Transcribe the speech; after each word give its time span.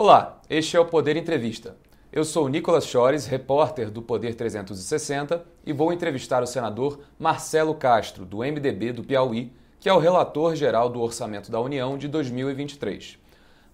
Olá, 0.00 0.40
este 0.48 0.76
é 0.76 0.80
o 0.80 0.84
Poder 0.84 1.16
Entrevista. 1.16 1.76
Eu 2.12 2.24
sou 2.24 2.48
Nicolas 2.48 2.86
Chores, 2.86 3.26
repórter 3.26 3.90
do 3.90 4.00
Poder 4.00 4.36
360, 4.36 5.44
e 5.66 5.72
vou 5.72 5.92
entrevistar 5.92 6.40
o 6.40 6.46
senador 6.46 7.00
Marcelo 7.18 7.74
Castro, 7.74 8.24
do 8.24 8.38
MDB 8.38 8.92
do 8.92 9.02
Piauí, 9.02 9.52
que 9.80 9.88
é 9.88 9.92
o 9.92 9.98
relator 9.98 10.54
geral 10.54 10.88
do 10.88 11.00
Orçamento 11.00 11.50
da 11.50 11.60
União 11.60 11.98
de 11.98 12.06
2023. 12.06 13.18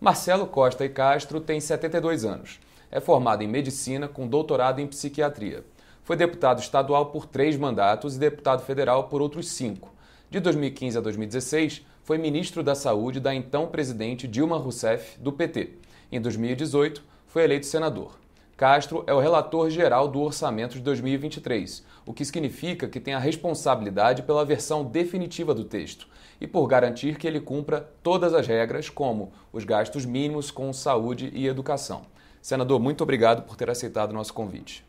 Marcelo 0.00 0.46
Costa 0.46 0.82
e 0.86 0.88
Castro 0.88 1.42
tem 1.42 1.60
72 1.60 2.24
anos. 2.24 2.58
É 2.90 3.00
formado 3.00 3.42
em 3.42 3.46
medicina 3.46 4.08
com 4.08 4.26
doutorado 4.26 4.80
em 4.80 4.86
psiquiatria. 4.86 5.62
Foi 6.04 6.16
deputado 6.16 6.58
estadual 6.58 7.04
por 7.10 7.26
três 7.26 7.54
mandatos 7.54 8.16
e 8.16 8.18
deputado 8.18 8.64
federal 8.64 9.08
por 9.08 9.20
outros 9.20 9.50
cinco. 9.50 9.92
De 10.30 10.40
2015 10.40 10.96
a 10.96 11.00
2016, 11.02 11.84
foi 12.02 12.16
ministro 12.16 12.62
da 12.62 12.74
Saúde 12.74 13.20
da 13.20 13.34
então 13.34 13.66
presidente 13.66 14.26
Dilma 14.26 14.56
Rousseff, 14.56 15.20
do 15.20 15.30
PT. 15.30 15.83
Em 16.14 16.20
2018, 16.20 17.02
foi 17.26 17.42
eleito 17.42 17.66
senador. 17.66 18.12
Castro 18.56 19.02
é 19.04 19.12
o 19.12 19.18
relator 19.18 19.68
geral 19.68 20.06
do 20.06 20.20
orçamento 20.20 20.74
de 20.74 20.80
2023, 20.80 21.84
o 22.06 22.14
que 22.14 22.24
significa 22.24 22.86
que 22.86 23.00
tem 23.00 23.14
a 23.14 23.18
responsabilidade 23.18 24.22
pela 24.22 24.44
versão 24.44 24.84
definitiva 24.84 25.52
do 25.52 25.64
texto 25.64 26.06
e 26.40 26.46
por 26.46 26.68
garantir 26.68 27.18
que 27.18 27.26
ele 27.26 27.40
cumpra 27.40 27.90
todas 28.00 28.32
as 28.32 28.46
regras, 28.46 28.88
como 28.88 29.32
os 29.52 29.64
gastos 29.64 30.04
mínimos 30.04 30.52
com 30.52 30.72
saúde 30.72 31.32
e 31.34 31.48
educação. 31.48 32.02
Senador, 32.40 32.78
muito 32.78 33.02
obrigado 33.02 33.42
por 33.42 33.56
ter 33.56 33.68
aceitado 33.68 34.12
o 34.12 34.14
nosso 34.14 34.32
convite. 34.32 34.86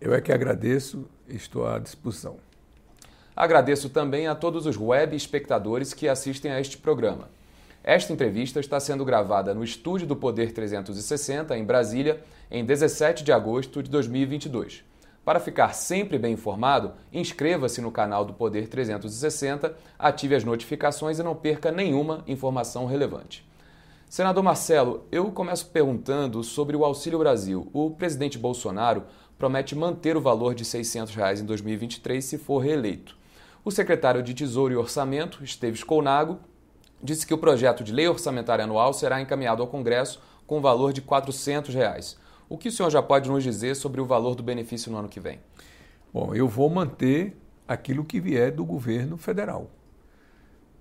Eu 0.00 0.12
é 0.12 0.20
que 0.20 0.32
agradeço 0.32 1.08
estou 1.28 1.68
à 1.68 1.78
disposição. 1.78 2.38
Agradeço 3.36 3.88
também 3.88 4.26
a 4.26 4.34
todos 4.34 4.66
os 4.66 4.76
web 4.76 5.14
espectadores 5.14 5.94
que 5.94 6.08
assistem 6.08 6.50
a 6.50 6.60
este 6.60 6.78
programa. 6.78 7.30
Esta 7.84 8.12
entrevista 8.12 8.60
está 8.60 8.78
sendo 8.78 9.04
gravada 9.04 9.52
no 9.52 9.64
estúdio 9.64 10.06
do 10.06 10.14
Poder 10.14 10.52
360, 10.52 11.58
em 11.58 11.64
Brasília, 11.64 12.22
em 12.48 12.64
17 12.64 13.24
de 13.24 13.32
agosto 13.32 13.82
de 13.82 13.90
2022. 13.90 14.84
Para 15.24 15.40
ficar 15.40 15.72
sempre 15.72 16.16
bem 16.16 16.34
informado, 16.34 16.92
inscreva-se 17.12 17.80
no 17.80 17.90
canal 17.90 18.24
do 18.24 18.34
Poder 18.34 18.68
360, 18.68 19.76
ative 19.98 20.36
as 20.36 20.44
notificações 20.44 21.18
e 21.18 21.24
não 21.24 21.34
perca 21.34 21.72
nenhuma 21.72 22.22
informação 22.28 22.86
relevante. 22.86 23.44
Senador 24.08 24.44
Marcelo, 24.44 25.04
eu 25.10 25.32
começo 25.32 25.66
perguntando 25.66 26.44
sobre 26.44 26.76
o 26.76 26.84
Auxílio 26.84 27.18
Brasil. 27.18 27.68
O 27.72 27.90
presidente 27.90 28.38
Bolsonaro 28.38 29.04
promete 29.36 29.74
manter 29.74 30.16
o 30.16 30.20
valor 30.20 30.54
de 30.54 30.64
600 30.64 31.16
reais 31.16 31.40
em 31.40 31.44
2023 31.46 32.24
se 32.24 32.38
for 32.38 32.58
reeleito. 32.58 33.16
O 33.64 33.72
secretário 33.72 34.22
de 34.22 34.34
Tesouro 34.34 34.72
e 34.72 34.76
Orçamento, 34.76 35.42
Esteves 35.42 35.82
Colnago, 35.82 36.38
disse 37.02 37.26
que 37.26 37.34
o 37.34 37.38
projeto 37.38 37.82
de 37.82 37.92
lei 37.92 38.06
orçamentária 38.06 38.64
anual 38.64 38.92
será 38.92 39.20
encaminhado 39.20 39.62
ao 39.62 39.68
Congresso 39.68 40.20
com 40.46 40.60
valor 40.60 40.92
de 40.92 41.00
400 41.02 41.74
reais. 41.74 42.16
O 42.48 42.56
que 42.56 42.68
o 42.68 42.72
senhor 42.72 42.90
já 42.90 43.02
pode 43.02 43.30
nos 43.30 43.42
dizer 43.42 43.74
sobre 43.74 44.00
o 44.00 44.06
valor 44.06 44.34
do 44.34 44.42
benefício 44.42 44.92
no 44.92 44.98
ano 44.98 45.08
que 45.08 45.18
vem? 45.18 45.40
Bom, 46.12 46.34
eu 46.34 46.46
vou 46.46 46.68
manter 46.68 47.36
aquilo 47.66 48.04
que 48.04 48.20
vier 48.20 48.52
do 48.52 48.64
governo 48.64 49.16
federal. 49.16 49.70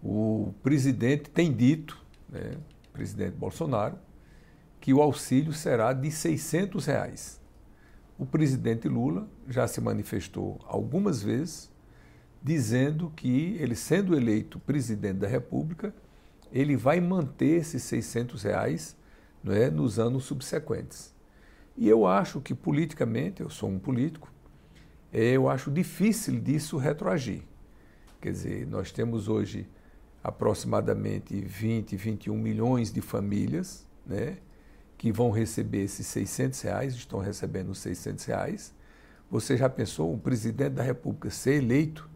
O 0.04 0.54
presidente 0.62 1.30
tem 1.30 1.54
dito, 1.54 1.98
né, 2.30 2.58
o 2.90 2.92
presidente 2.92 3.36
Bolsonaro, 3.36 3.98
que 4.80 4.94
o 4.94 5.02
auxílio 5.02 5.54
será 5.54 5.94
de 5.94 6.12
600 6.12 6.86
reais. 6.86 7.42
O 8.18 8.26
presidente 8.26 8.88
Lula 8.88 9.28
já 9.48 9.68
se 9.68 9.80
manifestou 9.80 10.60
algumas 10.66 11.24
vezes 11.24 11.72
dizendo 12.44 13.12
que 13.16 13.56
ele, 13.60 13.76
sendo 13.76 14.16
eleito 14.16 14.60
presidente 14.60 15.20
da 15.20 15.28
República, 15.28 15.94
ele 16.52 16.76
vai 16.76 17.00
manter 17.00 17.62
esses 17.62 17.84
600 17.84 18.44
reais 18.44 18.96
não 19.44 19.54
é, 19.54 19.70
nos 19.70 19.98
anos 19.98 20.26
subsequentes. 20.26 21.14
E 21.78 21.88
eu 21.88 22.06
acho 22.06 22.42
que 22.42 22.54
politicamente, 22.54 23.42
eu 23.42 23.50
sou 23.50 23.70
um 23.70 23.80
político, 23.80 24.32
eu 25.12 25.50
acho 25.50 25.72
difícil 25.72 26.40
disso 26.40 26.78
retroagir. 26.78 27.44
Quer 28.22 28.32
dizer, 28.32 28.68
nós 28.68 28.92
temos 28.92 29.28
hoje 29.28 29.68
aproximadamente 30.24 31.40
20, 31.42 31.96
21 31.96 32.38
milhões 32.38 32.94
de 32.94 33.02
famílias 33.02 33.88
né, 34.06 34.38
que 34.98 35.12
vão 35.12 35.32
receber 35.32 35.84
esses 35.84 36.06
600 36.08 36.62
reais, 36.62 36.94
estão 36.94 37.20
recebendo 37.20 37.70
os 37.70 37.80
600 37.80 38.26
reais. 38.26 38.74
Você 39.30 39.58
já 39.58 39.68
pensou 39.68 40.14
um 40.14 40.20
presidente 40.20 40.74
da 40.74 40.84
República 40.84 41.30
ser 41.30 41.56
eleito, 41.56 42.08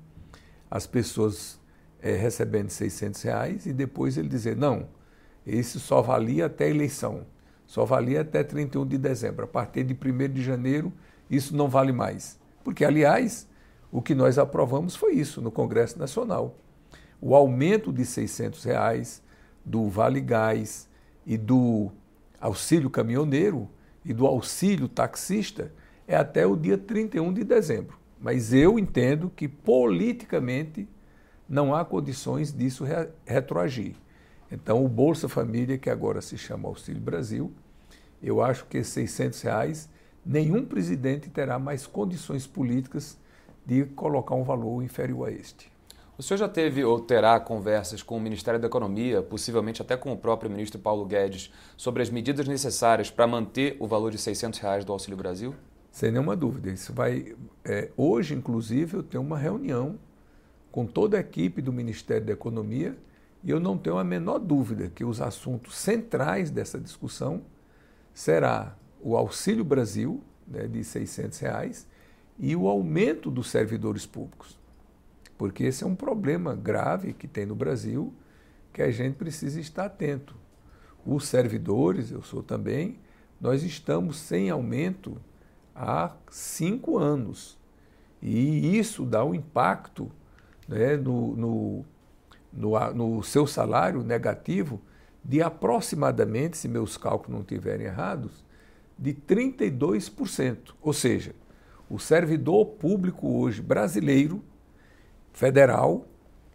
as 0.70 0.86
pessoas 0.86 1.60
é, 2.06 2.12
recebendo 2.12 2.70
600 2.70 3.20
reais 3.24 3.66
e 3.66 3.74
depois 3.74 4.16
ele 4.16 4.30
dizer, 4.30 4.56
não, 4.56 4.88
esse 5.46 5.80
só 5.80 6.04
valia 6.04 6.46
até 6.46 6.66
a 6.66 6.70
eleição, 6.70 7.26
só 7.66 7.84
valia 7.84 8.22
até 8.22 8.44
31 8.44 8.86
de 8.86 9.00
dezembro. 9.00 9.46
A 9.46 9.48
partir 9.48 9.84
de 9.84 9.96
1 9.96 10.32
de 10.32 10.44
janeiro, 10.44 10.94
isso 11.32 11.56
não 11.56 11.68
vale 11.68 11.92
mais. 11.92 12.40
Porque, 12.64 12.86
aliás, 12.86 13.48
o 13.92 14.04
que 14.04 14.14
nós 14.14 14.38
aprovamos 14.38 14.96
foi 14.96 15.14
isso 15.14 15.42
no 15.42 15.50
Congresso 15.50 15.98
Nacional. 15.98 16.56
O 17.20 17.34
aumento 17.34 17.92
de 17.92 18.06
600 18.06 18.64
reais 18.64 19.24
do 19.66 19.90
Vale 19.90 20.22
Gás 20.22 20.88
e 21.26 21.40
do 21.40 21.92
auxílio 22.40 22.92
caminhoneiro 22.92 23.68
e 24.04 24.14
do 24.14 24.28
auxílio 24.28 24.88
taxista 24.88 25.74
é 26.08 26.16
até 26.16 26.46
o 26.46 26.56
dia 26.56 26.78
31 26.78 27.34
de 27.34 27.44
dezembro. 27.44 27.98
Mas 28.22 28.54
eu 28.54 28.78
entendo 28.78 29.32
que 29.36 29.48
politicamente 29.48 30.88
não 31.48 31.74
há 31.76 31.86
condições 31.86 32.52
disso 32.52 32.84
re 32.84 33.08
retroagir. 33.26 33.96
Então, 34.52 34.84
o 34.86 34.88
Bolsa 34.88 35.28
Família, 35.28 35.78
que 35.78 35.90
agora 35.90 36.22
se 36.22 36.38
chama 36.38 36.68
Auxílio 36.68 37.02
Brasil, 37.02 37.52
eu 38.22 38.42
acho 38.42 38.66
que 38.66 38.78
esses 38.78 38.94
600 38.94 39.42
reais, 39.42 39.90
nenhum 40.26 40.66
presidente 40.66 41.30
terá 41.30 41.60
mais 41.60 41.86
condições 41.86 42.48
políticas 42.48 43.18
de 43.66 43.86
colocar 43.86 44.36
um 44.36 44.44
valor 44.44 44.84
inferior 44.84 45.28
a 45.28 45.32
este. 45.32 45.72
O 46.18 46.24
senhor 46.24 46.38
já 46.38 46.48
teve 46.48 46.84
ou 46.84 47.00
terá 47.00 47.38
conversas 47.42 48.02
com 48.02 48.16
o 48.16 48.22
Ministério 48.22 48.60
da 48.60 48.68
Economia, 48.68 49.22
possivelmente 49.22 49.82
até 49.82 49.98
com 49.98 50.14
o 50.14 50.18
próprio 50.18 50.50
ministro 50.50 50.80
Paulo 50.80 51.06
Guedes, 51.06 51.52
sobre 51.76 52.02
as 52.02 52.10
medidas 52.10 52.48
necessárias 52.48 53.12
para 53.12 53.28
manter 53.28 53.76
o 53.80 53.88
valor 53.88 54.12
de 54.12 54.18
600 54.18 54.60
reais 54.60 54.86
do 54.86 54.94
Auxílio 54.94 55.18
Brasil? 55.18 55.54
Sem 55.92 56.12
nenhuma 56.12 56.36
dúvida. 56.36 56.70
Isso 56.70 56.94
vai. 56.94 57.36
É, 57.66 57.90
hoje, 57.98 58.34
inclusive, 58.34 58.98
eu 58.98 59.04
tenho 59.04 59.24
uma 59.24 59.38
reunião 59.38 59.98
com 60.76 60.86
toda 60.86 61.16
a 61.16 61.22
equipe 61.22 61.62
do 61.62 61.72
Ministério 61.72 62.26
da 62.26 62.34
Economia 62.34 62.98
e 63.42 63.50
eu 63.50 63.62
não 63.62 63.78
tenho 63.78 63.98
a 63.98 64.04
menor 64.04 64.40
dúvida 64.40 64.92
que 64.94 65.06
os 65.06 65.22
assuntos 65.22 65.78
centrais 65.78 66.52
dessa 66.52 66.78
discussão 66.78 67.44
será 68.14 68.76
o 69.02 69.16
Auxílio 69.16 69.64
Brasil, 69.64 70.22
né, 70.46 70.68
de 70.68 70.84
600 70.84 71.40
reais, 71.40 71.88
e 72.38 72.58
o 72.58 72.68
aumento 72.68 73.32
dos 73.32 73.50
servidores 73.50 74.06
públicos. 74.06 74.60
Porque 75.38 75.64
esse 75.64 75.86
é 75.86 75.88
um 75.88 75.96
problema 75.96 76.54
grave 76.54 77.14
que 77.14 77.26
tem 77.26 77.46
no 77.46 77.56
Brasil 77.56 78.14
que 78.74 78.82
a 78.82 78.92
gente 78.92 79.16
precisa 79.16 79.62
estar 79.62 79.86
atento. 79.86 80.36
Os 81.06 81.26
servidores, 81.26 82.12
eu 82.12 82.22
sou 82.22 82.44
também, 82.44 83.00
nós 83.40 83.64
estamos 83.64 84.18
sem 84.18 84.50
aumento 84.50 85.16
há 85.74 86.14
cinco 86.30 86.98
anos. 86.98 87.58
E 88.22 88.78
isso 88.78 89.06
dá 89.06 89.24
um 89.24 89.34
impacto 89.34 90.12
né, 90.68 90.96
no, 90.96 91.36
no, 91.36 91.86
no, 92.52 92.94
no 92.94 93.24
seu 93.24 93.46
salário 93.46 94.04
negativo 94.04 94.82
de 95.24 95.42
aproximadamente, 95.42 96.58
se 96.58 96.68
meus 96.68 96.98
cálculos 96.98 97.34
não 97.34 97.42
estiverem 97.42 97.88
errados, 97.88 98.44
de 98.98 99.14
32%. 99.14 100.74
Ou 100.82 100.94
seja, 100.94 101.34
o 101.90 102.00
servidor 102.00 102.66
público 102.66 103.40
hoje 103.40 103.62
brasileiro, 103.62 104.44
federal, 105.34 106.08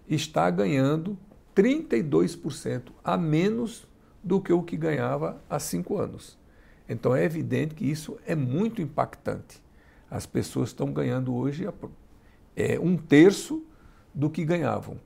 está 0.08 0.48
ganhando 0.50 1.18
32% 1.54 2.92
a 3.04 3.16
menos 3.16 3.86
do 4.22 4.40
que 4.40 4.52
o 4.52 4.62
que 4.62 4.76
ganhava 4.76 5.40
há 5.48 5.58
cinco 5.58 5.98
anos. 5.98 6.38
Então 6.88 7.14
é 7.14 7.24
evidente 7.24 7.74
que 7.74 7.88
isso 7.88 8.18
é 8.26 8.34
muito 8.34 8.82
impactante. 8.82 9.62
As 10.10 10.26
pessoas 10.26 10.70
estão 10.70 10.92
ganhando 10.92 11.34
hoje 11.34 11.68
é, 12.56 12.78
um 12.80 12.96
terço 12.96 13.64
do 14.14 14.30
que 14.30 14.44
ganhavam. 14.44 14.98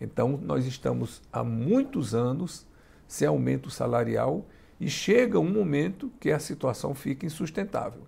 Então, 0.00 0.38
nós 0.42 0.66
estamos 0.66 1.22
há 1.32 1.44
muitos 1.44 2.14
anos 2.14 2.66
sem 3.06 3.28
aumento 3.28 3.70
salarial 3.70 4.46
e 4.80 4.88
chega 4.88 5.38
um 5.38 5.48
momento 5.48 6.10
que 6.18 6.30
a 6.30 6.38
situação 6.38 6.94
fica 6.94 7.24
insustentável. 7.24 8.02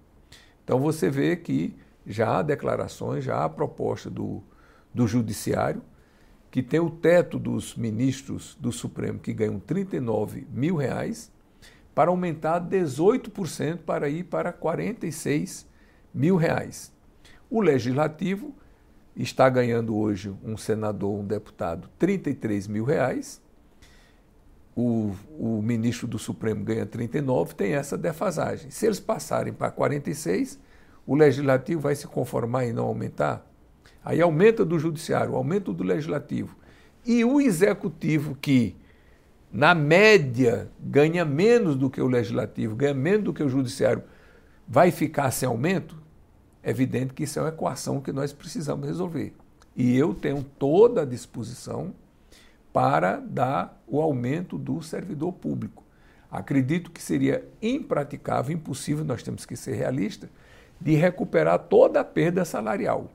Então, 0.65 0.81
você 0.81 1.09
vê 1.09 1.37
que 1.37 1.77
já 2.07 2.39
há 2.39 2.43
declarações, 2.43 3.25
já 3.25 3.45
há 3.45 3.49
proposta 3.49 4.11
do, 4.11 4.43
do 4.93 5.07
Judiciário, 5.07 5.83
que 6.51 6.63
tem 6.63 6.81
o 6.81 6.91
teto 6.91 7.39
dos 7.39 7.75
ministros 7.75 8.57
do 8.61 8.71
Supremo 8.71 9.19
que 9.19 9.33
ganham 9.33 9.59
39 9.59 10.47
mil 10.51 10.77
reais, 10.77 11.33
para 11.95 12.11
aumentar 12.11 12.61
18% 12.61 13.79
para 13.79 14.09
ir 14.09 14.25
para 14.25 14.53
46 14.53 15.67
mil 16.13 16.37
reais. 16.37 16.93
O 17.49 17.61
Legislativo 17.61 18.55
está 19.17 19.49
ganhando 19.49 19.97
hoje 19.97 20.35
um 20.45 20.57
senador, 20.57 21.19
um 21.19 21.25
deputado, 21.25 21.89
33 21.99 22.67
mil 22.67 22.85
reais. 22.85 23.41
o, 24.77 25.13
o 25.39 25.63
ministro 25.63 26.07
do 26.07 26.19
Supremo 26.19 26.65
ganha 26.65 26.85
39, 26.85 27.55
tem 27.55 27.75
essa 27.75 27.97
defasagem. 27.97 28.71
Se 28.71 28.87
eles 28.87 28.99
passarem 28.99 29.53
para 29.53 29.71
46, 29.71 30.59
o 31.07 31.15
legislativo 31.15 31.83
vai 31.83 31.95
se 31.95 32.07
conformar 32.07 32.67
em 32.67 32.73
não 32.73 32.85
aumentar? 32.87 33.47
Aí 34.05 34.21
aumenta 34.21 34.65
do 34.65 34.79
judiciário, 34.79 35.35
aumenta 35.35 35.73
do 35.73 35.85
legislativo. 35.85 36.57
E 37.07 37.25
o 37.25 37.41
executivo, 37.41 38.35
que 38.35 38.77
na 39.53 39.75
média 39.75 40.69
ganha 40.81 41.25
menos 41.25 41.77
do 41.77 41.89
que 41.89 42.01
o 42.01 42.09
legislativo, 42.09 42.75
ganha 42.75 42.95
menos 42.95 43.25
do 43.25 43.33
que 43.33 43.43
o 43.43 43.49
judiciário, 43.49 44.03
vai 44.67 44.91
ficar 44.91 45.31
sem 45.31 45.47
aumento? 45.47 46.04
É 46.65 46.71
evidente 46.71 47.13
que 47.13 47.25
isso 47.25 47.39
é 47.39 47.43
uma 47.43 47.51
equação 47.51 48.01
que 48.01 48.11
nós 48.11 48.33
precisamos 48.33 48.89
resolver. 48.89 49.35
E 49.77 49.95
eu 49.97 50.15
tenho 50.15 50.43
toda 50.43 51.03
a 51.03 51.05
disposição 51.05 51.93
para 52.73 53.21
dar 53.21 53.83
o 53.87 54.01
aumento 54.01 54.57
do 54.57 54.83
servidor 54.83 55.33
público. 55.35 55.85
Acredito 56.31 56.91
que 56.91 57.03
seria 57.03 57.47
impraticável, 57.61 58.57
impossível, 58.57 59.05
nós 59.05 59.23
temos 59.23 59.45
que 59.45 59.55
ser 59.55 59.75
realistas, 59.75 60.31
de 60.81 60.95
recuperar 60.95 61.59
toda 61.59 62.01
a 62.01 62.05
perda 62.05 62.47
salarial. 62.47 63.11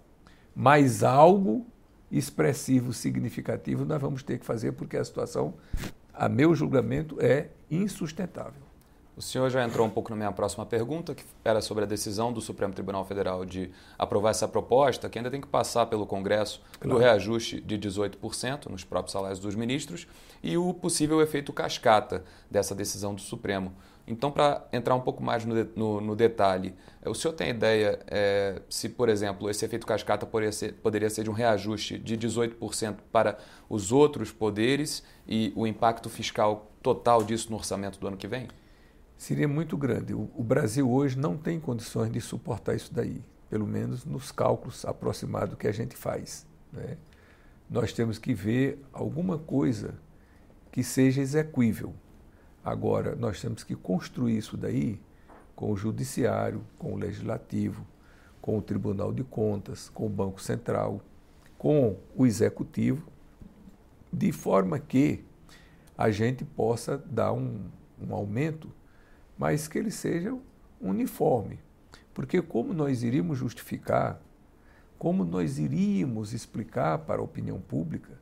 Mas 0.56 1.04
algo 1.04 1.66
expressivo, 2.12 2.94
significativo, 2.94 3.84
nós 3.84 4.00
vamos 4.00 4.22
ter 4.22 4.38
que 4.38 4.46
fazer, 4.46 4.74
porque 4.74 4.96
a 4.96 5.04
situação, 5.04 5.56
a 6.13 6.30
meu 6.30 6.54
julgamento, 6.54 7.18
é 7.19 7.50
insustentável. 7.69 8.69
O 9.19 9.21
senhor 9.21 9.50
já 9.50 9.66
entrou 9.66 9.86
um 9.86 9.89
pouco 9.89 10.10
na 10.12 10.16
minha 10.16 10.31
próxima 10.31 10.66
pergunta, 10.66 11.13
que 11.13 11.25
era 11.44 11.60
sobre 11.60 11.83
a 11.83 11.86
decisão 11.86 12.31
do 12.31 12.39
Supremo 12.39 12.74
Tribunal 12.74 13.04
Federal 13.04 13.44
de 13.44 13.69
aprovar 13.98 14.30
essa 14.30 14.48
proposta, 14.48 15.10
que 15.10 15.19
ainda 15.19 15.30
tem 15.30 15.42
que 15.42 15.48
passar 15.48 15.88
pelo 15.88 16.06
Congresso, 16.06 16.62
claro. 16.80 16.95
do 16.95 17.01
reajuste 17.04 17.60
de 17.60 17.77
18% 17.77 18.68
nos 18.68 18.86
próprios 18.86 19.12
salários 19.12 19.38
dos 19.38 19.56
ministros 19.56 20.07
e 20.42 20.57
o 20.57 20.74
possível 20.74 21.21
efeito 21.21 21.51
cascata 21.51 22.24
dessa 22.50 22.74
decisão 22.74 23.13
do 23.13 23.19
Supremo. 23.19 23.74
Então, 24.07 24.31
para 24.31 24.66
entrar 24.71 24.95
um 24.95 25.01
pouco 25.01 25.22
mais 25.22 25.44
no, 25.44 25.65
no, 25.75 26.00
no, 26.00 26.15
detalhe, 26.15 26.74
o 27.06 27.13
senhor 27.13 27.33
tem 27.33 27.50
ideia 27.50 28.00
é, 28.07 28.62
se, 28.69 28.88
por 28.88 29.10
exemplo, 29.10 29.50
esse 29.50 29.65
efeito 29.65 29.86
cascata 29.86 30.25
poderia 30.25 30.54
ser, 30.54 30.75
poderia 30.75 31.10
ser 31.10 31.25
de 31.25 31.30
um 31.30 31.33
reajuste 31.33 31.98
de 31.98 32.18
18% 32.18 33.00
para 33.12 33.38
os 33.69 33.92
outros 33.92 34.31
poderes 34.31 35.04
e 35.27 35.51
o 35.57 35.68
impacto 35.68 36.10
fiscal 36.10 36.72
total 36.81 37.22
disso 37.22 37.50
no 37.50 37.57
orçamento 37.57 38.00
do 38.00 38.07
ano 38.07 38.15
que 38.15 38.25
vem? 38.25 38.48
Seria 39.19 39.50
muito 39.50 39.75
grande. 39.75 40.13
O, 40.13 40.31
o, 40.33 40.42
Brasil 40.42 40.89
hoje 40.89 41.19
não 41.19 41.38
tem 41.38 41.60
condições 41.60 42.10
de 42.10 42.21
suportar 42.21 42.74
isso 42.74 42.94
daí, 42.94 43.21
pelo 43.50 43.68
menos 43.68 44.06
nos 44.06 44.31
cálculos 44.31 44.86
aproximados 44.86 45.57
que 45.57 45.68
a 45.68 45.74
gente 45.74 45.95
faz. 45.95 46.48
Né? 46.71 46.98
Nós 47.69 47.92
temos 47.92 48.18
que 48.18 48.33
ver 48.33 48.81
alguma 48.94 49.38
coisa 49.38 49.94
que 50.71 50.81
seja 50.81 51.21
execuível. 51.21 51.94
Agora, 52.63 53.13
nós 53.13 53.42
temos 53.42 53.62
que 53.62 53.75
construir 53.75 54.38
isso 54.38 54.56
daí 54.56 55.01
com 55.54 55.74
o 55.74 55.75
Judiciário, 55.75 56.63
com 56.77 56.94
o 56.94 56.98
Legislativo, 56.98 57.86
com 58.42 58.57
o 58.57 58.62
Tribunal 58.62 59.12
de 59.12 59.25
Contas, 59.25 59.89
com 59.89 60.06
o 60.06 60.10
Banco 60.10 60.42
Central, 60.42 61.01
com 61.57 61.98
o 62.15 62.25
Executivo, 62.25 63.06
de 64.13 64.31
forma 64.31 64.80
que 64.80 65.25
a 65.98 66.10
gente 66.10 66.45
possa 66.45 66.98
dar 66.98 67.33
um, 67.33 67.65
um 68.01 68.15
aumento 68.15 68.79
mas 69.39 69.69
que 69.69 69.80
ele 69.80 69.89
seja 69.89 70.38
uniforme. 70.81 71.57
Porque 72.13 72.41
como 72.41 72.74
nós 72.74 73.03
iríamos 73.03 73.38
justificar, 73.38 74.21
como 74.97 75.24
nós 75.24 75.57
iríamos 75.57 76.33
explicar 76.33 76.97
para 77.00 77.21
a 77.21 77.24
opinião 77.24 77.57
pública 77.62 78.19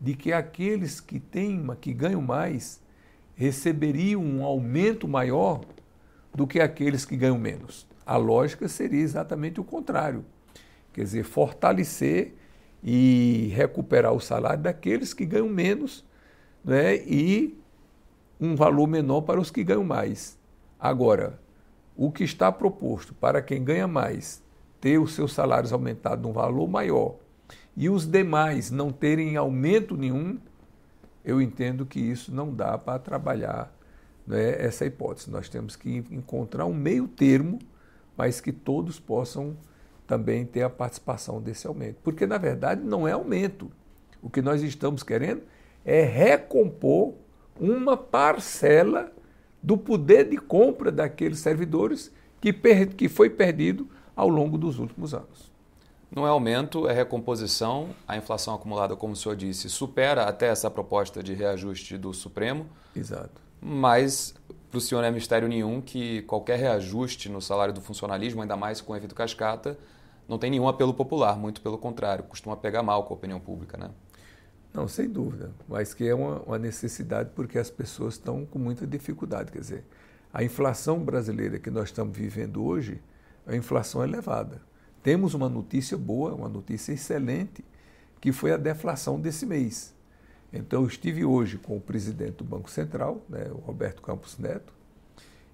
de 0.00 0.14
que 0.14 0.32
aqueles 0.32 1.00
que 1.00 1.20
têm, 1.20 1.64
que 1.80 1.94
ganham 1.94 2.20
mais, 2.20 2.82
receberiam 3.36 4.20
um 4.20 4.44
aumento 4.44 5.06
maior 5.06 5.64
do 6.34 6.48
que 6.48 6.58
aqueles 6.58 7.04
que 7.04 7.16
ganham 7.16 7.38
menos. 7.38 7.86
A 8.04 8.16
lógica 8.16 8.68
seria 8.68 9.00
exatamente 9.00 9.60
o 9.60 9.64
contrário. 9.64 10.24
Quer 10.92 11.04
dizer, 11.04 11.22
fortalecer 11.22 12.34
e 12.82 13.52
recuperar 13.54 14.12
o 14.12 14.20
salário 14.20 14.62
daqueles 14.62 15.14
que 15.14 15.24
ganham 15.24 15.48
menos 15.48 16.04
né, 16.64 16.96
e 16.96 17.56
um 18.40 18.56
valor 18.56 18.86
menor 18.86 19.22
para 19.22 19.40
os 19.40 19.50
que 19.50 19.62
ganham 19.62 19.84
mais. 19.84 20.35
Agora, 20.78 21.38
o 21.96 22.10
que 22.10 22.24
está 22.24 22.52
proposto 22.52 23.14
para 23.14 23.40
quem 23.40 23.64
ganha 23.64 23.88
mais 23.88 24.42
ter 24.80 24.98
os 24.98 25.14
seus 25.14 25.32
salários 25.32 25.72
aumentados 25.72 26.22
num 26.22 26.32
valor 26.32 26.68
maior 26.68 27.16
e 27.76 27.88
os 27.88 28.06
demais 28.06 28.70
não 28.70 28.90
terem 28.90 29.36
aumento 29.36 29.96
nenhum, 29.96 30.38
eu 31.24 31.40
entendo 31.40 31.84
que 31.84 32.00
isso 32.00 32.32
não 32.34 32.54
dá 32.54 32.78
para 32.78 32.98
trabalhar 32.98 33.74
né, 34.26 34.62
essa 34.62 34.86
hipótese. 34.86 35.30
Nós 35.30 35.48
temos 35.48 35.76
que 35.76 36.04
encontrar 36.10 36.66
um 36.66 36.74
meio 36.74 37.06
termo, 37.06 37.58
mas 38.16 38.40
que 38.40 38.52
todos 38.52 38.98
possam 38.98 39.56
também 40.06 40.46
ter 40.46 40.62
a 40.62 40.70
participação 40.70 41.40
desse 41.40 41.66
aumento. 41.66 41.96
Porque, 42.02 42.26
na 42.26 42.38
verdade, 42.38 42.82
não 42.82 43.06
é 43.06 43.12
aumento. 43.12 43.70
O 44.22 44.30
que 44.30 44.40
nós 44.40 44.62
estamos 44.62 45.02
querendo 45.02 45.42
é 45.84 46.02
recompor 46.02 47.14
uma 47.60 47.96
parcela 47.96 49.12
do 49.66 49.76
poder 49.76 50.30
de 50.30 50.36
compra 50.36 50.92
daqueles 50.92 51.40
servidores 51.40 52.12
que, 52.40 52.52
per, 52.52 52.94
que 52.94 53.08
foi 53.08 53.28
perdido 53.28 53.88
ao 54.14 54.28
longo 54.28 54.56
dos 54.56 54.78
últimos 54.78 55.12
anos. 55.12 55.50
Não 56.08 56.24
é 56.24 56.30
aumento, 56.30 56.88
é 56.88 56.92
recomposição. 56.92 57.88
A 58.06 58.16
inflação 58.16 58.54
acumulada, 58.54 58.94
como 58.94 59.14
o 59.14 59.16
senhor 59.16 59.34
disse, 59.34 59.68
supera 59.68 60.22
até 60.22 60.46
essa 60.46 60.70
proposta 60.70 61.20
de 61.20 61.34
reajuste 61.34 61.98
do 61.98 62.14
Supremo. 62.14 62.64
Exato. 62.94 63.42
Mas 63.60 64.36
para 64.70 64.78
o 64.78 64.80
senhor 64.80 65.00
não 65.00 65.08
é 65.08 65.10
mistério 65.10 65.48
nenhum 65.48 65.80
que 65.80 66.22
qualquer 66.22 66.60
reajuste 66.60 67.28
no 67.28 67.42
salário 67.42 67.74
do 67.74 67.80
funcionalismo, 67.80 68.42
ainda 68.42 68.56
mais 68.56 68.80
com 68.80 68.92
o 68.92 68.96
efeito 68.96 69.16
cascata, 69.16 69.76
não 70.28 70.38
tem 70.38 70.48
nenhum 70.48 70.68
apelo 70.68 70.94
popular, 70.94 71.36
muito 71.36 71.60
pelo 71.60 71.76
contrário, 71.76 72.22
costuma 72.22 72.56
pegar 72.56 72.84
mal 72.84 73.02
com 73.02 73.14
a 73.14 73.16
opinião 73.16 73.40
pública, 73.40 73.76
né? 73.76 73.90
Não, 74.76 74.86
sem 74.86 75.08
dúvida, 75.08 75.52
mas 75.66 75.94
que 75.94 76.06
é 76.06 76.14
uma, 76.14 76.38
uma 76.42 76.58
necessidade 76.58 77.30
porque 77.34 77.58
as 77.58 77.70
pessoas 77.70 78.12
estão 78.12 78.44
com 78.44 78.58
muita 78.58 78.86
dificuldade. 78.86 79.50
Quer 79.50 79.60
dizer, 79.60 79.84
a 80.30 80.44
inflação 80.44 81.02
brasileira 81.02 81.58
que 81.58 81.70
nós 81.70 81.88
estamos 81.88 82.14
vivendo 82.14 82.62
hoje 82.62 83.02
é 83.46 83.52
uma 83.52 83.56
inflação 83.56 84.04
elevada. 84.04 84.60
Temos 85.02 85.32
uma 85.32 85.48
notícia 85.48 85.96
boa, 85.96 86.34
uma 86.34 86.48
notícia 86.50 86.92
excelente, 86.92 87.64
que 88.20 88.32
foi 88.32 88.52
a 88.52 88.58
deflação 88.58 89.18
desse 89.18 89.46
mês. 89.46 89.94
Então, 90.52 90.82
eu 90.82 90.86
estive 90.86 91.24
hoje 91.24 91.56
com 91.56 91.78
o 91.78 91.80
presidente 91.80 92.32
do 92.32 92.44
Banco 92.44 92.68
Central, 92.68 93.24
né, 93.30 93.48
o 93.50 93.56
Roberto 93.56 94.02
Campos 94.02 94.36
Neto, 94.36 94.74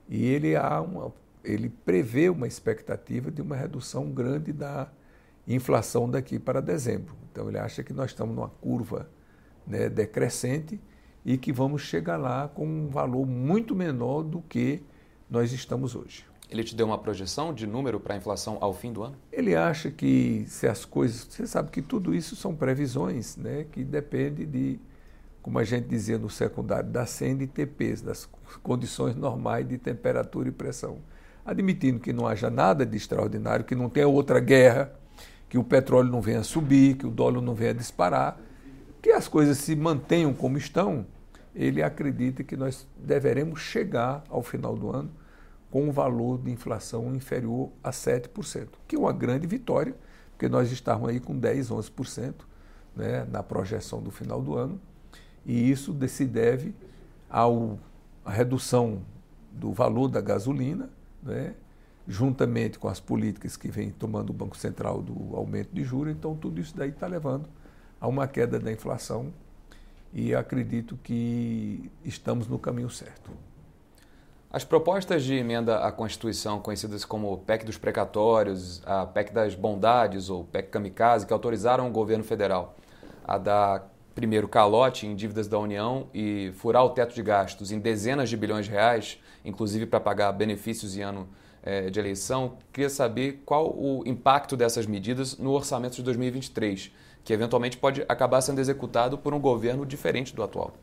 e 0.08 0.24
ele, 0.24 0.56
há 0.56 0.80
uma, 0.80 1.14
ele 1.44 1.68
prevê 1.68 2.28
uma 2.28 2.48
expectativa 2.48 3.30
de 3.30 3.40
uma 3.40 3.54
redução 3.54 4.10
grande 4.10 4.52
da 4.52 4.90
inflação 5.46 6.08
daqui 6.08 6.38
para 6.38 6.60
dezembro. 6.60 7.14
Então 7.30 7.48
ele 7.48 7.58
acha 7.58 7.82
que 7.82 7.92
nós 7.92 8.10
estamos 8.10 8.34
numa 8.34 8.48
curva 8.48 9.08
né, 9.66 9.88
decrescente 9.88 10.80
e 11.24 11.38
que 11.38 11.52
vamos 11.52 11.82
chegar 11.82 12.16
lá 12.16 12.48
com 12.48 12.66
um 12.66 12.88
valor 12.88 13.26
muito 13.26 13.74
menor 13.74 14.22
do 14.22 14.40
que 14.42 14.82
nós 15.30 15.52
estamos 15.52 15.94
hoje. 15.94 16.26
Ele 16.50 16.62
te 16.62 16.76
deu 16.76 16.86
uma 16.86 16.98
projeção 16.98 17.54
de 17.54 17.66
número 17.66 17.98
para 17.98 18.14
a 18.14 18.16
inflação 18.18 18.58
ao 18.60 18.74
fim 18.74 18.92
do 18.92 19.02
ano? 19.02 19.16
Ele 19.32 19.56
acha 19.56 19.90
que 19.90 20.44
se 20.46 20.66
as 20.66 20.84
coisas. 20.84 21.26
Você 21.30 21.46
sabe 21.46 21.70
que 21.70 21.80
tudo 21.80 22.14
isso 22.14 22.36
são 22.36 22.54
previsões, 22.54 23.36
né, 23.38 23.64
que 23.72 23.82
depende 23.82 24.44
de, 24.44 24.78
como 25.40 25.58
a 25.58 25.64
gente 25.64 25.88
dizia 25.88 26.18
no 26.18 26.28
secundário, 26.28 26.90
da 26.90 27.06
CNTPs, 27.06 28.02
das 28.02 28.28
condições 28.62 29.16
normais 29.16 29.66
de 29.66 29.78
temperatura 29.78 30.50
e 30.50 30.52
pressão. 30.52 30.98
Admitindo 31.44 31.98
que 31.98 32.12
não 32.12 32.26
haja 32.26 32.50
nada 32.50 32.84
de 32.84 32.98
extraordinário, 32.98 33.64
que 33.64 33.74
não 33.74 33.88
tenha 33.88 34.06
outra 34.06 34.38
guerra, 34.38 34.92
que 35.52 35.58
o 35.58 35.62
petróleo 35.62 36.10
não 36.10 36.22
venha 36.22 36.42
subir, 36.42 36.96
que 36.96 37.06
o 37.06 37.10
dólar 37.10 37.42
não 37.42 37.54
venha 37.54 37.74
disparar, 37.74 38.40
que 39.02 39.10
as 39.10 39.28
coisas 39.28 39.58
se 39.58 39.76
mantenham 39.76 40.32
como 40.32 40.56
estão, 40.56 41.04
ele 41.54 41.82
acredita 41.82 42.42
que 42.42 42.56
nós 42.56 42.88
deveremos 42.96 43.60
chegar 43.60 44.24
ao 44.30 44.42
final 44.42 44.74
do 44.74 44.90
ano 44.90 45.10
com 45.70 45.86
um 45.86 45.92
valor 45.92 46.38
de 46.38 46.50
inflação 46.50 47.14
inferior 47.14 47.68
a 47.84 47.90
7%, 47.90 48.68
que 48.88 48.96
é 48.96 48.98
uma 48.98 49.12
grande 49.12 49.46
vitória, 49.46 49.94
porque 50.30 50.48
nós 50.48 50.72
estávamos 50.72 51.10
aí 51.10 51.20
com 51.20 51.36
10, 51.36 51.68
11% 51.68 52.32
né, 52.96 53.26
na 53.30 53.42
projeção 53.42 54.00
do 54.00 54.10
final 54.10 54.40
do 54.40 54.56
ano, 54.56 54.80
e 55.44 55.70
isso 55.70 55.94
se 56.08 56.24
deve 56.24 56.74
à 57.28 57.44
redução 58.24 59.02
do 59.52 59.70
valor 59.70 60.08
da 60.08 60.22
gasolina, 60.22 60.88
né, 61.22 61.52
juntamente 62.06 62.78
com 62.78 62.88
as 62.88 63.00
políticas 63.00 63.56
que 63.56 63.68
vem 63.68 63.90
tomando 63.90 64.30
o 64.30 64.32
Banco 64.32 64.56
Central 64.56 65.02
do 65.02 65.36
aumento 65.36 65.70
de 65.72 65.84
juros, 65.84 66.12
então 66.12 66.34
tudo 66.36 66.60
isso 66.60 66.76
daí 66.76 66.90
está 66.90 67.06
levando 67.06 67.48
a 68.00 68.08
uma 68.08 68.26
queda 68.26 68.58
da 68.58 68.72
inflação 68.72 69.32
e 70.12 70.34
acredito 70.34 70.98
que 71.02 71.90
estamos 72.04 72.48
no 72.48 72.58
caminho 72.58 72.90
certo. 72.90 73.30
As 74.50 74.64
propostas 74.64 75.24
de 75.24 75.34
emenda 75.34 75.78
à 75.78 75.90
Constituição, 75.90 76.60
conhecidas 76.60 77.06
como 77.06 77.38
PEC 77.38 77.64
dos 77.64 77.78
precatórios, 77.78 78.82
a 78.84 79.06
PEC 79.06 79.32
das 79.32 79.54
bondades 79.54 80.28
ou 80.28 80.44
PEC 80.44 80.68
kamikaze, 80.68 81.26
que 81.26 81.32
autorizaram 81.32 81.88
o 81.88 81.90
governo 81.90 82.22
federal 82.22 82.76
a 83.24 83.38
dar 83.38 83.90
primeiro, 84.14 84.46
calote 84.46 85.06
em 85.06 85.14
dívidas 85.16 85.48
da 85.48 85.58
União 85.58 86.06
e 86.12 86.52
furar 86.56 86.84
o 86.84 86.90
teto 86.90 87.14
de 87.14 87.22
gastos 87.22 87.72
em 87.72 87.78
dezenas 87.78 88.28
de 88.28 88.36
bilhões 88.36 88.66
de 88.66 88.72
reais, 88.72 89.18
inclusive 89.42 89.86
para 89.86 90.00
pagar 90.00 90.30
benefícios 90.32 90.96
em 90.98 91.00
ano 91.00 91.28
de 91.90 92.00
eleição. 92.00 92.58
Queria 92.72 92.90
saber 92.90 93.42
qual 93.44 93.72
o 93.76 94.02
impacto 94.06 94.56
dessas 94.56 94.86
medidas 94.86 95.38
no 95.38 95.50
orçamento 95.50 95.94
de 95.94 96.02
2023, 96.02 96.90
que 97.24 97.32
eventualmente 97.32 97.76
pode 97.76 98.02
acabar 98.08 98.40
sendo 98.40 98.60
executado 98.60 99.16
por 99.16 99.32
um 99.32 99.40
governo 99.40 99.86
diferente 99.86 100.34
do 100.34 100.42
atual. 100.42 100.74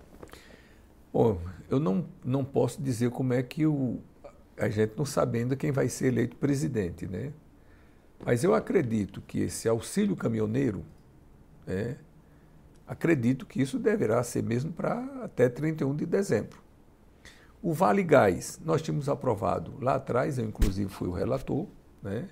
Bom, 1.11 1.39
eu 1.69 1.79
não, 1.79 2.05
não 2.23 2.45
posso 2.45 2.81
dizer 2.81 3.09
como 3.09 3.33
é 3.33 3.43
que 3.43 3.65
o, 3.65 3.99
a 4.57 4.69
gente 4.69 4.93
não 4.95 5.05
sabendo 5.05 5.57
quem 5.57 5.71
vai 5.71 5.89
ser 5.89 6.07
eleito 6.07 6.35
presidente, 6.35 7.07
né? 7.07 7.33
Mas 8.23 8.43
eu 8.43 8.53
acredito 8.53 9.21
que 9.21 9.39
esse 9.39 9.67
auxílio 9.67 10.15
caminhoneiro, 10.15 10.85
né, 11.65 11.95
acredito 12.85 13.45
que 13.45 13.61
isso 13.61 13.79
deverá 13.79 14.21
ser 14.23 14.43
mesmo 14.43 14.73
para 14.73 14.99
até 15.23 15.47
31 15.47 15.95
de 15.95 16.05
dezembro. 16.05 16.61
O 17.61 17.73
Vale 17.73 18.03
Gás, 18.03 18.59
nós 18.63 18.81
tínhamos 18.81 19.09
aprovado 19.09 19.73
lá 19.81 19.95
atrás, 19.95 20.37
eu 20.37 20.45
inclusive 20.45 20.89
fui 20.89 21.09
o 21.09 21.11
relator, 21.11 21.67
né, 22.01 22.29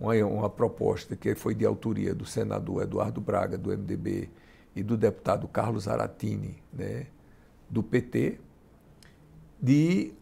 uma, 0.00 0.14
uma 0.24 0.48
proposta 0.48 1.14
que 1.14 1.34
foi 1.34 1.54
de 1.54 1.66
autoria 1.66 2.14
do 2.14 2.24
senador 2.24 2.82
Eduardo 2.82 3.20
Braga, 3.20 3.58
do 3.58 3.70
MDB, 3.70 4.30
e 4.74 4.82
do 4.82 4.96
deputado 4.96 5.46
Carlos 5.48 5.88
Aratini, 5.88 6.56
né, 6.72 7.06
do 7.68 7.82
PT, 7.82 8.38
de 9.60 10.14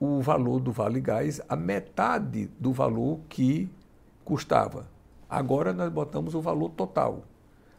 o 0.00 0.20
valor 0.20 0.60
do 0.60 0.70
Vale 0.70 1.00
Gás 1.00 1.40
a 1.48 1.56
metade 1.56 2.48
do 2.58 2.72
valor 2.72 3.20
que 3.28 3.68
custava. 4.24 4.88
Agora 5.28 5.72
nós 5.72 5.92
botamos 5.92 6.34
o 6.34 6.40
valor 6.40 6.70
total. 6.70 7.24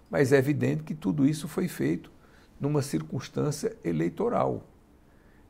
Mas 0.10 0.34
é 0.34 0.38
evidente 0.38 0.84
que 0.84 0.94
tudo 0.94 1.26
isso 1.26 1.48
foi 1.48 1.68
feito 1.68 2.12
numa 2.60 2.82
circunstância 2.82 3.76
eleitoral. 3.84 4.64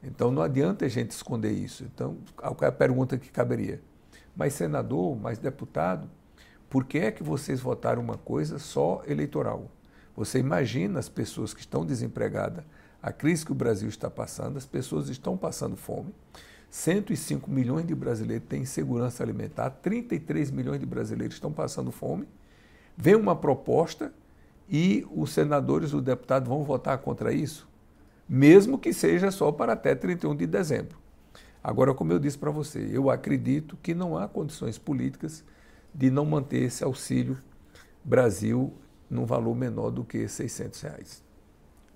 Então 0.04 0.32
não 0.32 0.42
adianta 0.42 0.86
a 0.86 0.90
gente 0.90 1.12
esconder 1.12 1.52
isso. 1.52 1.84
Então, 1.84 2.18
é 2.62 2.66
a 2.66 2.72
pergunta 2.72 3.18
que 3.18 3.30
caberia? 3.30 3.82
Mas 4.36 4.54
senador, 4.54 5.18
mas 5.18 5.38
deputado, 5.38 6.10
por 6.70 6.86
que 6.86 7.00
é 7.00 7.12
que 7.12 7.24
vocês 7.24 7.60
votaram 7.60 8.02
uma 8.02 8.18
coisa 8.18 8.60
só 8.60 9.02
eleitoral? 9.08 9.70
Você 10.16 10.40
imagina 10.40 11.00
as 11.00 11.10
pessoas 11.10 11.54
que 11.54 11.60
estão 11.60 11.86
desempregadas, 11.86 12.64
a 13.02 13.12
crise 13.12 13.46
que 13.46 13.52
o 13.52 13.56
Brasil 13.56 13.90
está 13.90 14.10
passando, 14.10 14.58
as 14.58 14.66
pessoas 14.66 15.10
estão 15.10 15.38
passando 15.38 15.76
fome. 15.76 16.14
105 16.70 17.50
milhões 17.50 17.88
de 17.88 17.96
brasileiros 17.96 18.48
têm 18.48 18.62
insegurança 18.62 19.24
alimentar, 19.24 19.70
33 19.70 20.52
milhões 20.52 20.80
de 20.80 20.86
brasileiros 20.86 21.36
estão 21.36 21.52
passando 21.52 21.92
fome. 21.92 22.28
Vem 22.96 23.16
uma 23.16 23.36
proposta 23.36 24.14
e 24.70 25.08
os 25.16 25.32
senadores 25.32 25.94
os 25.94 26.04
deputados 26.04 26.48
vão 26.48 26.64
votar 26.64 26.98
contra 27.00 27.34
isso, 27.34 27.68
mesmo 28.30 28.78
que 28.78 28.94
seja 28.94 29.32
só 29.32 29.52
para 29.52 29.74
até 29.74 29.96
31 29.96 30.36
de 30.36 30.46
dezembro. 30.46 30.98
Agora, 31.64 31.94
como 31.94 32.14
eu 32.14 32.20
disse 32.20 32.38
para 32.38 32.52
você, 32.52 32.88
eu 32.92 33.10
acredito 33.10 33.78
que 33.82 33.94
não 33.94 34.18
há 34.18 34.28
condições 34.28 34.78
políticas 34.78 35.44
de 35.94 36.12
não 36.12 36.24
manter 36.24 36.64
esse 36.64 36.84
auxílio 36.84 37.38
Brasil 38.04 38.74
num 39.10 39.26
valor 39.26 39.56
menor 39.56 39.90
do 39.90 40.06
que 40.06 40.28
600 40.28 40.82
reais 40.82 41.30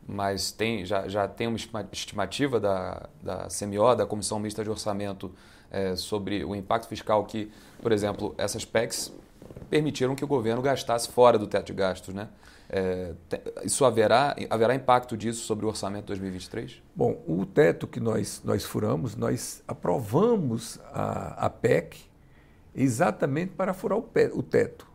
mas 0.07 0.51
tem, 0.51 0.85
já, 0.85 1.07
já 1.07 1.27
tem 1.27 1.47
uma 1.47 1.57
estimativa 1.91 2.59
da, 2.59 3.09
da 3.21 3.47
CMO, 3.47 3.95
da 3.95 4.05
Comissão 4.05 4.39
Mista 4.39 4.63
de 4.63 4.69
Orçamento, 4.69 5.31
é, 5.71 5.95
sobre 5.95 6.43
o 6.43 6.55
impacto 6.55 6.87
fiscal 6.87 7.25
que, 7.25 7.51
por 7.81 7.91
exemplo, 7.91 8.35
essas 8.37 8.63
PECs 8.63 9.11
permitiram 9.69 10.13
que 10.15 10.23
o 10.23 10.27
governo 10.27 10.61
gastasse 10.61 11.09
fora 11.09 11.37
do 11.37 11.47
teto 11.47 11.67
de 11.67 11.73
gastos, 11.73 12.13
né? 12.13 12.29
É, 12.75 13.13
isso 13.63 13.85
haverá, 13.85 14.35
haverá 14.49 14.73
impacto 14.73 15.15
disso 15.15 15.45
sobre 15.45 15.63
o 15.63 15.67
orçamento 15.69 16.05
de 16.05 16.07
2023? 16.07 16.81
Bom, 16.95 17.23
o 17.27 17.45
teto 17.45 17.85
que 17.85 17.99
nós, 17.99 18.41
nós 18.43 18.63
furamos, 18.63 19.15
nós 19.15 19.61
aprovamos 19.67 20.79
a, 20.91 21.45
a 21.45 21.49
PEC 21.51 21.99
exatamente 22.73 23.51
para 23.51 23.75
furar 23.75 23.99
o, 23.99 24.01
pé, 24.01 24.31
o 24.33 24.41
teto. 24.41 24.87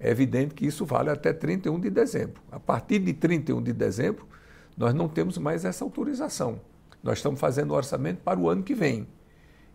É 0.00 0.08
evidente 0.10 0.54
que 0.54 0.64
isso 0.64 0.86
vale 0.86 1.10
até 1.10 1.30
31 1.34 1.78
de 1.78 1.90
dezembro. 1.90 2.40
A 2.50 2.58
partir 2.58 2.98
de 2.98 3.12
31 3.12 3.62
de 3.62 3.74
dezembro, 3.74 4.26
nós 4.74 4.94
não 4.94 5.06
temos 5.06 5.36
mais 5.36 5.66
essa 5.66 5.84
autorização. 5.84 6.58
Nós 7.02 7.18
estamos 7.18 7.38
fazendo 7.38 7.72
o 7.72 7.74
orçamento 7.74 8.22
para 8.22 8.40
o 8.40 8.48
ano 8.48 8.62
que 8.62 8.74
vem. 8.74 9.06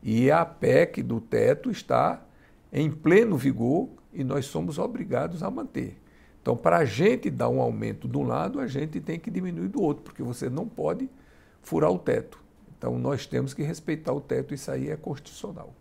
E 0.01 0.31
a 0.31 0.43
PEC 0.43 1.03
do 1.03 1.22
teto 1.22 1.69
está 1.69 2.19
em 2.72 2.89
pleno 2.89 3.38
vigor 3.38 3.89
e 4.12 4.24
nós 4.24 4.48
somos 4.48 4.79
obrigados 4.79 5.43
a 5.43 5.51
manter. 5.51 6.01
Então, 6.43 6.57
para 6.57 6.79
a 6.79 6.85
gente 6.85 7.29
dar 7.29 7.47
um 7.47 7.62
aumento 7.62 8.05
de 8.05 8.17
um 8.17 8.23
lado, 8.23 8.59
a 8.59 8.67
gente 8.67 9.00
tem 9.00 9.17
que 9.17 9.31
diminuir 9.31 9.69
do 9.69 9.81
outro, 9.81 10.03
porque 10.03 10.21
você 10.21 10.50
não 10.50 10.67
pode 10.67 11.09
furar 11.62 11.89
o 11.89 11.97
teto. 11.97 12.38
Então, 12.77 13.00
nós 13.00 13.25
temos 13.25 13.53
que 13.53 13.63
respeitar 13.63 14.12
o 14.12 14.19
teto, 14.19 14.53
isso 14.53 14.69
aí 14.69 14.89
é 14.89 14.97
constitucional. 14.97 15.73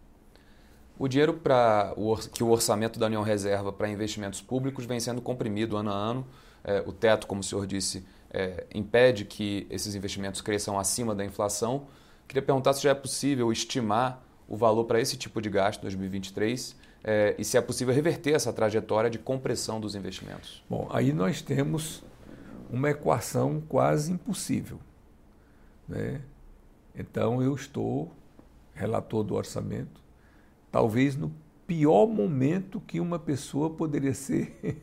O 0.97 1.09
dinheiro 1.09 1.35
para 1.35 1.93
que 2.33 2.45
o 2.45 2.49
orçamento 2.49 2.97
da 3.01 3.07
União 3.07 3.25
reserva 3.25 3.73
para 3.73 3.89
investimentos 3.89 4.41
públicos 4.41 4.85
vem 4.85 5.01
sendo 5.01 5.21
comprimido 5.21 5.77
ano 5.77 5.91
a 5.91 5.95
ano. 5.95 6.27
É, 6.63 6.81
o 6.87 6.93
teto, 6.93 7.27
como 7.27 7.41
o 7.41 7.45
senhor 7.45 7.67
disse, 7.67 8.07
é, 8.31 8.65
impede 8.73 9.25
que 9.25 9.67
esses 9.69 9.97
investimentos 9.97 10.41
cresçam 10.41 10.79
acima 10.79 11.13
da 11.13 11.25
inflação. 11.25 11.89
Queria 12.29 12.43
perguntar 12.43 12.73
se 12.75 12.85
já 12.85 12.91
é 12.91 12.95
possível 12.95 13.51
estimar 13.51 14.23
o 14.47 14.57
valor 14.57 14.85
para 14.85 15.01
esse 15.01 15.17
tipo 15.17 15.43
de 15.43 15.51
gasto 15.51 15.81
em 15.81 15.83
2023 15.83 16.77
é, 17.05 17.35
e 17.39 17.45
se 17.45 17.57
é 17.57 17.61
possível 17.61 17.93
reverter 17.93 18.35
essa 18.35 18.53
trajetória 18.53 19.11
de 19.11 19.19
compressão 19.19 19.81
dos 19.81 19.95
investimentos. 19.95 20.63
Bom, 20.69 20.89
aí 20.93 21.13
nós 21.13 21.43
temos 21.43 22.05
uma 22.71 22.91
equação 22.91 23.63
quase 23.69 24.13
impossível. 24.13 24.79
Né? 25.89 26.21
Então 26.95 27.43
eu 27.43 27.55
estou, 27.55 28.13
relator 28.73 29.25
do 29.25 29.35
orçamento, 29.35 30.01
talvez 30.71 31.17
no 31.17 31.33
pior 31.67 32.07
momento 32.07 32.81
que 32.81 33.01
uma 33.01 33.19
pessoa 33.19 33.71
poderia 33.71 34.15
ser 34.15 34.57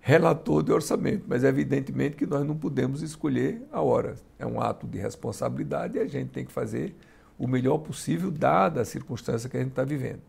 relator 0.00 0.62
de 0.62 0.72
orçamento, 0.72 1.24
mas 1.28 1.44
evidentemente 1.44 2.16
que 2.16 2.26
nós 2.26 2.46
não 2.46 2.56
podemos 2.56 3.02
escolher 3.02 3.62
a 3.70 3.82
hora. 3.82 4.14
É 4.38 4.46
um 4.46 4.60
ato 4.60 4.86
de 4.86 4.98
responsabilidade 4.98 5.98
e 5.98 6.00
a 6.00 6.06
gente 6.06 6.30
tem 6.30 6.44
que 6.44 6.52
fazer 6.52 6.96
o 7.38 7.46
melhor 7.46 7.78
possível, 7.78 8.30
dada 8.30 8.80
a 8.80 8.84
circunstância 8.84 9.48
que 9.48 9.56
a 9.56 9.60
gente 9.60 9.70
está 9.70 9.84
vivendo. 9.84 10.20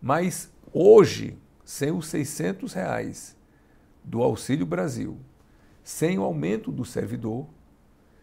Mas 0.00 0.50
hoje, 0.72 1.36
sem 1.64 1.90
os 1.90 2.06
600 2.06 2.72
reais 2.72 3.36
do 4.04 4.22
Auxílio 4.22 4.66
Brasil, 4.66 5.18
sem 5.82 6.18
o 6.18 6.22
aumento 6.22 6.70
do 6.70 6.84
servidor, 6.84 7.46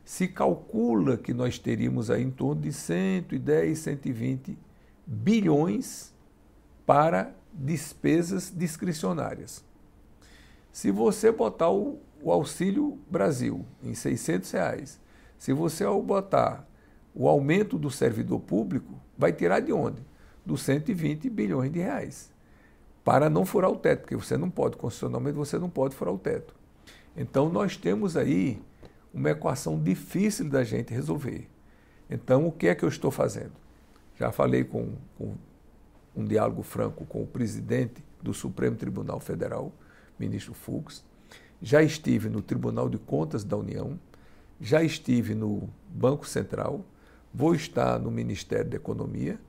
se 0.03 0.27
calcula 0.27 1.17
que 1.17 1.33
nós 1.33 1.59
teríamos 1.59 2.09
aí 2.09 2.23
em 2.23 2.31
torno 2.31 2.61
de 2.61 2.71
110, 2.71 3.77
120 3.77 4.57
bilhões 5.05 6.13
para 6.85 7.35
despesas 7.53 8.53
discricionárias. 8.55 9.65
Se 10.71 10.91
você 10.91 11.31
botar 11.31 11.71
o, 11.71 11.99
o 12.21 12.31
Auxílio 12.31 12.97
Brasil 13.09 13.65
em 13.83 13.93
600 13.93 14.51
reais, 14.51 14.99
se 15.37 15.51
você 15.51 15.85
botar 15.85 16.65
o 17.13 17.27
aumento 17.27 17.77
do 17.77 17.89
servidor 17.89 18.39
público, 18.39 18.93
vai 19.17 19.33
tirar 19.33 19.59
de 19.59 19.73
onde? 19.73 20.01
Dos 20.45 20.61
120 20.61 21.29
bilhões 21.29 21.71
de 21.71 21.79
reais. 21.79 22.31
Para 23.07 23.29
não 23.29 23.45
furar 23.45 23.71
o 23.71 23.77
teto, 23.77 24.01
porque 24.01 24.17
você 24.17 24.35
não 24.35 24.49
pode, 24.49 24.75
constitucionalmente, 24.75 25.37
você 25.37 25.57
não 25.57 25.69
pode 25.69 25.95
furar 25.95 26.13
o 26.13 26.17
teto. 26.17 26.53
Então, 27.15 27.47
nós 27.47 27.77
temos 27.77 28.17
aí 28.17 28.61
uma 29.13 29.29
equação 29.29 29.81
difícil 29.81 30.49
da 30.49 30.61
gente 30.65 30.93
resolver. 30.93 31.47
Então, 32.09 32.45
o 32.45 32.51
que 32.51 32.67
é 32.67 32.75
que 32.75 32.83
eu 32.83 32.89
estou 32.89 33.09
fazendo? 33.09 33.53
Já 34.19 34.29
falei 34.33 34.65
com, 34.65 34.91
com 35.17 35.35
um 36.13 36.25
diálogo 36.25 36.61
franco 36.63 37.05
com 37.05 37.23
o 37.23 37.25
presidente 37.25 38.03
do 38.21 38.33
Supremo 38.33 38.75
Tribunal 38.75 39.21
Federal, 39.21 39.71
ministro 40.19 40.53
Fux, 40.53 41.01
já 41.61 41.81
estive 41.81 42.27
no 42.27 42.41
Tribunal 42.41 42.89
de 42.89 42.97
Contas 42.97 43.45
da 43.45 43.55
União, 43.55 43.97
já 44.59 44.83
estive 44.83 45.33
no 45.33 45.69
Banco 45.87 46.27
Central, 46.27 46.83
vou 47.33 47.55
estar 47.55 47.99
no 47.99 48.11
Ministério 48.11 48.69
da 48.69 48.75
Economia, 48.75 49.39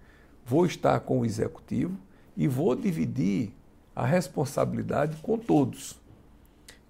vou 0.46 0.64
estar 0.64 1.00
com 1.00 1.18
o 1.18 1.24
Executivo 1.24 1.98
e 2.38 2.48
vou 2.48 2.74
dividir 2.74 3.52
a 3.94 4.06
responsabilidade 4.06 5.16
com 5.20 5.36
todos, 5.36 6.00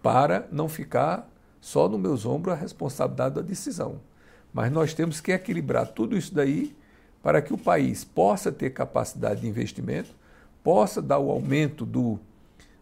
para 0.00 0.46
não 0.52 0.68
ficar 0.68 1.28
só 1.60 1.88
nos 1.88 1.98
meus 1.98 2.24
ombros 2.24 2.54
a 2.54 2.56
responsabilidade 2.56 3.34
da 3.34 3.42
decisão. 3.42 4.00
Mas 4.52 4.70
nós 4.70 4.94
temos 4.94 5.20
que 5.20 5.32
equilibrar 5.32 5.88
tudo 5.88 6.16
isso 6.16 6.32
daí 6.32 6.76
para 7.20 7.42
que 7.42 7.52
o 7.52 7.58
país 7.58 8.04
possa 8.04 8.52
ter 8.52 8.70
capacidade 8.70 9.40
de 9.40 9.48
investimento, 9.48 10.14
possa 10.62 11.02
dar 11.02 11.18
o 11.18 11.30
aumento 11.30 11.84
do 11.84 12.20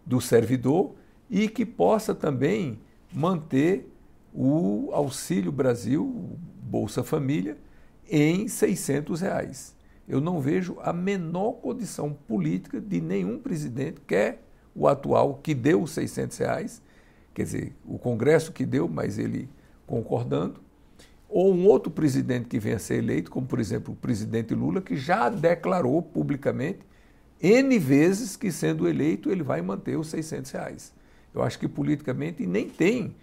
do 0.07 0.21
servidor 0.21 0.95
e 1.29 1.49
que 1.49 1.67
possa 1.67 2.15
também 2.15 2.79
manter 3.13 3.93
o 4.33 4.91
Auxílio 4.93 5.51
Brasil, 5.51 6.39
Bolsa 6.63 7.03
Família, 7.03 7.59
em 8.09 8.47
600 8.47 9.21
reais. 9.21 9.76
Eu 10.09 10.21
não 10.21 10.41
vejo 10.41 10.77
a 10.83 10.93
menor 10.93 11.53
condição 11.55 12.13
política 12.13 12.81
de 12.81 13.01
nenhum 13.01 13.39
presidente, 13.39 14.01
quer 14.07 14.43
o 14.75 14.87
atual, 14.87 15.41
que 15.43 15.55
deu 15.55 15.83
os 15.83 15.93
600 15.93 16.39
reais, 16.39 16.83
quer 17.35 17.43
dizer, 17.45 17.75
o 17.85 17.99
Congresso 17.99 18.53
que 18.53 18.65
deu, 18.65 18.89
mas 18.89 19.19
ele 19.19 19.49
concordando, 19.87 20.61
ou 21.29 21.53
um 21.53 21.67
outro 21.67 21.91
presidente 21.91 22.47
que 22.47 22.59
venha 22.59 22.77
a 22.77 22.79
ser 22.79 22.97
eleito, 22.97 23.31
como 23.31 23.47
por 23.47 23.59
exemplo 23.59 23.95
o 23.95 23.97
presidente 23.97 24.55
Lula, 24.55 24.81
que 24.81 24.97
já 24.97 25.29
declarou 25.29 26.01
publicamente 26.01 26.81
N 27.41 27.79
vezes 27.79 28.37
que 28.37 28.51
sendo 28.51 28.89
eleito 28.89 29.31
ele 29.31 29.43
vai 29.43 29.61
manter 29.61 29.97
os 29.99 30.09
600 30.09 30.51
reais. 30.53 30.93
Eu 31.35 31.43
acho 31.43 31.59
que 31.59 31.69
politicamente 31.69 32.47
nem 32.47 32.69
tem, 32.69 33.15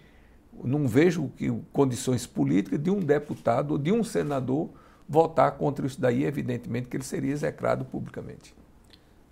não 0.62 0.86
vejo 0.86 1.30
que, 1.36 1.52
condições 1.72 2.26
políticas 2.26 2.80
de 2.80 2.90
um 2.90 3.00
deputado 3.00 3.72
ou 3.72 3.78
de 3.78 3.90
um 3.90 4.04
senador 4.04 4.70
votar 5.08 5.52
contra 5.52 5.86
isso 5.86 6.00
daí, 6.00 6.24
evidentemente 6.24 6.88
que 6.88 6.96
ele 6.96 7.04
seria 7.04 7.32
execrado 7.32 7.84
publicamente. 7.84 8.54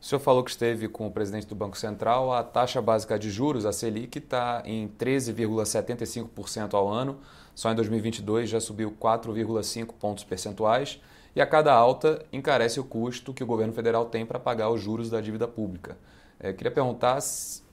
O 0.00 0.04
senhor 0.04 0.18
falou 0.18 0.42
que 0.42 0.50
esteve 0.50 0.88
com 0.88 1.06
o 1.06 1.12
presidente 1.12 1.46
do 1.46 1.54
Banco 1.54 1.78
Central. 1.78 2.32
A 2.32 2.42
taxa 2.42 2.82
básica 2.82 3.16
de 3.16 3.30
juros, 3.30 3.64
a 3.64 3.72
Selic, 3.72 4.18
está 4.18 4.60
em 4.66 4.88
13,75% 4.98 6.74
ao 6.74 6.88
ano. 6.88 7.20
Só 7.54 7.70
em 7.70 7.76
2022 7.76 8.50
já 8.50 8.60
subiu 8.60 8.90
4,5 9.00 9.92
pontos 10.00 10.24
percentuais. 10.24 11.00
E 11.36 11.40
a 11.40 11.46
cada 11.46 11.72
alta 11.72 12.26
encarece 12.32 12.80
o 12.80 12.84
custo 12.84 13.32
que 13.32 13.44
o 13.44 13.46
governo 13.46 13.72
federal 13.72 14.06
tem 14.06 14.26
para 14.26 14.40
pagar 14.40 14.70
os 14.70 14.80
juros 14.80 15.08
da 15.08 15.20
dívida 15.20 15.46
pública. 15.46 15.96
É, 16.40 16.52
queria 16.52 16.72
perguntar, 16.72 17.20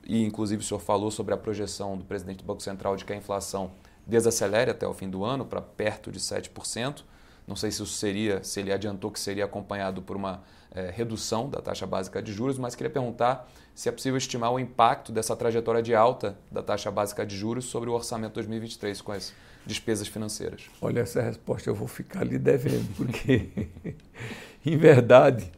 e 0.06 0.24
inclusive 0.24 0.62
o 0.62 0.66
senhor 0.66 0.80
falou 0.80 1.10
sobre 1.10 1.34
a 1.34 1.38
projeção 1.38 1.98
do 1.98 2.06
presidente 2.06 2.38
do 2.38 2.44
Banco 2.44 2.62
Central 2.62 2.96
de 2.96 3.06
que 3.06 3.12
a 3.12 3.16
inflação 3.16 3.72
desacelere 4.06 4.70
até 4.70 4.88
o 4.88 4.94
fim 4.94 5.10
do 5.10 5.26
ano 5.26 5.46
para 5.46 5.62
perto 5.62 6.12
de 6.12 6.20
7%. 6.20 7.02
Não 7.50 7.56
sei 7.56 7.72
se 7.72 7.82
isso 7.82 7.92
seria, 7.94 8.44
se 8.44 8.60
ele 8.60 8.72
adiantou 8.72 9.10
que 9.10 9.20
seria 9.20 9.44
acompanhado 9.44 10.04
por 10.04 10.16
uma 10.16 10.44
é, 10.70 10.92
redução 10.92 11.50
da 11.50 11.60
taxa 11.60 11.88
básica 11.88 12.22
de 12.22 12.32
juros, 12.32 12.60
mas 12.60 12.76
queria 12.76 12.92
perguntar 12.92 13.52
se 13.74 13.90
é 13.90 13.92
possível 13.92 14.20
estimar 14.20 14.54
o 14.54 14.60
impacto 14.60 15.12
dessa 15.12 15.36
trajetória 15.36 15.82
de 15.82 15.96
alta 15.96 16.38
da 16.52 16.62
taxa 16.62 16.92
básica 16.92 17.26
de 17.26 17.36
juros 17.36 17.66
sobre 17.66 17.90
o 17.90 17.94
orçamento 17.94 18.34
2023 18.34 19.02
com 19.02 19.12
as 19.12 19.34
despesas 19.66 20.08
financeiras. 20.08 20.70
Olha, 20.80 21.00
essa 21.00 21.24
resposta 21.24 21.68
eu 21.68 21.74
vou 21.74 21.88
ficar 21.88 22.24
lhe 22.24 22.38
devendo, 22.38 22.88
porque, 22.96 23.50
em 24.64 24.78
verdade, 24.78 25.52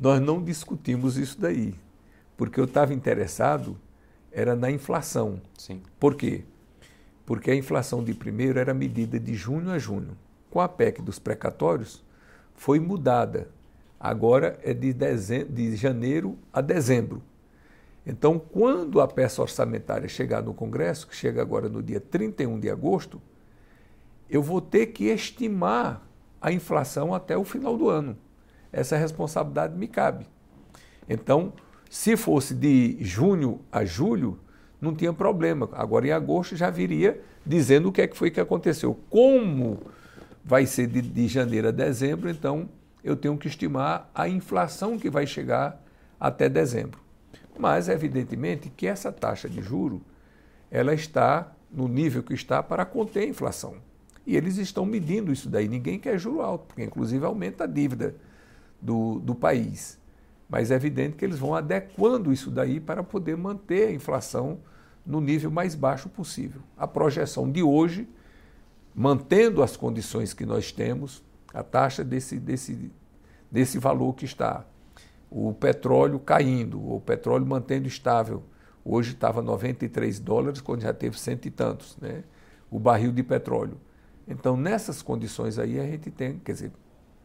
nós 0.00 0.22
não 0.22 0.42
discutimos 0.42 1.18
isso 1.18 1.38
daí, 1.38 1.74
porque 2.38 2.58
eu 2.58 2.64
estava 2.64 2.94
interessado 2.94 3.78
era 4.32 4.56
na 4.56 4.70
inflação. 4.70 5.42
Sim. 5.58 5.82
Por 6.00 6.14
quê? 6.14 6.42
Porque 7.26 7.50
a 7.50 7.54
inflação 7.54 8.02
de 8.02 8.14
primeiro 8.14 8.58
era 8.58 8.72
medida 8.72 9.20
de 9.20 9.34
junho 9.34 9.70
a 9.70 9.78
junho. 9.78 10.16
Com 10.54 10.60
a 10.60 10.68
PEC 10.68 11.02
dos 11.02 11.18
precatórios, 11.18 12.00
foi 12.54 12.78
mudada 12.78 13.48
agora 13.98 14.56
é 14.62 14.72
de, 14.72 14.92
dezembro, 14.92 15.52
de 15.52 15.74
janeiro 15.74 16.38
a 16.52 16.60
dezembro. 16.60 17.20
Então, 18.06 18.38
quando 18.38 19.00
a 19.00 19.08
peça 19.08 19.42
orçamentária 19.42 20.08
chegar 20.08 20.44
no 20.44 20.54
Congresso, 20.54 21.08
que 21.08 21.16
chega 21.16 21.42
agora 21.42 21.68
no 21.68 21.82
dia 21.82 21.98
31 21.98 22.60
de 22.60 22.70
agosto, 22.70 23.20
eu 24.30 24.40
vou 24.40 24.60
ter 24.60 24.86
que 24.86 25.06
estimar 25.06 26.06
a 26.40 26.52
inflação 26.52 27.12
até 27.12 27.36
o 27.36 27.42
final 27.42 27.76
do 27.76 27.88
ano. 27.88 28.16
Essa 28.72 28.96
responsabilidade 28.96 29.76
me 29.76 29.88
cabe. 29.88 30.24
Então, 31.08 31.52
se 31.90 32.16
fosse 32.16 32.54
de 32.54 32.96
junho 33.00 33.60
a 33.72 33.84
julho, 33.84 34.38
não 34.80 34.94
tinha 34.94 35.12
problema. 35.12 35.68
Agora, 35.72 36.06
em 36.06 36.12
agosto, 36.12 36.54
já 36.54 36.70
viria 36.70 37.20
dizendo 37.44 37.88
o 37.88 37.92
que 37.92 38.02
é 38.02 38.06
que 38.06 38.16
foi 38.16 38.30
que 38.30 38.38
aconteceu. 38.38 38.96
Como 39.10 39.80
vai 40.44 40.66
ser 40.66 40.86
de, 40.86 41.00
de 41.00 41.26
janeiro 41.26 41.68
a 41.68 41.70
dezembro, 41.70 42.28
então 42.28 42.68
eu 43.02 43.16
tenho 43.16 43.36
que 43.36 43.48
estimar 43.48 44.10
a 44.14 44.28
inflação 44.28 44.98
que 44.98 45.08
vai 45.08 45.26
chegar 45.26 45.82
até 46.20 46.48
dezembro. 46.48 47.00
Mas, 47.58 47.88
evidentemente, 47.88 48.70
que 48.70 48.86
essa 48.86 49.12
taxa 49.12 49.48
de 49.48 49.62
juro 49.62 50.02
ela 50.70 50.92
está 50.92 51.52
no 51.70 51.86
nível 51.86 52.22
que 52.22 52.34
está 52.34 52.62
para 52.62 52.84
conter 52.84 53.20
a 53.20 53.28
inflação. 53.28 53.76
E 54.26 54.36
eles 54.36 54.56
estão 54.56 54.84
medindo 54.86 55.32
isso 55.32 55.48
daí. 55.48 55.68
Ninguém 55.68 55.98
quer 55.98 56.18
juro 56.18 56.40
alto, 56.40 56.66
porque 56.66 56.82
inclusive 56.82 57.24
aumenta 57.24 57.64
a 57.64 57.66
dívida 57.66 58.16
do, 58.80 59.18
do 59.20 59.34
país. 59.34 59.98
Mas 60.48 60.70
é 60.70 60.74
evidente 60.74 61.16
que 61.16 61.24
eles 61.24 61.38
vão 61.38 61.54
adequando 61.54 62.32
isso 62.32 62.50
daí 62.50 62.80
para 62.80 63.02
poder 63.02 63.36
manter 63.36 63.88
a 63.88 63.92
inflação 63.92 64.58
no 65.04 65.20
nível 65.20 65.50
mais 65.50 65.74
baixo 65.74 66.08
possível. 66.08 66.60
A 66.76 66.86
projeção 66.86 67.50
de 67.50 67.62
hoje, 67.62 68.08
mantendo 68.94 69.62
as 69.62 69.76
condições 69.76 70.32
que 70.32 70.46
nós 70.46 70.70
temos, 70.70 71.22
a 71.52 71.62
taxa 71.62 72.04
desse, 72.04 72.38
desse, 72.38 72.92
desse 73.50 73.78
valor 73.78 74.14
que 74.14 74.24
está. 74.24 74.64
O 75.30 75.52
petróleo 75.52 76.18
caindo, 76.20 76.80
o 76.92 77.00
petróleo 77.00 77.44
mantendo 77.44 77.88
estável. 77.88 78.44
Hoje 78.84 79.12
estava 79.12 79.42
93 79.42 80.20
dólares, 80.20 80.60
quando 80.60 80.82
já 80.82 80.92
teve 80.92 81.18
cento 81.18 81.46
e 81.46 81.50
tantos, 81.50 81.96
né? 82.00 82.22
o 82.70 82.78
barril 82.78 83.10
de 83.10 83.22
petróleo. 83.22 83.80
Então, 84.28 84.56
nessas 84.56 85.02
condições 85.02 85.58
aí, 85.58 85.80
a 85.80 85.84
gente 85.84 86.10
tem, 86.10 86.38
quer 86.38 86.52
dizer, 86.52 86.72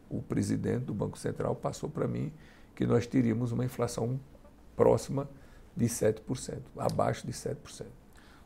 o 0.08 0.20
presidente 0.20 0.84
do 0.84 0.94
Banco 0.94 1.18
Central 1.18 1.54
passou 1.54 1.88
para 1.88 2.08
mim 2.08 2.32
que 2.74 2.84
nós 2.84 3.06
teríamos 3.06 3.52
uma 3.52 3.64
inflação 3.64 4.18
próxima 4.74 5.28
de 5.76 5.86
7%, 5.86 6.62
abaixo 6.76 7.26
de 7.26 7.32
7%. 7.32 7.86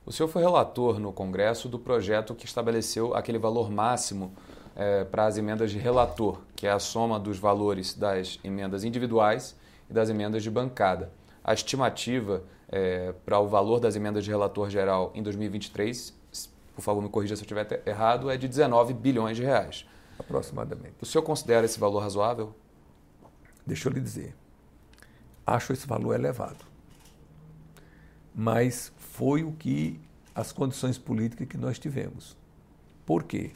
O 0.07 0.13
senhor 0.13 0.29
foi 0.29 0.43
relator 0.43 1.01
no 1.01 1.13
Congresso 1.13 1.67
do 1.67 1.79
projeto 1.79 2.35
que 2.35 2.45
estabeleceu 2.45 3.15
aquele 3.15 3.39
valor 3.39 3.71
máximo 3.71 4.35
é, 4.77 5.03
para 5.05 5.25
as 5.25 5.39
emendas 5.39 5.71
de 5.71 5.79
relator, 5.79 6.41
que 6.55 6.67
é 6.67 6.71
a 6.71 6.79
soma 6.79 7.19
dos 7.19 7.39
valores 7.39 7.95
das 7.95 8.39
emendas 8.45 8.85
individuais 8.85 9.57
e 9.89 9.95
das 9.95 10.11
emendas 10.11 10.43
de 10.43 10.51
bancada. 10.51 11.11
A 11.43 11.55
estimativa 11.55 12.43
é, 12.69 13.15
para 13.25 13.39
o 13.39 13.49
valor 13.49 13.81
das 13.81 13.97
emendas 13.97 14.25
de 14.25 14.31
relator 14.31 14.69
geral 14.69 15.11
em 15.15 15.23
2023, 15.23 16.13
por 16.75 16.83
favor 16.83 17.03
me 17.03 17.09
corrija 17.09 17.35
se 17.35 17.43
eu 17.43 17.45
estiver 17.45 17.83
errado, 17.87 18.31
é 18.31 18.37
de 18.37 18.47
19 18.47 18.93
bilhões 18.93 19.37
de 19.39 19.43
reais. 19.43 19.87
Aproximadamente. 20.19 20.97
O 21.01 21.07
senhor 21.07 21.23
considera 21.23 21.65
esse 21.65 21.81
valor 21.81 22.01
razoável? 22.01 22.55
Deixa 23.67 23.89
eu 23.89 23.93
lhe 23.93 24.01
dizer. 24.01 24.35
Acho 25.47 25.73
esse 25.73 25.87
valor 25.87 26.15
elevado. 26.15 26.65
Mas 28.35 28.93
foi 29.15 29.43
o 29.43 29.53
que 29.53 29.99
as 30.35 30.53
condições 30.53 30.99
políticas 30.99 31.49
que 31.49 31.57
nós 31.57 31.79
tivemos. 31.79 32.37
Por 33.07 33.25
quê? 33.25 33.53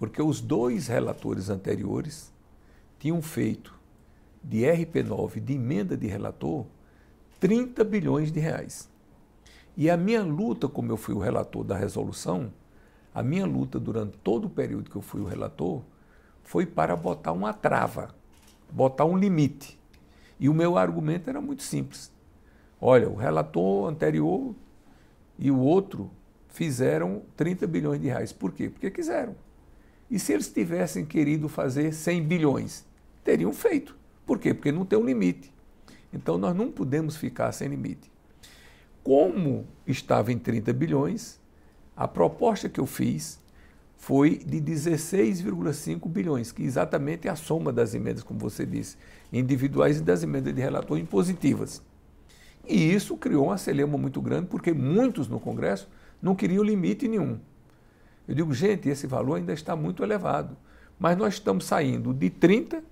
porque 0.00 0.22
os 0.22 0.40
dois 0.40 0.86
relatores 0.86 1.50
anteriores 1.50 2.32
tinham 2.98 3.20
feito 3.20 3.78
de 4.42 4.60
RP9, 4.60 5.40
de 5.40 5.52
emenda 5.52 5.94
de 5.94 6.06
relator, 6.06 6.64
30 7.38 7.84
bilhões 7.84 8.32
de 8.32 8.40
reais. 8.40 8.88
E 9.76 9.90
a 9.90 9.98
minha 9.98 10.22
luta, 10.22 10.66
como 10.68 10.90
eu 10.90 10.96
fui 10.96 11.14
o 11.14 11.18
relator 11.18 11.62
da 11.64 11.76
resolução, 11.76 12.50
a 13.14 13.22
minha 13.22 13.44
luta 13.44 13.78
durante 13.78 14.16
todo 14.24 14.46
o 14.46 14.50
período 14.50 14.88
que 14.88 14.96
eu 14.96 15.02
fui 15.02 15.20
o 15.20 15.26
relator 15.26 15.82
foi 16.42 16.64
para 16.64 16.96
botar 16.96 17.32
uma 17.32 17.52
trava, 17.52 18.14
botar 18.72 19.04
um 19.04 19.18
limite. 19.18 19.78
E 20.38 20.48
o 20.48 20.54
meu 20.54 20.78
argumento 20.78 21.28
era 21.28 21.42
muito 21.42 21.62
simples. 21.62 22.10
Olha, 22.80 23.08
o 23.08 23.14
relator 23.14 23.88
anterior 23.88 24.54
e 25.38 25.50
o 25.50 25.58
outro 25.58 26.10
fizeram 26.48 27.22
30 27.36 27.66
bilhões 27.66 28.00
de 28.00 28.08
reais. 28.08 28.32
Por 28.32 28.52
quê? 28.52 28.68
Porque 28.68 28.90
quiseram. 28.90 29.34
E 30.10 30.18
se 30.18 30.32
eles 30.32 30.50
tivessem 30.50 31.04
querido 31.04 31.48
fazer 31.48 31.92
100 31.92 32.22
bilhões? 32.24 32.84
Teriam 33.22 33.52
feito. 33.52 33.96
Por 34.26 34.38
quê? 34.38 34.54
Porque 34.54 34.72
não 34.72 34.84
tem 34.84 34.98
um 34.98 35.04
limite. 35.04 35.52
Então 36.12 36.38
nós 36.38 36.56
não 36.56 36.70
podemos 36.70 37.16
ficar 37.16 37.52
sem 37.52 37.68
limite. 37.68 38.10
Como 39.04 39.66
estava 39.86 40.32
em 40.32 40.38
30 40.38 40.72
bilhões, 40.72 41.40
a 41.96 42.08
proposta 42.08 42.68
que 42.68 42.80
eu 42.80 42.86
fiz 42.86 43.40
foi 43.96 44.38
de 44.38 44.60
16,5 44.60 46.08
bilhões, 46.08 46.50
que 46.50 46.62
exatamente 46.62 47.28
é 47.28 47.30
a 47.30 47.36
soma 47.36 47.72
das 47.72 47.94
emendas, 47.94 48.22
como 48.22 48.40
você 48.40 48.64
disse, 48.64 48.96
individuais 49.32 49.98
e 49.98 50.02
das 50.02 50.22
emendas 50.22 50.54
de 50.54 50.60
relator 50.60 50.98
impositivas. 50.98 51.82
E 52.66 52.92
isso 52.92 53.16
criou 53.16 53.46
um 53.46 53.50
acelema 53.50 53.96
muito 53.98 54.20
grande, 54.20 54.46
porque 54.46 54.72
muitos 54.72 55.28
no 55.28 55.40
Congresso 55.40 55.88
não 56.22 56.34
queriam 56.34 56.62
limite 56.62 57.08
nenhum. 57.08 57.38
Eu 58.28 58.34
digo, 58.34 58.54
gente, 58.54 58.88
esse 58.88 59.06
valor 59.06 59.36
ainda 59.36 59.52
está 59.52 59.74
muito 59.74 60.02
elevado. 60.02 60.56
Mas 60.98 61.16
nós 61.16 61.34
estamos 61.34 61.64
saindo 61.64 62.12
de 62.12 62.30
30 62.30 62.84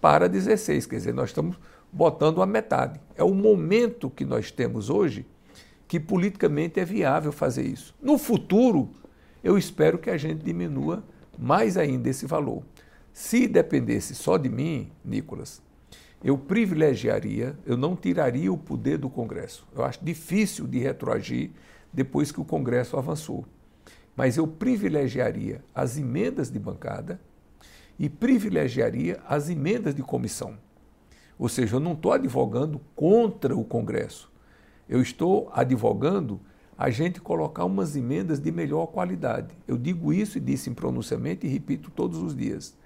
para 0.00 0.28
16, 0.28 0.86
quer 0.86 0.96
dizer, 0.96 1.12
nós 1.12 1.30
estamos 1.30 1.58
botando 1.92 2.40
a 2.40 2.46
metade. 2.46 3.00
É 3.16 3.24
o 3.24 3.34
momento 3.34 4.08
que 4.08 4.24
nós 4.24 4.50
temos 4.50 4.88
hoje 4.88 5.26
que 5.88 5.98
politicamente 5.98 6.78
é 6.78 6.84
viável 6.84 7.32
fazer 7.32 7.66
isso. 7.66 7.94
No 8.00 8.18
futuro, 8.18 8.90
eu 9.42 9.56
espero 9.56 9.98
que 9.98 10.10
a 10.10 10.16
gente 10.16 10.44
diminua 10.44 11.02
mais 11.38 11.76
ainda 11.76 12.08
esse 12.08 12.26
valor. 12.26 12.62
Se 13.12 13.48
dependesse 13.48 14.14
só 14.14 14.36
de 14.36 14.48
mim, 14.48 14.90
Nicolas, 15.04 15.62
eu 16.22 16.36
privilegiaria, 16.36 17.58
eu 17.64 17.76
não 17.76 17.94
tiraria 17.94 18.52
o 18.52 18.58
poder 18.58 18.98
do 18.98 19.08
Congresso. 19.08 19.66
Eu 19.74 19.84
acho 19.84 20.04
difícil 20.04 20.66
de 20.66 20.78
retroagir 20.78 21.50
depois 21.92 22.32
que 22.32 22.40
o 22.40 22.44
Congresso 22.44 22.96
avançou 22.96 23.44
mas 24.18 24.36
eu 24.36 24.48
privilegiaria 24.48 25.64
as 25.72 25.96
emendas 25.96 26.50
de 26.50 26.58
bancada 26.58 27.20
e 27.96 28.08
privilegiaria 28.08 29.20
as 29.28 29.48
emendas 29.48 29.94
de 29.94 30.02
comissão. 30.02 30.58
Ou 31.38 31.48
seja, 31.48 31.76
eu 31.76 31.80
não 31.80 31.92
estou 31.92 32.10
advogando 32.10 32.80
contra 32.96 33.56
o 33.56 33.62
Congresso. 33.62 34.28
Eu 34.88 35.00
estou 35.00 35.48
advogando 35.54 36.40
a 36.76 36.90
gente 36.90 37.20
colocar 37.20 37.64
umas 37.64 37.94
emendas 37.94 38.40
de 38.40 38.50
melhor 38.50 38.86
qualidade. 38.86 39.54
Eu 39.68 39.78
digo 39.78 40.12
isso 40.12 40.36
e 40.36 40.40
disse 40.40 40.68
em 40.68 40.74
pronunciamento 40.74 41.46
e 41.46 41.48
repito 41.48 41.88
todos 41.88 42.18
os 42.18 42.34
dias. 42.34 42.76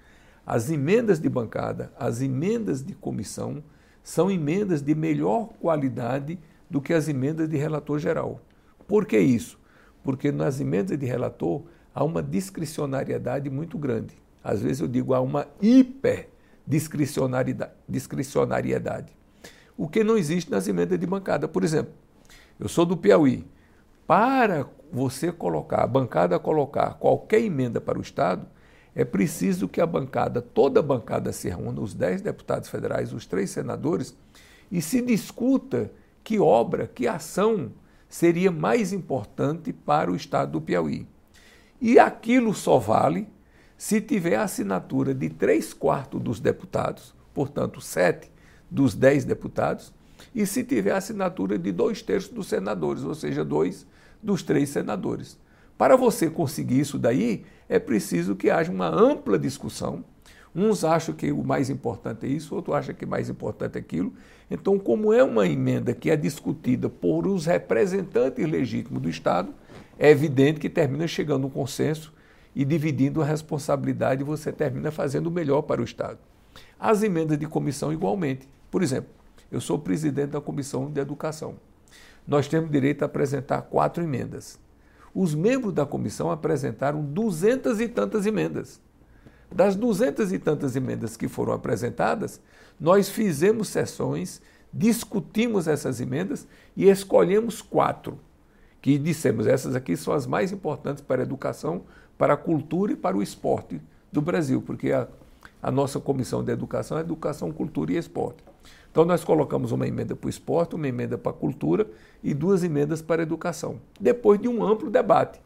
As 0.45 0.69
emendas 0.69 1.19
de 1.19 1.29
bancada, 1.29 1.91
as 1.97 2.21
emendas 2.21 2.83
de 2.83 2.93
comissão, 2.93 3.63
são 4.03 4.29
emendas 4.29 4.81
de 4.81 4.93
melhor 4.93 5.49
qualidade 5.59 6.37
do 6.69 6.81
que 6.81 6.93
as 6.93 7.07
emendas 7.07 7.47
de 7.47 7.55
relator 7.55 7.97
geral. 7.99 8.41
Por 8.87 9.05
que 9.05 9.17
isso? 9.17 9.57
Porque 10.03 10.31
nas 10.31 10.59
emendas 10.59 10.97
de 10.97 11.05
relator 11.05 11.63
há 11.95 12.03
uma 12.03 12.21
discricionariedade 12.21 13.49
muito 13.49 13.77
grande. 13.77 14.21
Às 14.43 14.61
vezes 14.61 14.81
eu 14.81 14.87
digo 14.87 15.13
há 15.13 15.21
uma 15.21 15.47
hiper 15.61 16.29
discricionariedade. 16.67 19.15
O 19.77 19.87
que 19.87 20.03
não 20.03 20.17
existe 20.17 20.51
nas 20.51 20.67
emendas 20.67 20.99
de 20.99 21.05
bancada. 21.05 21.47
Por 21.47 21.63
exemplo, 21.63 21.93
eu 22.59 22.67
sou 22.67 22.85
do 22.85 22.97
Piauí. 22.97 23.45
Para 24.05 24.67
você 24.91 25.31
colocar, 25.31 25.83
a 25.83 25.87
bancada 25.87 26.37
colocar 26.37 26.95
qualquer 26.95 27.41
emenda 27.41 27.79
para 27.79 27.97
o 27.97 28.01
Estado, 28.01 28.45
é 28.95 29.03
preciso 29.03 29.67
que 29.67 29.81
a 29.81 29.85
bancada, 29.85 30.41
toda 30.41 30.79
a 30.79 30.83
bancada 30.83 31.31
se 31.31 31.49
reúna, 31.49 31.81
os 31.81 31.93
10 31.93 32.21
deputados 32.21 32.69
federais, 32.69 33.13
os 33.13 33.25
três 33.25 33.49
senadores, 33.49 34.15
e 34.71 34.81
se 34.81 35.01
discuta 35.01 35.91
que 36.23 36.39
obra, 36.39 36.87
que 36.87 37.07
ação 37.07 37.71
seria 38.07 38.51
mais 38.51 38.93
importante 38.93 39.73
para 39.73 40.11
o 40.11 40.15
Estado 40.15 40.53
do 40.53 40.61
Piauí. 40.61 41.07
E 41.81 41.97
aquilo 41.97 42.53
só 42.53 42.77
vale 42.77 43.27
se 43.75 43.99
tiver 43.99 44.35
a 44.35 44.43
assinatura 44.43 45.13
de 45.13 45.29
três 45.29 45.73
quartos 45.73 46.21
dos 46.21 46.39
deputados, 46.39 47.13
portanto, 47.33 47.81
sete 47.81 48.31
dos 48.69 48.93
dez 48.93 49.25
deputados, 49.25 49.91
e 50.33 50.45
se 50.45 50.63
tiver 50.63 50.91
a 50.91 50.97
assinatura 50.97 51.57
de 51.57 51.71
dois 51.71 52.01
terços 52.01 52.31
dos 52.31 52.47
senadores, 52.47 53.03
ou 53.03 53.13
seja, 53.13 53.43
dois 53.43 53.85
dos 54.21 54.41
três 54.43 54.69
senadores. 54.69 55.37
Para 55.77 55.97
você 55.97 56.29
conseguir 56.29 56.79
isso 56.79 56.97
daí, 56.97 57.43
é 57.67 57.79
preciso 57.79 58.35
que 58.35 58.49
haja 58.49 58.71
uma 58.71 58.87
ampla 58.87 59.37
discussão. 59.37 60.03
Uns 60.55 60.83
acham 60.83 61.15
que 61.15 61.31
o 61.31 61.43
mais 61.43 61.69
importante 61.69 62.25
é 62.25 62.29
isso, 62.29 62.53
outros 62.53 62.75
acham 62.75 62.93
que 62.93 63.05
o 63.05 63.07
mais 63.07 63.29
importante 63.29 63.75
é 63.75 63.79
aquilo. 63.79 64.13
Então, 64.51 64.77
como 64.77 65.11
é 65.11 65.23
uma 65.23 65.47
emenda 65.47 65.93
que 65.93 66.11
é 66.11 66.15
discutida 66.15 66.87
por 66.87 67.25
os 67.25 67.47
representantes 67.47 68.47
legítimos 68.47 69.01
do 69.01 69.09
Estado, 69.09 69.51
é 69.97 70.09
evidente 70.09 70.59
que 70.59 70.69
termina 70.69 71.07
chegando 71.07 71.47
um 71.47 71.49
consenso 71.49 72.13
e 72.55 72.63
dividindo 72.63 73.21
a 73.21 73.25
responsabilidade, 73.25 74.23
você 74.23 74.51
termina 74.51 74.91
fazendo 74.91 75.27
o 75.27 75.31
melhor 75.31 75.63
para 75.63 75.81
o 75.81 75.83
Estado. 75.83 76.19
As 76.79 77.01
emendas 77.01 77.37
de 77.39 77.47
comissão, 77.47 77.91
igualmente. 77.91 78.47
Por 78.69 78.83
exemplo, 78.83 79.09
eu 79.51 79.59
sou 79.59 79.79
presidente 79.79 80.31
da 80.31 80.41
Comissão 80.41 80.91
de 80.91 80.99
Educação. 80.99 81.55
Nós 82.27 82.47
temos 82.47 82.69
direito 82.69 83.03
a 83.03 83.05
apresentar 83.05 83.61
quatro 83.63 84.03
emendas. 84.03 84.59
Os 85.13 85.35
membros 85.35 85.73
da 85.73 85.85
comissão 85.85 86.31
apresentaram 86.31 87.03
duzentas 87.03 87.79
e 87.79 87.87
tantas 87.87 88.25
emendas. 88.25 88.81
Das 89.51 89.75
duzentas 89.75 90.31
e 90.31 90.39
tantas 90.39 90.75
emendas 90.75 91.15
que 91.15 91.27
foram 91.27 91.53
apresentadas, 91.53 92.41
nós 92.79 93.09
fizemos 93.09 93.67
sessões, 93.67 94.41
discutimos 94.73 95.67
essas 95.67 96.01
emendas 96.01 96.47
e 96.75 96.89
escolhemos 96.89 97.61
quatro, 97.61 98.17
que 98.81 98.97
dissemos 98.97 99.45
essas 99.45 99.75
aqui 99.75 99.95
são 99.95 100.13
as 100.13 100.25
mais 100.25 100.51
importantes 100.51 101.03
para 101.03 101.21
a 101.21 101.25
educação, 101.25 101.83
para 102.17 102.33
a 102.33 102.37
cultura 102.37 102.93
e 102.93 102.95
para 102.95 103.15
o 103.15 103.21
esporte 103.21 103.79
do 104.11 104.21
Brasil, 104.21 104.61
porque 104.61 104.91
a, 104.91 105.07
a 105.61 105.69
nossa 105.69 105.99
comissão 105.99 106.43
de 106.43 106.51
educação 106.51 106.97
é 106.97 107.01
educação, 107.01 107.51
cultura 107.51 107.93
e 107.93 107.97
esporte. 107.97 108.43
Então 108.93 109.03
nós 109.03 109.23
colocamos 109.23 109.71
uma 109.71 109.87
emenda 109.87 110.15
para 110.15 110.27
o 110.27 110.29
esporte, 110.29 110.75
uma 110.75 110.87
emenda 110.87 111.17
para 111.17 111.31
a 111.31 111.35
cultura 111.35 111.87
e 112.23 112.31
duas 112.33 112.63
emendas 112.63 113.01
para 113.01 113.21
a 113.21 113.23
educação, 113.23 113.81
depois 113.99 114.39
de 114.39 114.47
um 114.47 114.63
amplo 114.63 114.89
debate. 114.89 115.41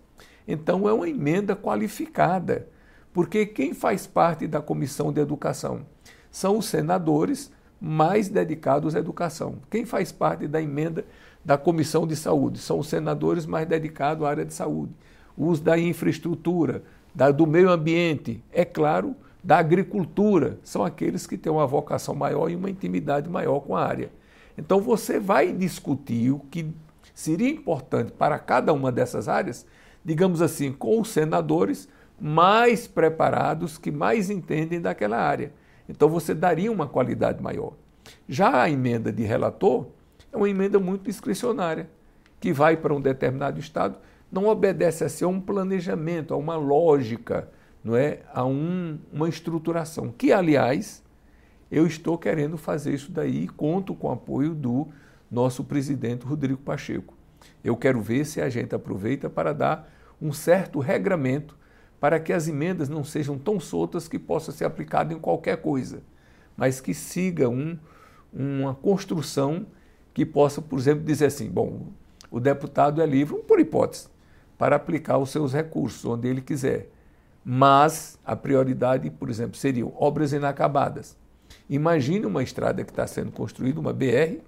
Então 0.46 0.88
é 0.88 0.92
uma 0.92 1.08
emenda 1.08 1.56
qualificada, 1.56 2.68
porque 3.14 3.46
quem 3.46 3.74
faz 3.74 4.06
parte 4.06 4.46
da 4.46 4.62
comissão 4.62 5.12
de 5.12 5.22
educação 5.22 5.86
são 6.30 6.58
os 6.58 6.66
senadores 6.66 7.50
mais 7.80 8.28
dedicados 8.28 8.96
à 8.96 9.00
educação. 9.00 9.56
Quem 9.72 9.86
faz 9.86 10.12
parte 10.12 10.46
da 10.46 10.62
emenda 10.62 11.06
da 11.44 11.58
comissão 11.58 12.06
de 12.06 12.16
saúde 12.16 12.60
são 12.60 12.80
os 12.80 12.88
senadores 12.88 13.46
mais 13.46 13.66
dedicados 13.66 14.26
à 14.26 14.30
área 14.30 14.46
de 14.46 14.54
saúde 14.54 14.92
os 15.38 15.60
da 15.60 15.78
infraestrutura, 15.78 16.84
da, 17.14 17.30
do 17.30 17.46
meio 17.46 17.70
ambiente, 17.70 18.44
é 18.52 18.66
claro, 18.66 19.16
da 19.44 19.58
agricultura, 19.58 20.60
são 20.64 20.84
aqueles 20.84 21.26
que 21.26 21.38
têm 21.38 21.52
uma 21.52 21.68
vocação 21.68 22.14
maior 22.16 22.50
e 22.50 22.56
uma 22.56 22.70
intimidade 22.70 23.30
maior 23.30 23.60
com 23.62 23.76
a 23.76 23.86
área. 23.86 24.12
Então 24.58 24.82
você 24.82 25.20
vai 25.20 25.54
discutir 25.54 26.32
o 26.32 26.40
que 26.40 26.74
seria 27.14 27.50
importante 27.50 28.12
para 28.12 28.38
cada 28.40 28.74
uma 28.74 28.92
dessas 28.92 29.30
áreas, 29.30 29.66
digamos 30.04 30.42
assim, 30.42 30.72
com 30.72 31.00
os 31.00 31.10
senadores 31.10 31.88
mais 32.20 32.88
preparados, 32.88 33.78
que 33.78 33.92
mais 33.92 34.30
entendem 34.30 34.82
daquela 34.82 35.18
área. 35.18 35.54
Então 35.88 36.10
você 36.10 36.34
daria 36.34 36.72
uma 36.72 36.88
qualidade 36.88 37.42
maior. 37.42 37.74
Já 38.28 38.64
a 38.64 38.70
emenda 38.70 39.12
de 39.12 39.24
relator 39.24 39.88
é 40.32 40.38
uma 40.38 40.50
emenda 40.50 40.80
muito 40.80 41.04
discricionária, 41.04 41.90
que 42.40 42.52
vai 42.52 42.76
para 42.76 42.94
um 42.94 43.02
determinado 43.02 43.60
estado 43.60 43.98
não 44.32 44.48
obedece 44.48 45.04
a 45.04 45.10
ser 45.10 45.26
um 45.26 45.40
planejamento, 45.40 46.34
a 46.34 46.38
uma 46.38 46.56
lógica, 46.56 47.50
não 47.88 47.96
é? 47.96 48.20
a 48.34 48.46
um, 48.46 49.00
uma 49.14 49.30
estruturação. 49.30 50.12
Que, 50.12 50.34
aliás, 50.34 51.02
eu 51.72 51.88
estou 51.88 52.18
querendo 52.18 52.58
fazer 52.58 52.94
isso 52.94 53.10
daí 53.14 53.46
e 53.46 53.48
conto 53.48 53.96
com 53.96 54.10
o 54.10 54.12
apoio 54.12 54.54
do 54.54 54.90
nosso 55.32 55.64
presidente 55.64 56.26
Rodrigo 56.26 56.60
Pacheco. 56.60 57.14
Eu 57.64 57.78
quero 57.78 58.02
ver 58.02 58.26
se 58.26 58.42
a 58.42 58.50
gente 58.50 58.76
aproveita 58.76 59.30
para 59.30 59.54
dar 59.54 59.90
um 60.22 60.34
certo 60.34 60.80
regramento 60.80 61.58
para 61.98 62.20
que 62.20 62.34
as 62.34 62.50
emendas 62.50 62.90
não 62.90 63.06
sejam 63.06 63.38
tão 63.38 63.58
soltas 63.58 64.10
que 64.10 64.20
possa 64.20 64.52
ser 64.52 64.66
aplicado 64.66 65.14
em 65.14 65.20
qualquer 65.20 65.62
coisa, 65.62 66.02
mas 66.58 66.82
que 66.82 66.94
siga 66.94 67.48
um, 67.48 67.78
uma 68.34 68.76
construção 68.76 69.66
que 70.14 70.26
possa, 70.26 70.62
por 70.62 70.78
exemplo, 70.78 71.06
dizer 71.06 71.28
assim: 71.28 71.50
bom, 71.50 71.88
o 72.30 72.40
deputado 72.40 73.02
é 73.02 73.06
livre, 73.06 73.38
por 73.44 73.62
hipótese, 73.62 74.10
para 74.58 74.76
aplicar 74.76 75.18
os 75.18 75.30
seus 75.30 75.54
recursos 75.54 76.04
onde 76.04 76.28
ele 76.28 76.42
quiser. 76.42 76.90
Mas 77.50 78.20
a 78.26 78.36
prioridade, 78.36 79.10
por 79.10 79.30
exemplo, 79.30 79.56
seriam 79.56 79.94
obras 79.98 80.34
inacabadas. 80.34 81.16
Imagine 81.70 82.26
uma 82.26 82.44
estrada 82.44 82.84
que 82.84 82.92
está 82.92 83.08
sendo 83.08 83.32
construída, 83.32 83.80
uma 83.80 83.94
BR, 83.94 84.42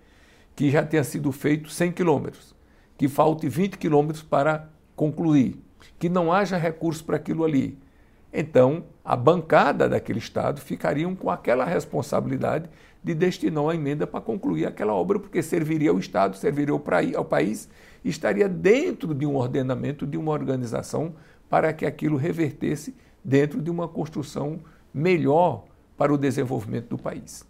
que 0.54 0.70
já 0.70 0.86
tenha 0.86 1.06
sido 1.06 1.32
feito 1.32 1.70
100 1.70 1.94
quilômetros, 1.94 2.54
que 2.98 3.08
falte 3.08 3.48
20 3.48 3.78
quilômetros 3.78 4.22
para 4.22 4.68
concluir, 4.98 5.64
que 5.98 6.10
não 6.10 6.34
haja 6.34 6.58
recursos 6.58 7.02
para 7.02 7.16
aquilo 7.16 7.46
ali. 7.46 7.80
Então, 8.34 8.84
a 9.06 9.16
bancada 9.16 9.88
daquele 9.88 10.20
Estado 10.20 10.60
ficariam 10.60 11.16
com 11.16 11.30
aquela 11.30 11.64
responsabilidade 11.64 12.70
de 13.02 13.16
destinar 13.16 13.70
a 13.70 13.76
emenda 13.76 14.06
para 14.06 14.20
concluir 14.20 14.66
aquela 14.66 14.94
obra, 14.94 15.18
porque 15.18 15.42
serviria 15.42 15.92
ao 15.92 16.00
Estado, 16.00 16.36
serviria 16.36 16.74
ao 17.16 17.24
país 17.24 17.70
estaria 18.04 18.50
dentro 18.50 19.14
de 19.14 19.26
um 19.26 19.36
ordenamento, 19.36 20.06
de 20.06 20.18
uma 20.18 20.32
organização, 20.32 21.16
para 21.50 21.74
que 21.74 21.86
aquilo 21.86 22.18
revertesse 22.18 22.96
dentro 23.24 23.62
de 23.62 23.70
uma 23.70 23.88
construção 23.88 24.60
melhor 24.94 25.66
para 25.98 26.14
o 26.14 26.18
desenvolvimento 26.18 26.90
do 26.90 26.98
país. 26.98 27.46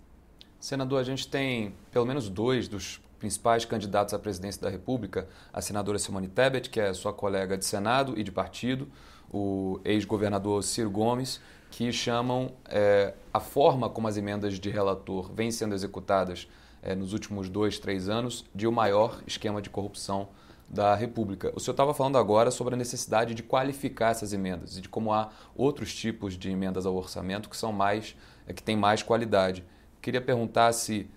Senador, 0.60 1.00
a 1.00 1.04
gente 1.04 1.28
tem 1.28 1.74
pelo 1.92 2.06
menos 2.06 2.30
dois 2.30 2.68
dos 2.68 3.02
principais 3.20 3.66
candidatos 3.66 4.14
à 4.14 4.20
presidência 4.20 4.62
da 4.62 4.70
República, 4.70 5.28
a 5.54 5.62
senadora 5.62 6.00
Simone 6.00 6.28
Tebet, 6.28 6.70
que 6.70 6.80
é 6.80 6.94
sua 6.94 7.14
colega 7.14 7.58
de 7.58 7.66
Senado 7.66 8.18
e 8.18 8.24
de 8.24 8.32
partido, 8.32 8.88
o 9.32 9.80
ex-governador 9.84 10.64
Ciro 10.64 10.90
Gomes, 10.90 11.42
que 11.70 11.92
chamam 11.92 12.52
é, 12.66 13.14
a 13.34 13.40
forma 13.40 13.90
como 13.90 14.08
as 14.08 14.18
emendas 14.18 14.60
de 14.60 14.70
relator 14.70 15.32
vêm 15.34 15.52
sendo 15.52 15.76
executadas 15.76 16.48
é, 16.82 16.96
nos 16.96 17.14
últimos 17.14 17.50
dois, 17.50 17.78
três 17.78 18.10
anos 18.10 18.46
de 18.56 18.66
o 18.66 18.72
maior 18.72 19.22
esquema 19.28 19.62
de 19.62 19.70
corrupção 19.70 20.30
da 20.69 20.93
República. 20.93 21.51
O 21.55 21.60
senhor 21.60 21.73
estava 21.73 21.93
falando 21.93 22.17
agora 22.17 22.51
sobre 22.51 22.75
a 22.75 22.77
necessidade 22.77 23.34
de 23.34 23.41
qualificar 23.41 24.12
essas 24.12 24.34
emendas 24.34 24.77
e 24.77 24.82
de 24.82 24.88
como 24.88 25.12
há 25.12 25.29
outros 25.55 25.93
tipos 25.95 26.38
de 26.38 26.49
emendas 26.49 26.86
ao 26.86 26.95
orçamento 26.95 27.49
que 27.49 27.58
são 27.58 27.73
mais, 27.73 28.15
é, 28.45 28.53
que 28.53 28.62
têm 28.62 28.77
mais 28.77 29.01
qualidade. 29.01 29.65
Queria 29.99 30.21
perguntar 30.21 30.71
se, 30.73 31.10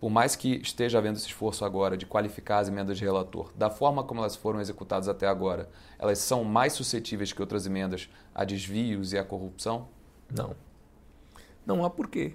por 0.00 0.10
mais 0.10 0.34
que 0.34 0.56
esteja 0.56 0.98
havendo 0.98 1.16
esse 1.16 1.26
esforço 1.26 1.64
agora 1.64 1.96
de 1.96 2.04
qualificar 2.04 2.58
as 2.58 2.68
emendas 2.68 2.98
de 2.98 3.04
relator, 3.04 3.52
da 3.54 3.70
forma 3.70 4.02
como 4.02 4.20
elas 4.20 4.34
foram 4.34 4.60
executadas 4.60 5.08
até 5.08 5.28
agora, 5.28 5.68
elas 5.98 6.18
são 6.18 6.42
mais 6.42 6.72
suscetíveis 6.72 7.32
que 7.32 7.40
outras 7.40 7.64
emendas 7.64 8.10
a 8.34 8.44
desvios 8.44 9.12
e 9.12 9.18
a 9.18 9.24
corrupção? 9.24 9.88
Não. 10.28 10.56
Não 11.64 11.84
há 11.84 11.90
porquê. 11.90 12.34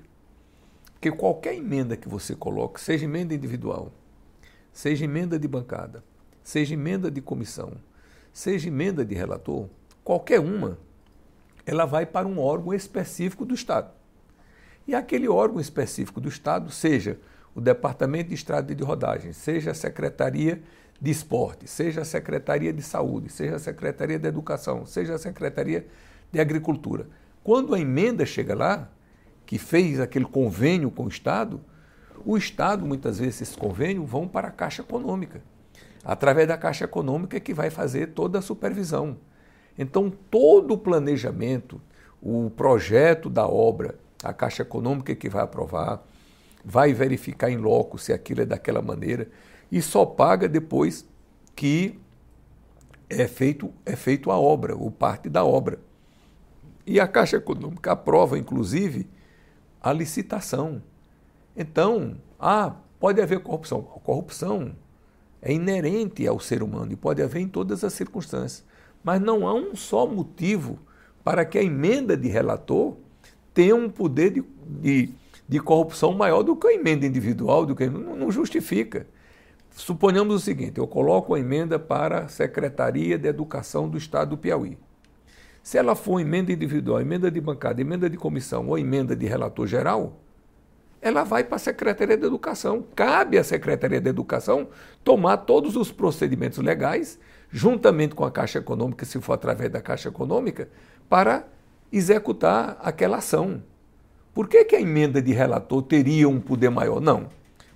Porque 0.94 1.12
qualquer 1.12 1.56
emenda 1.56 1.98
que 1.98 2.08
você 2.08 2.34
coloque, 2.34 2.80
seja 2.80 3.06
emenda 3.06 3.34
individual, 3.34 3.92
seja 4.72 5.04
emenda 5.04 5.38
de 5.38 5.48
bancada, 5.48 6.04
seja 6.44 6.74
emenda 6.74 7.10
de 7.10 7.22
comissão, 7.22 7.74
seja 8.34 8.68
emenda 8.68 9.06
de 9.06 9.16
relator, 9.16 9.68
qualquer 10.04 10.40
uma, 10.40 10.78
ela 11.66 11.86
vai 11.86 12.06
para 12.06 12.28
um 12.28 12.40
órgão 12.40 12.74
específico 12.74 13.46
do 13.46 13.54
Estado. 13.54 13.92
E 14.88 14.96
aquele 14.96 15.28
órgão 15.28 15.60
específico 15.60 16.20
do 16.20 16.30
Estado, 16.30 16.72
seja 16.72 17.20
o 17.54 17.62
Departamento 17.62 18.30
de 18.30 18.36
Estrada 18.36 18.72
e 18.72 18.76
de 18.76 18.84
Rodagem, 18.84 19.34
seja 19.34 19.72
a 19.72 19.74
Secretaria 19.76 20.62
de 21.00 21.12
esporte, 21.12 21.68
seja 21.68 22.02
a 22.02 22.06
Secretaria 22.06 22.72
de 22.72 22.82
Saúde, 22.82 23.30
seja 23.30 23.56
a 23.56 23.60
Secretaria 23.60 24.20
de 24.20 24.28
Educação, 24.28 24.86
seja 24.86 25.16
a 25.16 25.18
Secretaria 25.18 25.88
de 26.32 26.40
Agricultura. 26.40 27.08
Quando 27.44 27.74
a 27.74 27.80
emenda 27.80 28.26
chega 28.26 28.56
lá, 28.56 28.90
que 29.46 29.58
fez 29.58 30.00
aquele 30.00 30.26
convênio 30.26 30.92
com 30.92 31.06
o 31.06 31.08
Estado, 31.08 31.60
o 32.24 32.38
Estado, 32.38 32.86
muitas 32.86 33.20
vezes, 33.20 33.42
esses 33.42 33.56
convênios 33.56 34.08
vão 34.08 34.28
para 34.28 34.48
a 34.48 34.52
Caixa 34.52 34.82
Econômica. 34.82 35.42
Através 36.04 36.48
da 36.48 36.58
Caixa 36.58 36.86
Econômica 36.86 37.40
que 37.40 37.54
vai 37.54 37.70
fazer 37.70 38.08
toda 38.08 38.40
a 38.40 38.42
supervisão. 38.42 39.18
Então, 39.78 40.10
todo 40.10 40.74
o 40.74 40.78
planejamento, 40.78 41.80
o 42.22 42.50
projeto 42.50 43.30
da 43.30 43.48
obra, 43.48 43.96
a 44.24 44.34
Caixa 44.34 44.64
Econômica 44.64 45.16
que 45.16 45.30
vai 45.30 45.44
aprovar, 45.44 46.06
vai 46.64 46.94
verificar 46.94 47.50
em 47.50 47.58
loco 47.58 47.98
se 47.98 48.14
aquilo 48.14 48.42
é 48.42 48.46
daquela 48.46 48.82
maneira 48.82 49.30
e 49.72 49.82
só 49.82 50.06
paga 50.06 50.48
depois 50.48 51.06
que 51.56 52.00
é 53.10 53.28
feito, 53.28 53.74
é 53.86 53.96
feito 53.96 54.32
a 54.32 54.40
obra, 54.40 54.76
ou 54.76 54.90
parte 54.90 55.30
da 55.30 55.44
obra. 55.44 55.80
E 56.86 57.00
a 57.00 57.08
Caixa 57.08 57.38
Econômica 57.38 57.92
aprova, 57.92 58.38
inclusive, 58.38 59.08
a 59.82 59.92
licitação. 59.94 60.82
Então, 61.56 62.18
ah, 62.40 62.76
pode 63.00 63.22
haver 63.22 63.42
corrupção. 63.42 63.82
Corrupção 63.82 64.74
é 65.42 65.52
inerente 65.52 66.28
ao 66.28 66.40
ser 66.40 66.62
humano 66.62 66.92
e 66.92 66.96
pode 66.96 67.22
haver 67.22 67.42
em 67.42 67.48
todas 67.48 67.84
as 67.84 67.94
circunstâncias. 67.94 68.64
Mas 69.04 69.20
não 69.20 69.48
há 69.48 69.54
um 69.54 69.76
só 69.76 70.06
motivo 70.06 70.78
para 71.24 71.44
que 71.46 71.58
a 71.58 71.64
emenda 71.64 72.16
de 72.16 72.28
relator 72.28 72.96
tenha 73.54 73.76
um 73.76 73.90
poder 73.90 74.32
de, 74.32 74.44
de, 74.66 75.10
de 75.48 75.60
corrupção 75.60 76.14
maior 76.14 76.44
do 76.44 76.56
que 76.56 76.68
a 76.68 76.74
emenda 76.74 77.06
individual, 77.06 77.66
do 77.66 77.76
que 77.76 77.88
não, 77.88 78.16
não 78.16 78.32
justifica. 78.32 79.08
Suponhamos 79.72 80.36
o 80.36 80.40
seguinte: 80.40 80.78
eu 80.78 80.88
coloco 80.88 81.34
a 81.34 81.40
emenda 81.40 81.80
para 81.80 82.26
a 82.26 82.28
Secretaria 82.28 83.18
de 83.18 83.28
Educação 83.28 83.90
do 83.90 83.98
Estado 83.98 84.32
do 84.32 84.38
Piauí. 84.38 84.78
Se 85.64 85.78
ela 85.78 85.96
for 85.96 86.20
emenda 86.20 86.52
individual, 86.52 87.00
emenda 87.00 87.30
de 87.30 87.40
bancada, 87.40 87.82
emenda 87.82 88.10
de 88.10 88.18
comissão 88.18 88.68
ou 88.68 88.78
emenda 88.78 89.16
de 89.16 89.28
relator 89.28 89.68
geral, 89.68 90.20
ela 91.02 91.24
vai 91.24 91.44
para 91.44 91.56
a 91.56 91.60
Secretaria 91.60 92.18
de 92.18 92.26
Educação. 92.26 92.86
Cabe 92.96 93.38
à 93.38 93.44
Secretaria 93.44 94.00
de 94.00 94.10
Educação 94.10 94.68
tomar 95.04 95.38
todos 95.38 95.76
os 95.76 95.92
procedimentos 95.92 96.60
legais, 96.60 97.20
juntamente 97.50 98.14
com 98.14 98.24
a 98.24 98.32
Caixa 98.32 98.60
Econômica, 98.60 99.06
se 99.06 99.20
for 99.20 99.34
através 99.34 99.72
da 99.72 99.82
Caixa 99.82 100.10
Econômica, 100.10 100.70
para 101.10 101.46
executar 101.92 102.78
aquela 102.82 103.18
ação. 103.18 103.64
Por 104.34 104.48
que, 104.48 104.64
que 104.64 104.76
a 104.76 104.82
emenda 104.82 105.22
de 105.22 105.34
relator 105.34 105.82
teria 105.82 106.30
um 106.30 106.40
poder 106.40 106.70
maior? 106.70 107.02
Não. 107.02 107.28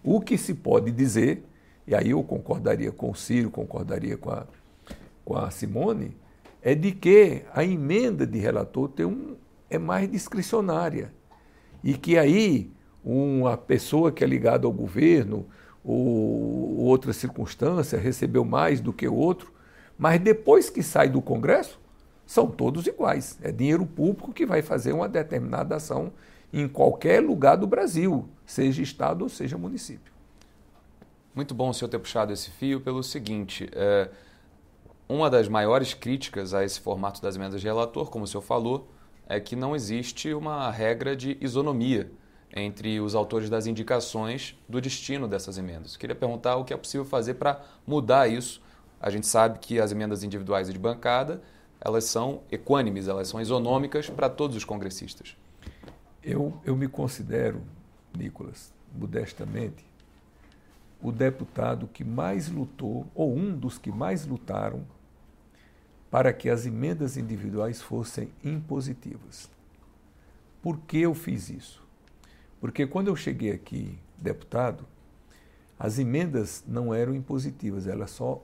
O 0.04 0.22
que 0.22 0.38
se 0.38 0.54
pode 0.54 0.92
dizer 0.92 1.44
e 1.88 1.94
aí 1.94 2.12
eu 2.12 2.24
concordaria 2.24 2.92
com 2.92 3.12
o 3.12 3.16
Ciro, 3.16 3.52
concordaria 3.52 4.18
com 4.18 4.32
a, 4.32 4.46
com 5.24 5.38
a 5.38 5.52
Simone, 5.52 6.18
é 6.62 6.74
de 6.74 6.92
que 6.92 7.44
a 7.54 7.64
emenda 7.64 8.26
de 8.26 8.40
relator 8.40 8.90
tem 8.90 9.06
um, 9.06 9.36
é 9.70 9.78
mais 9.78 10.10
discricionária. 10.10 11.14
E 11.84 11.94
que 11.94 12.18
aí 12.18 12.72
uma 13.06 13.56
pessoa 13.56 14.12
que 14.12 14.24
é 14.24 14.28
ligada 14.28 14.66
ao 14.66 14.74
governo 14.74 15.46
ou 15.84 16.78
outra 16.78 17.14
circunstância 17.14 18.00
recebeu 18.00 18.44
mais 18.44 18.82
do 18.82 18.92
que 18.92 19.08
o 19.08 19.14
outro, 19.14 19.54
mas 19.96 20.20
depois 20.20 20.70
que 20.72 20.82
sai 20.82 21.08
do 21.08 21.22
Congresso, 21.22 21.80
são 22.26 22.48
todos 22.48 22.88
iguais. 22.88 23.38
É 23.44 23.52
dinheiro 23.52 23.86
público 23.86 24.34
que 24.34 24.48
vai 24.48 24.64
fazer 24.64 24.92
uma 24.92 25.08
determinada 25.08 25.76
ação 25.76 26.12
em 26.52 26.68
qualquer 26.68 27.22
lugar 27.22 27.56
do 27.56 27.68
Brasil, 27.68 28.28
seja 28.44 28.82
Estado 28.82 29.22
ou 29.22 29.30
seja 29.30 29.56
município. 29.56 30.12
Muito 31.36 31.54
bom 31.54 31.70
o 31.70 31.74
senhor 31.74 31.90
ter 31.90 32.00
puxado 32.00 32.34
esse 32.34 32.50
fio 32.50 32.82
pelo 32.82 33.04
seguinte: 33.04 33.70
é, 33.74 34.10
uma 35.08 35.30
das 35.30 35.48
maiores 35.48 35.94
críticas 35.94 36.54
a 36.56 36.64
esse 36.64 36.80
formato 36.80 37.22
das 37.22 37.36
emendas 37.36 37.62
de 37.62 37.68
relator, 37.68 38.10
como 38.10 38.24
o 38.24 38.28
senhor 38.28 38.42
falou, 38.42 38.90
é 39.28 39.40
que 39.40 39.56
não 39.56 39.76
existe 39.76 40.34
uma 40.34 40.72
regra 40.72 41.16
de 41.16 41.38
isonomia 41.40 42.10
entre 42.56 43.00
os 43.02 43.14
autores 43.14 43.50
das 43.50 43.68
indicações 43.68 44.58
do 44.68 44.80
destino 44.80 45.28
dessas 45.28 45.58
emendas. 45.58 45.98
Queria 45.98 46.16
perguntar 46.16 46.56
o 46.56 46.64
que 46.64 46.74
é 46.74 46.78
possível 46.78 47.06
fazer 47.06 47.34
para 47.34 47.62
mudar 47.86 48.28
isso. 48.28 48.62
A 49.00 49.10
gente 49.10 49.28
sabe 49.28 49.60
que 49.60 49.80
as 49.80 49.92
emendas 49.92 50.24
individuais 50.24 50.70
e 50.70 50.74
de 50.74 50.80
bancada 50.80 51.42
elas 51.82 52.06
são 52.06 52.42
equânimes, 52.52 53.08
elas 53.08 53.28
são 53.28 53.40
isonômicas 53.40 54.10
para 54.10 54.28
todos 54.28 54.56
os 54.58 54.64
congressistas. 54.64 55.38
Eu, 56.24 56.60
eu 56.66 56.76
me 56.76 56.88
considero, 56.88 57.62
Nicolas, 58.18 58.74
modestamente, 58.98 59.86
o 61.00 61.12
deputado 61.12 61.88
que 61.88 62.04
mais 62.04 62.50
lutou, 62.50 63.06
ou 63.14 63.36
um 63.36 63.56
dos 63.56 63.78
que 63.78 63.92
mais 63.92 64.26
lutaram, 64.26 64.84
para 66.10 66.34
que 66.34 66.50
as 66.50 66.66
emendas 66.66 67.18
individuais 67.18 67.82
fossem 67.82 68.32
impositivas. 68.44 69.48
Por 70.64 70.80
que 70.80 71.02
eu 71.02 71.14
fiz 71.14 71.50
isso? 71.50 71.85
Porque 72.60 72.88
quando 72.88 73.08
eu 73.08 73.16
cheguei 73.16 73.52
aqui, 73.52 73.98
deputado, 74.18 74.86
as 75.78 76.00
emendas 76.00 76.64
não 76.68 76.94
eram 76.94 77.14
impositivas, 77.14 77.88
elas 77.88 78.12
só 78.12 78.44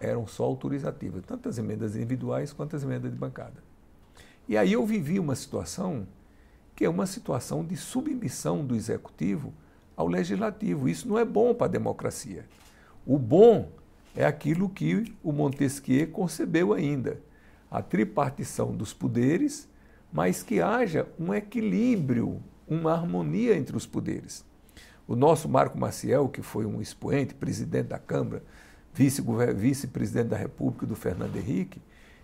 eram 0.00 0.26
só 0.26 0.44
autorizativas, 0.44 1.24
tanto 1.26 1.48
as 1.48 1.56
emendas 1.56 1.96
individuais 1.96 2.52
quanto 2.52 2.76
as 2.76 2.82
emendas 2.82 3.10
de 3.10 3.16
bancada. 3.16 3.62
E 4.48 4.56
aí 4.56 4.72
eu 4.72 4.84
vivi 4.84 5.18
uma 5.18 5.34
situação 5.34 6.06
que 6.74 6.84
é 6.84 6.88
uma 6.88 7.06
situação 7.06 7.64
de 7.64 7.76
submissão 7.76 8.64
do 8.64 8.74
executivo 8.74 9.52
ao 9.96 10.08
legislativo. 10.08 10.88
Isso 10.88 11.08
não 11.08 11.18
é 11.18 11.24
bom 11.24 11.54
para 11.54 11.66
a 11.66 11.70
democracia. 11.70 12.46
O 13.06 13.18
bom 13.18 13.70
é 14.14 14.24
aquilo 14.24 14.68
que 14.68 15.14
o 15.22 15.32
Montesquieu 15.32 16.08
concebeu 16.08 16.72
ainda, 16.72 17.20
a 17.70 17.82
tripartição 17.82 18.72
dos 18.72 18.92
poderes, 18.92 19.68
mas 20.12 20.42
que 20.42 20.60
haja 20.60 21.08
um 21.18 21.32
equilíbrio, 21.32 22.42
uma 22.72 22.92
harmonia 22.92 23.56
entre 23.56 23.76
os 23.76 23.86
poderes. 23.86 24.44
O 25.06 25.14
nosso 25.14 25.48
Marco 25.48 25.78
Maciel, 25.78 26.28
que 26.28 26.42
foi 26.42 26.64
um 26.64 26.80
expoente, 26.80 27.34
presidente 27.34 27.88
da 27.88 27.98
Câmara, 27.98 28.42
vice-presidente 28.94 30.28
da 30.28 30.36
República 30.36 30.86
do 30.86 30.94
Fernando 30.94 31.36
Henrique, 31.36 31.80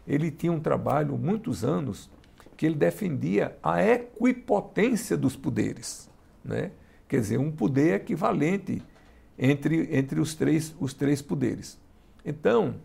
ele 0.06 0.30
tinha 0.30 0.52
um 0.52 0.60
trabalho, 0.60 1.16
muitos 1.18 1.64
anos, 1.64 2.10
que 2.56 2.66
ele 2.66 2.74
defendia 2.74 3.56
a 3.62 3.82
equipotência 3.82 5.16
dos 5.16 5.36
poderes. 5.36 6.08
Né? 6.44 6.70
Quer 7.06 7.20
dizer, 7.20 7.38
um 7.38 7.50
poder 7.50 7.94
equivalente 7.94 8.82
entre, 9.38 9.96
entre 9.96 10.20
os, 10.20 10.34
três, 10.34 10.74
os 10.80 10.94
três 10.94 11.22
poderes. 11.22 11.78
Então, 12.24 12.76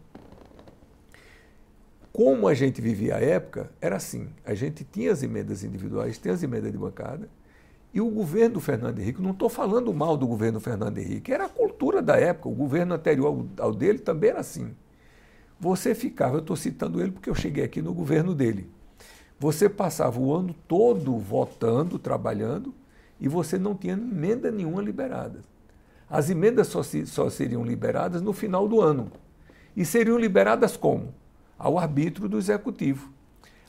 como 2.12 2.47
a 2.47 2.54
gente 2.54 2.80
vivia 2.80 3.15
a 3.15 3.19
época, 3.19 3.71
era 3.82 3.95
assim: 3.95 4.30
a 4.45 4.54
gente 4.54 4.84
tinha 4.84 5.12
as 5.12 5.23
emendas 5.23 5.63
individuais, 5.63 6.19
tinha 6.19 6.34
as 6.34 6.43
emendas 6.43 6.71
de 6.71 6.78
bancada, 6.78 7.28
e 7.93 8.01
o 8.01 8.10
governo 8.10 8.56
do 8.56 8.60
Fernando 8.60 8.99
Henrique, 8.99 9.21
não 9.21 9.32
estou 9.32 9.47
falando 9.47 9.93
mal 9.93 10.17
do 10.17 10.25
governo 10.25 10.58
do 10.58 10.63
Fernando 10.63 10.97
Henrique, 10.97 11.32
era 11.32 11.45
a 11.45 11.49
cultura 11.49 12.01
da 12.01 12.17
época, 12.17 12.49
o 12.49 12.56
governo 12.56 12.95
anterior 12.95 13.45
ao, 13.60 13.71
dele 13.71 13.99
também 13.99 14.32
era 14.32 14.39
assim. 14.39 14.73
Você 15.60 15.93
ficava, 15.93 16.36
eu 16.36 16.39
estou 16.39 16.56
citando 16.56 16.99
ele 16.99 17.12
porque 17.12 17.29
eu 17.29 17.36
cheguei 17.36 17.63
aqui 17.63 17.82
no 17.82 17.93
governo 17.93 18.34
dele. 18.34 18.69
Você 19.39 19.69
passava 19.69 20.19
o 20.19 20.34
ano 20.34 20.56
todo 20.67 21.17
votando, 21.19 21.99
trabalhando, 21.99 22.73
e 23.19 23.27
você 23.27 23.60
não 23.60 23.75
tinha 23.75 23.93
emenda 23.93 24.49
nenhuma 24.49 24.82
liberada. 24.82 25.41
As 26.10 26.29
emendas 26.29 26.67
só, 26.67 26.82
só 26.84 27.29
seriam 27.29 27.63
liberadas 27.63 28.21
no 28.21 28.34
final 28.34 28.67
do 28.67 28.82
ano. 28.82 29.12
E 29.75 29.86
seriam 29.86 30.17
liberadas 30.17 30.75
como? 30.75 31.13
Ao 31.58 31.77
arbítrio 31.77 32.27
do 32.27 32.38
executivo. 32.38 33.12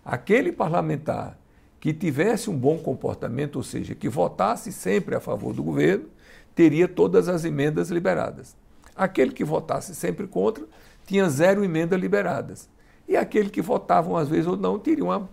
Aquele 0.05 0.51
parlamentar 0.51 1.39
que 1.85 1.93
tivesse 1.93 2.49
um 2.49 2.57
bom 2.57 2.79
comportamento, 2.79 3.57
ou 3.57 3.63
seja, 3.63 3.95
que 3.95 4.09
votasse 4.09 4.73
sempre 4.73 5.15
a 5.15 5.21
favor 5.21 5.53
do 5.53 5.63
governo, 5.63 6.07
teria 6.55 6.89
todas 6.89 7.29
as 7.29 7.45
emendas 7.45 7.91
liberadas. 7.91 8.57
Aquele 8.97 9.33
que 9.33 9.45
votasse 9.45 9.95
sempre 9.95 10.27
contra, 10.27 10.65
tinha 11.05 11.29
zero 11.29 11.63
emendas 11.63 12.01
liberadas. 12.01 12.71
E 13.07 13.19
aquele 13.19 13.51
que 13.51 13.61
votavam 13.61 14.17
às 14.17 14.31
vezes 14.31 14.47
ou 14.47 14.57
não, 14.57 14.79
teria 14.79 15.05
uma, 15.05 15.29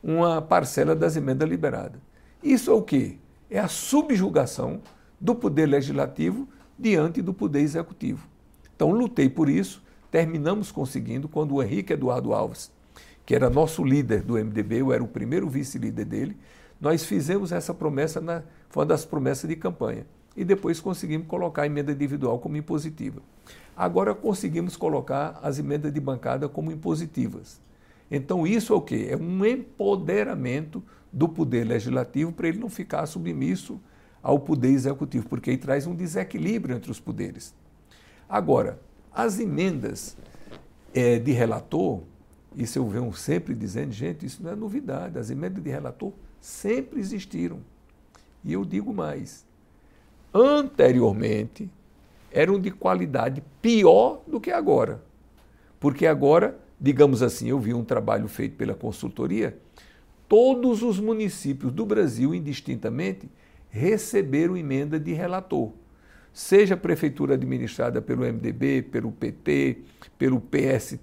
uma 0.00 0.40
parcela 0.40 0.94
das 0.94 1.16
emendas 1.16 1.48
liberadas. 1.48 2.00
Isso 2.40 2.70
é 2.70 2.74
o 2.74 2.82
quê? 2.82 3.16
é 3.50 3.58
a 3.58 3.66
subjugação 3.66 4.80
do 5.20 5.34
poder 5.34 5.66
legislativo 5.66 6.46
diante 6.78 7.20
do 7.20 7.34
poder 7.34 7.62
executivo. 7.62 8.28
Então, 8.76 8.92
lutei 8.92 9.28
por 9.28 9.48
isso, 9.48 9.82
terminamos 10.08 10.70
conseguindo 10.70 11.28
quando 11.28 11.56
o 11.56 11.60
Henrique 11.64 11.94
Eduardo 11.94 12.32
Alves, 12.32 12.70
que 13.26 13.34
era 13.34 13.50
nosso 13.50 13.84
líder 13.84 14.22
do 14.22 14.34
MDB, 14.34 14.80
eu 14.80 14.92
era 14.92 15.02
o 15.02 15.08
primeiro 15.08 15.48
vice-líder 15.48 16.04
dele, 16.04 16.36
nós 16.80 17.04
fizemos 17.04 17.50
essa 17.50 17.74
promessa, 17.74 18.20
na, 18.20 18.42
foi 18.70 18.82
uma 18.82 18.86
das 18.86 19.04
promessas 19.04 19.50
de 19.50 19.56
campanha. 19.56 20.06
E 20.36 20.44
depois 20.44 20.78
conseguimos 20.78 21.26
colocar 21.26 21.62
a 21.62 21.66
emenda 21.66 21.90
individual 21.90 22.38
como 22.38 22.56
impositiva. 22.56 23.20
Agora 23.76 24.14
conseguimos 24.14 24.76
colocar 24.76 25.40
as 25.42 25.58
emendas 25.58 25.92
de 25.92 26.00
bancada 26.00 26.48
como 26.48 26.70
impositivas. 26.70 27.60
Então, 28.10 28.46
isso 28.46 28.72
é 28.72 28.76
o 28.76 28.80
quê? 28.80 29.08
É 29.10 29.16
um 29.16 29.44
empoderamento 29.44 30.82
do 31.12 31.28
poder 31.28 31.64
legislativo 31.64 32.30
para 32.30 32.48
ele 32.48 32.58
não 32.58 32.68
ficar 32.68 33.06
submisso 33.06 33.80
ao 34.22 34.38
poder 34.38 34.68
executivo, 34.68 35.28
porque 35.28 35.50
aí 35.50 35.56
traz 35.56 35.86
um 35.86 35.94
desequilíbrio 35.94 36.76
entre 36.76 36.90
os 36.90 37.00
poderes. 37.00 37.54
Agora, 38.28 38.78
As 39.12 39.40
emendas 39.40 40.14
é, 40.92 41.18
de 41.18 41.32
relator, 41.32 42.02
isso 42.56 42.78
eu 42.78 42.88
venho 42.88 43.12
sempre 43.12 43.54
dizendo, 43.54 43.92
gente, 43.92 44.24
isso 44.24 44.42
não 44.42 44.50
é 44.50 44.56
novidade. 44.56 45.18
As 45.18 45.28
emendas 45.28 45.62
de 45.62 45.68
relator 45.68 46.12
sempre 46.40 46.98
existiram. 46.98 47.60
E 48.42 48.54
eu 48.54 48.64
digo 48.64 48.94
mais. 48.94 49.44
Anteriormente, 50.32 51.68
eram 52.32 52.58
de 52.58 52.70
qualidade 52.70 53.42
pior 53.60 54.22
do 54.26 54.40
que 54.40 54.50
agora. 54.50 55.02
Porque 55.78 56.06
agora, 56.06 56.58
digamos 56.80 57.22
assim, 57.22 57.48
eu 57.48 57.60
vi 57.60 57.74
um 57.74 57.84
trabalho 57.84 58.26
feito 58.26 58.56
pela 58.56 58.74
consultoria, 58.74 59.58
todos 60.26 60.82
os 60.82 60.98
municípios 60.98 61.72
do 61.72 61.84
Brasil, 61.84 62.34
indistintamente, 62.34 63.28
receberam 63.68 64.56
emenda 64.56 64.98
de 64.98 65.12
relator. 65.12 65.72
Seja 66.32 66.74
a 66.74 66.78
prefeitura 66.78 67.34
administrada 67.34 68.00
pelo 68.00 68.22
MDB, 68.22 68.82
pelo 68.82 69.12
PT, 69.12 69.78
pelo 70.18 70.40
PS, 70.40 70.98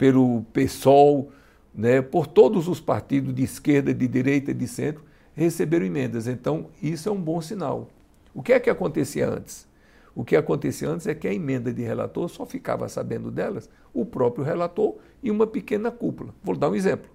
pelo 0.00 0.46
PSOL, 0.54 1.30
né, 1.74 2.00
por 2.00 2.26
todos 2.26 2.68
os 2.68 2.80
partidos 2.80 3.34
de 3.34 3.42
esquerda, 3.42 3.92
de 3.92 4.08
direita, 4.08 4.54
de 4.54 4.66
centro, 4.66 5.04
receberam 5.34 5.84
emendas. 5.84 6.26
Então, 6.26 6.70
isso 6.82 7.06
é 7.06 7.12
um 7.12 7.20
bom 7.20 7.38
sinal. 7.42 7.86
O 8.32 8.42
que 8.42 8.54
é 8.54 8.58
que 8.58 8.70
acontecia 8.70 9.28
antes? 9.28 9.68
O 10.14 10.24
que 10.24 10.36
acontecia 10.36 10.88
antes 10.88 11.06
é 11.06 11.14
que 11.14 11.28
a 11.28 11.34
emenda 11.34 11.70
de 11.70 11.82
relator 11.82 12.30
só 12.30 12.46
ficava 12.46 12.88
sabendo 12.88 13.30
delas 13.30 13.68
o 13.92 14.06
próprio 14.06 14.42
relator 14.42 14.96
e 15.22 15.30
uma 15.30 15.46
pequena 15.46 15.90
cúpula. 15.90 16.34
Vou 16.42 16.56
dar 16.56 16.70
um 16.70 16.74
exemplo. 16.74 17.10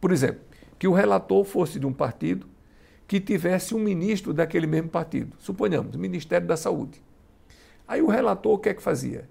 Por 0.00 0.10
exemplo, 0.10 0.40
que 0.78 0.88
o 0.88 0.94
relator 0.94 1.44
fosse 1.44 1.78
de 1.78 1.84
um 1.84 1.92
partido 1.92 2.46
que 3.06 3.20
tivesse 3.20 3.74
um 3.74 3.78
ministro 3.78 4.32
daquele 4.32 4.66
mesmo 4.66 4.88
partido, 4.88 5.36
suponhamos, 5.38 5.94
Ministério 5.96 6.46
da 6.46 6.56
Saúde. 6.56 6.98
Aí 7.86 8.00
o 8.00 8.08
relator 8.08 8.54
o 8.54 8.58
que 8.58 8.70
é 8.70 8.74
que 8.74 8.82
fazia? 8.82 9.28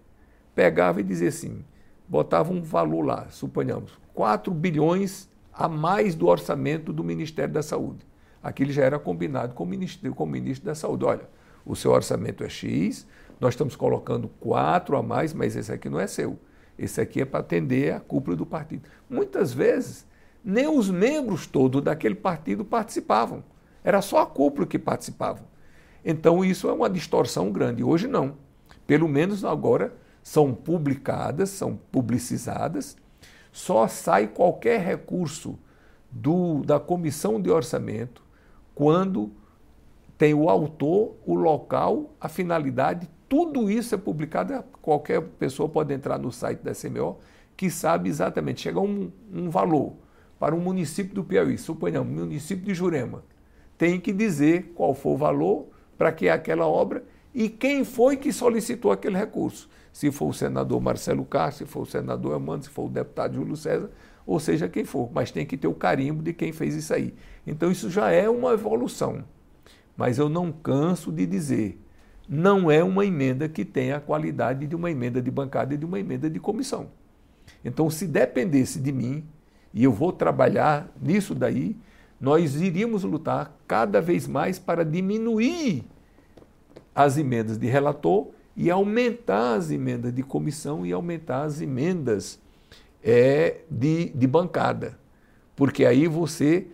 Pegava 0.54 1.00
e 1.02 1.04
dizia 1.04 1.30
assim, 1.30 1.66
botava 2.08 2.52
um 2.52 2.62
valor 2.62 3.02
lá, 3.02 3.28
suponhamos, 3.30 3.98
4 4.14 4.54
bilhões 4.54 5.30
a 5.54 5.68
mais 5.68 6.16
do 6.16 6.28
orçamento 6.28 6.92
do 6.92 7.04
Ministério 7.04 7.54
da 7.54 7.64
Saúde. 7.64 8.06
Aquilo 8.44 8.72
já 8.72 8.84
era 8.84 9.00
combinado 9.00 9.54
com 9.54 9.64
o 9.64 9.68
ministro, 9.68 10.14
com 10.14 10.24
o 10.24 10.28
ministro 10.28 10.66
da 10.66 10.76
Saúde. 10.76 11.06
Olha, 11.06 11.28
o 11.66 11.76
seu 11.76 11.92
orçamento 11.92 12.44
é 12.44 12.50
X, 12.50 13.08
nós 13.40 13.54
estamos 13.54 13.76
colocando 13.76 14.28
quatro 14.40 14.96
a 14.96 15.04
mais, 15.04 15.34
mas 15.34 15.56
esse 15.56 15.72
aqui 15.72 15.90
não 15.90 16.00
é 16.00 16.08
seu. 16.08 16.38
Esse 16.78 17.02
aqui 17.02 17.22
é 17.22 17.26
para 17.26 17.40
atender 17.40 17.94
a 17.94 18.00
cúpula 18.00 18.36
do 18.36 18.46
partido. 18.46 18.88
Muitas 19.10 19.54
vezes, 19.54 20.06
nem 20.44 20.68
os 20.68 20.90
membros 20.90 21.48
todos 21.48 21.82
daquele 21.82 22.16
partido 22.16 22.64
participavam. 22.64 23.44
Era 23.84 24.02
só 24.02 24.22
a 24.22 24.26
cúpula 24.26 24.68
que 24.68 24.78
participava. 24.78 25.44
Então, 26.04 26.44
isso 26.44 26.70
é 26.70 26.74
uma 26.74 26.90
distorção 26.90 27.52
grande. 27.52 27.84
Hoje, 27.84 28.08
não. 28.08 28.38
Pelo 28.86 29.08
menos 29.08 29.44
agora 29.44 29.96
são 30.26 30.56
publicadas, 30.56 31.52
são 31.52 31.78
publicizadas 31.92 32.98
só 33.56 33.88
sai 33.88 34.28
qualquer 34.28 34.82
recurso 34.82 35.58
do, 36.12 36.62
da 36.66 36.78
comissão 36.78 37.40
de 37.40 37.50
orçamento 37.50 38.22
quando 38.76 39.32
tem 40.18 40.34
o 40.34 40.50
autor, 40.50 41.16
o 41.26 41.36
local, 41.36 42.14
a 42.20 42.28
finalidade, 42.28 43.10
tudo 43.30 43.72
isso 43.72 43.96
é 43.96 43.98
publicado, 43.98 44.62
qualquer 44.82 45.22
pessoa 45.22 45.70
pode 45.70 45.94
entrar 45.94 46.20
no 46.20 46.34
site 46.34 46.60
da 46.60 46.74
CMO 46.74 47.18
que 47.56 47.70
sabe 47.70 48.10
exatamente, 48.10 48.60
chega 48.60 48.82
um, 48.82 49.10
um 49.32 49.50
valor 49.50 49.94
para 50.38 50.54
um 50.54 50.60
município 50.60 51.16
do 51.16 51.24
Piauí, 51.24 51.58
suponhamos, 51.58 52.14
município 52.14 52.66
de 52.66 52.74
Jurema, 52.74 53.24
tem 53.78 54.02
que 54.02 54.12
dizer 54.12 54.74
qual 54.76 54.94
foi 54.94 55.14
o 55.14 55.18
valor 55.18 55.68
para 55.98 56.12
que 56.12 56.28
aquela 56.28 56.68
obra 56.68 57.06
e 57.34 57.48
quem 57.48 57.86
foi 57.86 58.18
que 58.18 58.34
solicitou 58.34 58.92
aquele 58.92 59.18
recurso 59.18 59.70
se 59.96 60.12
for 60.12 60.28
o 60.28 60.34
senador 60.34 60.82
Marcelo 60.82 61.24
Castro, 61.24 61.66
se 61.66 61.72
for 61.72 61.84
o 61.84 61.86
senador 61.86 62.36
Amando, 62.36 62.66
se 62.66 62.70
for 62.70 62.88
o 62.88 62.90
deputado 62.90 63.36
Júlio 63.36 63.56
César, 63.56 63.90
ou 64.28 64.42
seja 64.42 64.68
quem 64.68 64.84
for, 64.84 65.10
mas 65.14 65.32
tem 65.32 65.46
que 65.46 65.56
ter 65.56 65.70
o 65.70 65.74
carimbo 65.74 66.22
de 66.22 66.34
quem 66.34 66.52
fez 66.52 66.76
isso 66.76 66.94
aí. 66.94 67.14
Então 67.48 67.72
isso 67.72 67.90
já 67.90 68.12
é 68.12 68.30
uma 68.30 68.52
evolução. 68.52 69.24
Mas 69.96 70.18
eu 70.18 70.28
não 70.28 70.52
canso 70.52 71.14
de 71.14 71.26
dizer, 71.26 71.82
não 72.28 72.70
é 72.70 72.84
uma 72.84 73.06
emenda 73.06 73.48
que 73.48 73.64
tenha 73.64 73.96
a 73.96 74.02
qualidade 74.02 74.68
de 74.68 74.76
uma 74.76 74.92
emenda 74.92 75.22
de 75.22 75.32
bancada 75.32 75.74
e 75.74 75.78
de 75.78 75.86
uma 75.86 75.98
emenda 75.98 76.30
de 76.30 76.42
comissão. 76.42 76.90
Então, 77.64 77.90
se 77.90 78.06
dependesse 78.06 78.82
de 78.82 78.92
mim, 78.92 79.24
e 79.74 79.82
eu 79.82 79.94
vou 79.94 80.12
trabalhar 80.12 80.92
nisso 81.02 81.34
daí, 81.34 81.74
nós 82.20 82.60
iríamos 82.60 83.06
lutar 83.06 83.58
cada 83.66 84.02
vez 84.02 84.28
mais 84.28 84.60
para 84.60 84.84
diminuir 84.84 85.86
as 86.94 87.18
emendas 87.18 87.58
de 87.58 87.68
relator 87.68 88.35
e 88.56 88.72
aumentar 88.72 89.56
as 89.56 89.70
emendas 89.72 90.14
de 90.14 90.24
comissão 90.24 90.86
e 90.86 90.94
aumentar 90.94 91.44
as 91.44 91.62
emendas 91.62 92.40
é, 93.04 93.62
de, 93.70 94.10
de 94.10 94.28
bancada. 94.28 94.98
Porque 95.56 95.86
aí 95.86 96.08
você 96.08 96.68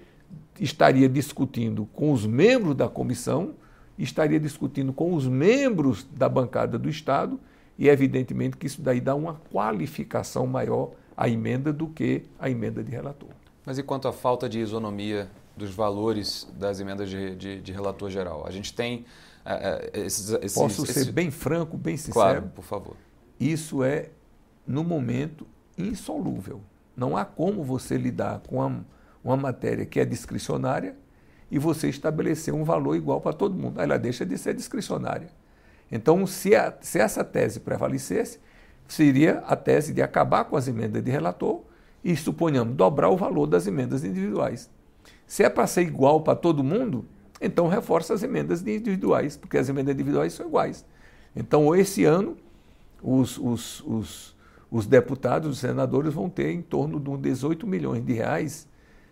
estaria 0.59 1.09
discutindo 1.09 1.87
com 1.93 2.11
os 2.11 2.25
membros 2.25 2.75
da 2.75 2.87
comissão, 2.87 3.55
estaria 3.97 4.39
discutindo 4.39 4.93
com 4.93 5.13
os 5.13 5.27
membros 5.27 6.07
da 6.11 6.29
bancada 6.29 6.77
do 6.77 6.89
Estado, 6.89 7.39
e 7.77 7.89
evidentemente 7.89 8.57
que 8.57 8.67
isso 8.67 8.81
daí 8.81 9.01
dá 9.01 9.15
uma 9.15 9.41
qualificação 9.51 10.45
maior 10.45 10.91
à 11.17 11.27
emenda 11.27 11.73
do 11.73 11.87
que 11.87 12.23
a 12.39 12.49
emenda 12.49 12.83
de 12.83 12.91
relator. 12.91 13.29
Mas 13.65 13.77
e 13.77 13.83
quanto 13.83 14.07
à 14.07 14.13
falta 14.13 14.47
de 14.47 14.59
isonomia 14.59 15.29
dos 15.55 15.71
valores 15.71 16.47
das 16.57 16.79
emendas 16.79 17.09
de, 17.09 17.35
de, 17.35 17.61
de 17.61 17.71
relator 17.71 18.09
geral? 18.09 18.45
A 18.45 18.51
gente 18.51 18.73
tem 18.73 19.05
esses, 19.93 20.29
esses, 20.29 20.53
Posso 20.53 20.85
ser 20.85 20.91
esses... 20.91 21.09
bem 21.09 21.31
franco, 21.31 21.77
bem 21.77 21.97
sincero? 21.97 22.13
Claro, 22.13 22.51
por 22.55 22.63
favor. 22.63 22.95
Isso 23.39 23.83
é, 23.83 24.09
no 24.65 24.83
momento, 24.83 25.47
insolúvel. 25.77 26.61
Não 26.95 27.17
há 27.17 27.25
como 27.25 27.63
você 27.63 27.97
lidar 27.97 28.41
com 28.47 28.57
uma, 28.57 28.85
uma 29.23 29.37
matéria 29.37 29.85
que 29.85 29.99
é 29.99 30.05
discricionária 30.05 30.95
e 31.49 31.57
você 31.57 31.89
estabelecer 31.89 32.53
um 32.53 32.63
valor 32.63 32.95
igual 32.95 33.19
para 33.19 33.33
todo 33.33 33.55
mundo. 33.55 33.81
Ela 33.81 33.97
deixa 33.97 34.25
de 34.25 34.37
ser 34.37 34.53
discricionária. 34.53 35.29
Então, 35.91 36.25
se, 36.25 36.55
a, 36.55 36.73
se 36.79 36.99
essa 36.99 37.23
tese 37.23 37.59
prevalecesse, 37.59 38.39
seria 38.87 39.39
a 39.39 39.55
tese 39.55 39.93
de 39.93 40.01
acabar 40.01 40.45
com 40.45 40.55
as 40.55 40.67
emendas 40.67 41.03
de 41.03 41.11
relator 41.11 41.61
e, 42.03 42.15
suponhamos, 42.15 42.75
dobrar 42.75 43.09
o 43.09 43.17
valor 43.17 43.47
das 43.47 43.67
emendas 43.67 44.03
individuais. 44.03 44.69
Se 45.27 45.43
é 45.43 45.49
para 45.49 45.67
ser 45.67 45.81
igual 45.81 46.21
para 46.21 46.35
todo 46.35 46.63
mundo, 46.63 47.05
então 47.41 47.67
reforça 47.67 48.13
as 48.13 48.23
emendas 48.23 48.61
individuais, 48.61 49.35
porque 49.35 49.57
as 49.57 49.67
emendas 49.67 49.93
individuais 49.93 50.33
são 50.33 50.47
iguais. 50.47 50.85
Então, 51.35 51.75
esse 51.75 52.05
ano, 52.05 52.37
os, 53.01 53.37
os, 53.37 53.81
os, 53.81 54.35
os 54.69 54.85
deputados, 54.85 55.49
os 55.49 55.59
senadores 55.59 56.13
vão 56.13 56.29
ter 56.29 56.51
em 56.51 56.61
torno 56.61 56.99
de 56.99 57.17
18 57.17 57.65
milhões 57.65 58.05
de 58.05 58.13
reais 58.13 58.67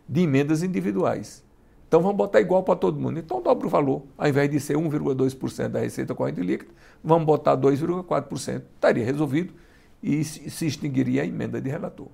de 0.08 0.22
emendas 0.22 0.64
individuais. 0.64 1.44
Então 1.88 2.02
vamos 2.02 2.18
botar 2.18 2.40
igual 2.40 2.62
para 2.62 2.76
todo 2.76 3.00
mundo. 3.00 3.18
Então 3.18 3.42
dobra 3.42 3.66
o 3.66 3.70
valor. 3.70 4.04
Ao 4.16 4.28
invés 4.28 4.50
de 4.50 4.60
ser 4.60 4.78
1,2% 4.78 5.70
da 5.70 5.80
receita 5.80 6.14
corrente 6.14 6.40
líquida, 6.40 6.72
vamos 7.04 7.26
botar 7.26 7.58
2,4%. 7.58 8.62
Estaria 8.76 9.04
resolvido 9.04 9.54
e 10.02 10.24
se 10.24 10.68
extinguiria 10.68 11.24
a 11.24 11.26
emenda 11.26 11.60
de 11.60 11.68
relator. 11.68 12.08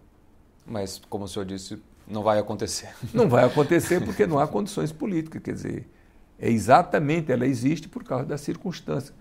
Mas, 0.65 1.01
como 1.09 1.25
o 1.25 1.27
senhor 1.27 1.45
disse, 1.45 1.77
não 2.07 2.23
vai 2.23 2.39
acontecer. 2.39 2.89
Não 3.13 3.27
vai 3.27 3.43
acontecer 3.45 4.03
porque 4.03 4.25
não 4.25 4.39
há 4.39 4.47
condições 4.47 4.93
políticas. 4.93 5.41
Quer 5.41 5.53
dizer, 5.53 5.89
é 6.39 6.49
exatamente, 6.49 7.31
ela 7.31 7.45
existe 7.45 7.87
por 7.87 8.03
causa 8.03 8.25
da 8.25 8.37
circunstância. 8.37 9.13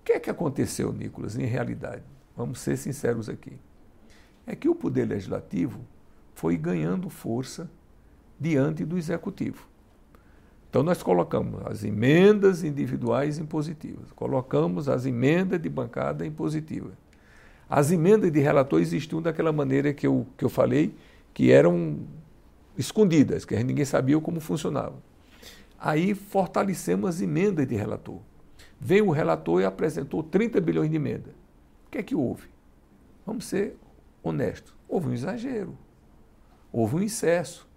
O 0.00 0.04
que 0.04 0.12
é 0.12 0.20
que 0.20 0.30
aconteceu, 0.30 0.92
Nicolas, 0.92 1.36
em 1.36 1.44
realidade? 1.44 2.02
Vamos 2.36 2.60
ser 2.60 2.76
sinceros 2.76 3.28
aqui. 3.28 3.52
É 4.46 4.54
que 4.54 4.68
o 4.68 4.74
poder 4.74 5.06
legislativo 5.06 5.80
foi 6.34 6.56
ganhando 6.56 7.10
força 7.10 7.70
diante 8.38 8.84
do 8.84 8.96
executivo. 8.96 9.66
Então 10.70 10.82
nós 10.82 11.02
colocamos 11.02 11.60
as 11.66 11.82
emendas 11.82 12.62
individuais 12.62 13.38
impositivas, 13.38 14.12
colocamos 14.14 14.88
as 14.88 15.06
emendas 15.06 15.60
de 15.60 15.68
bancada 15.68 16.26
impositiva. 16.26 16.92
As 17.68 17.90
emendas 17.90 18.30
de 18.30 18.38
relator 18.40 18.80
existiam 18.80 19.20
daquela 19.20 19.52
maneira 19.52 19.92
que 19.92 20.06
eu, 20.06 20.26
que 20.36 20.44
eu 20.44 20.48
falei, 20.48 20.94
que 21.34 21.50
eram 21.50 21.98
escondidas, 22.76 23.44
que 23.44 23.56
ninguém 23.62 23.84
sabia 23.84 24.18
como 24.20 24.40
funcionavam. 24.40 25.02
Aí 25.78 26.14
fortalecemos 26.14 27.08
as 27.08 27.20
emendas 27.20 27.66
de 27.66 27.76
relator. 27.76 28.18
Veio 28.80 29.06
o 29.06 29.12
relator 29.12 29.60
e 29.60 29.64
apresentou 29.64 30.22
30 30.22 30.60
bilhões 30.60 30.90
de 30.90 30.96
emenda. 30.96 31.30
O 31.86 31.90
que 31.90 31.98
é 31.98 32.02
que 32.02 32.14
houve? 32.14 32.48
Vamos 33.24 33.44
ser 33.44 33.76
honestos. 34.22 34.74
Houve 34.88 35.08
um 35.08 35.12
exagero. 35.12 35.76
Houve 36.72 36.96
um 36.96 37.02
excesso. 37.02 37.68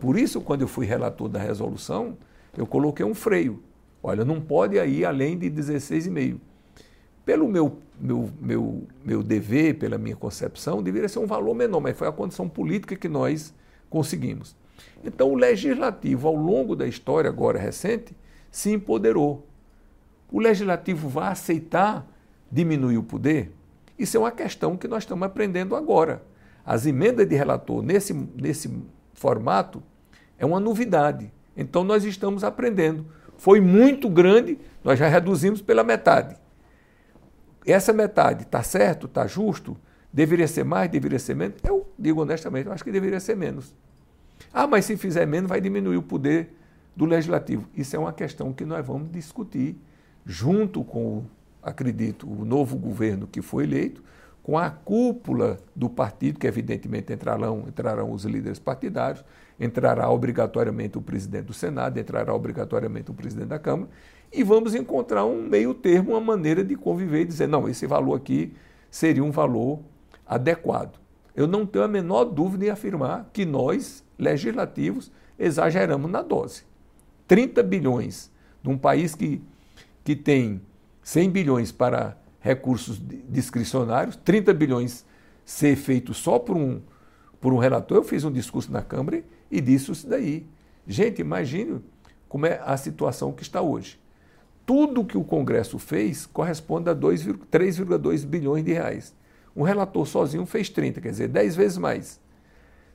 Por 0.00 0.18
isso, 0.18 0.40
quando 0.40 0.62
eu 0.62 0.68
fui 0.68 0.86
relator 0.86 1.28
da 1.28 1.38
resolução, 1.38 2.16
eu 2.56 2.66
coloquei 2.66 3.04
um 3.04 3.14
freio. 3.14 3.62
Olha, 4.02 4.24
não 4.24 4.40
pode 4.40 4.76
ir 4.76 5.04
além 5.04 5.36
de 5.36 5.50
16,5. 5.50 6.38
Pelo 7.24 7.48
meu, 7.48 7.78
meu, 8.00 8.30
meu, 8.40 8.86
meu 9.04 9.22
dever, 9.22 9.78
pela 9.78 9.98
minha 9.98 10.16
concepção, 10.16 10.82
deveria 10.82 11.08
ser 11.08 11.18
um 11.18 11.26
valor 11.26 11.54
menor, 11.54 11.80
mas 11.80 11.96
foi 11.96 12.08
a 12.08 12.12
condição 12.12 12.48
política 12.48 12.96
que 12.96 13.08
nós 13.08 13.52
conseguimos. 13.90 14.56
Então, 15.04 15.30
o 15.30 15.34
legislativo, 15.34 16.28
ao 16.28 16.34
longo 16.34 16.74
da 16.74 16.86
história 16.86 17.30
agora 17.30 17.58
recente, 17.58 18.16
se 18.50 18.72
empoderou. 18.72 19.46
O 20.30 20.40
legislativo 20.40 21.08
vai 21.08 21.28
aceitar 21.28 22.06
diminuir 22.50 22.98
o 22.98 23.02
poder? 23.02 23.52
Isso 23.98 24.16
é 24.16 24.20
uma 24.20 24.30
questão 24.30 24.76
que 24.76 24.86
nós 24.86 25.02
estamos 25.02 25.26
aprendendo 25.26 25.74
agora. 25.74 26.22
As 26.64 26.86
emendas 26.86 27.26
de 27.26 27.34
relator 27.34 27.82
nesse, 27.82 28.12
nesse 28.12 28.70
formato 29.14 29.82
é 30.38 30.46
uma 30.46 30.60
novidade. 30.60 31.32
Então 31.56 31.82
nós 31.82 32.04
estamos 32.04 32.44
aprendendo. 32.44 33.06
Foi 33.36 33.60
muito 33.60 34.08
grande, 34.08 34.58
nós 34.84 34.98
já 34.98 35.08
reduzimos 35.08 35.60
pela 35.60 35.82
metade. 35.82 36.36
Essa 37.66 37.92
metade 37.92 38.44
está 38.44 38.62
certo, 38.62 39.06
está 39.06 39.26
justo? 39.26 39.76
Deveria 40.12 40.46
ser 40.46 40.64
mais, 40.64 40.90
deveria 40.90 41.18
ser 41.18 41.34
menos? 41.34 41.56
Eu 41.64 41.86
digo 41.98 42.22
honestamente, 42.22 42.66
eu 42.66 42.72
acho 42.72 42.84
que 42.84 42.92
deveria 42.92 43.20
ser 43.20 43.36
menos. 43.36 43.74
Ah, 44.52 44.66
mas 44.66 44.84
se 44.84 44.96
fizer 44.96 45.26
menos, 45.26 45.48
vai 45.48 45.60
diminuir 45.60 45.96
o 45.96 46.02
poder 46.02 46.54
do 46.94 47.04
legislativo. 47.04 47.68
Isso 47.74 47.94
é 47.94 47.98
uma 47.98 48.12
questão 48.12 48.52
que 48.52 48.64
nós 48.64 48.84
vamos 48.86 49.10
discutir 49.10 49.76
junto 50.24 50.84
com, 50.84 51.24
acredito, 51.62 52.28
o 52.28 52.44
novo 52.44 52.76
governo 52.76 53.26
que 53.26 53.40
foi 53.40 53.64
eleito, 53.64 54.02
com 54.42 54.56
a 54.56 54.70
cúpula 54.70 55.58
do 55.76 55.90
partido, 55.90 56.38
que 56.38 56.46
evidentemente 56.46 57.12
entrarão, 57.12 57.64
entrarão 57.68 58.12
os 58.12 58.24
líderes 58.24 58.58
partidários, 58.58 59.22
entrará 59.60 60.08
obrigatoriamente 60.10 60.96
o 60.96 61.02
presidente 61.02 61.44
do 61.44 61.52
Senado, 61.52 61.98
entrará 61.98 62.34
obrigatoriamente 62.34 63.10
o 63.10 63.14
presidente 63.14 63.48
da 63.48 63.58
Câmara, 63.58 63.90
e 64.32 64.42
vamos 64.42 64.74
encontrar 64.74 65.24
um 65.24 65.42
meio 65.42 65.74
termo, 65.74 66.12
uma 66.12 66.20
maneira 66.20 66.64
de 66.64 66.74
conviver 66.76 67.22
e 67.22 67.24
dizer, 67.26 67.46
não, 67.46 67.68
esse 67.68 67.86
valor 67.86 68.14
aqui 68.14 68.54
seria 68.90 69.22
um 69.22 69.30
valor 69.30 69.80
adequado. 70.26 70.98
Eu 71.34 71.46
não 71.46 71.64
tenho 71.64 71.84
a 71.84 71.88
menor 71.88 72.24
dúvida 72.24 72.66
em 72.66 72.70
afirmar 72.70 73.28
que 73.32 73.44
nós, 73.44 74.04
legislativos, 74.18 75.10
exageramos 75.38 76.10
na 76.10 76.22
dose. 76.22 76.64
30 77.26 77.62
bilhões 77.62 78.30
num 78.62 78.76
país 78.76 79.14
que, 79.14 79.40
que 80.02 80.16
tem 80.16 80.60
100 81.02 81.30
bilhões 81.30 81.72
para 81.72 82.18
recursos 82.40 83.00
discricionários, 83.28 84.16
30 84.16 84.52
bilhões 84.54 85.04
ser 85.44 85.76
feito 85.76 86.12
só 86.12 86.38
por 86.38 86.56
um, 86.56 86.80
por 87.40 87.52
um 87.52 87.58
relator. 87.58 87.96
Eu 87.96 88.04
fiz 88.04 88.24
um 88.24 88.32
discurso 88.32 88.72
na 88.72 88.82
Câmara 88.82 89.22
e 89.50 89.60
disse 89.60 89.90
isso 89.90 90.08
daí. 90.08 90.46
Gente, 90.86 91.20
imagine 91.20 91.80
como 92.28 92.46
é 92.46 92.60
a 92.64 92.76
situação 92.76 93.32
que 93.32 93.42
está 93.42 93.60
hoje. 93.60 93.98
Tudo 94.66 95.04
que 95.04 95.16
o 95.16 95.24
Congresso 95.24 95.78
fez 95.78 96.26
corresponde 96.26 96.90
a 96.90 96.94
3,2 96.94 98.26
bilhões 98.26 98.64
de 98.64 98.72
reais. 98.72 99.14
Um 99.56 99.62
relator 99.62 100.06
sozinho 100.06 100.44
fez 100.44 100.68
30, 100.68 101.00
quer 101.00 101.10
dizer, 101.10 101.28
10 101.28 101.56
vezes 101.56 101.78
mais. 101.78 102.20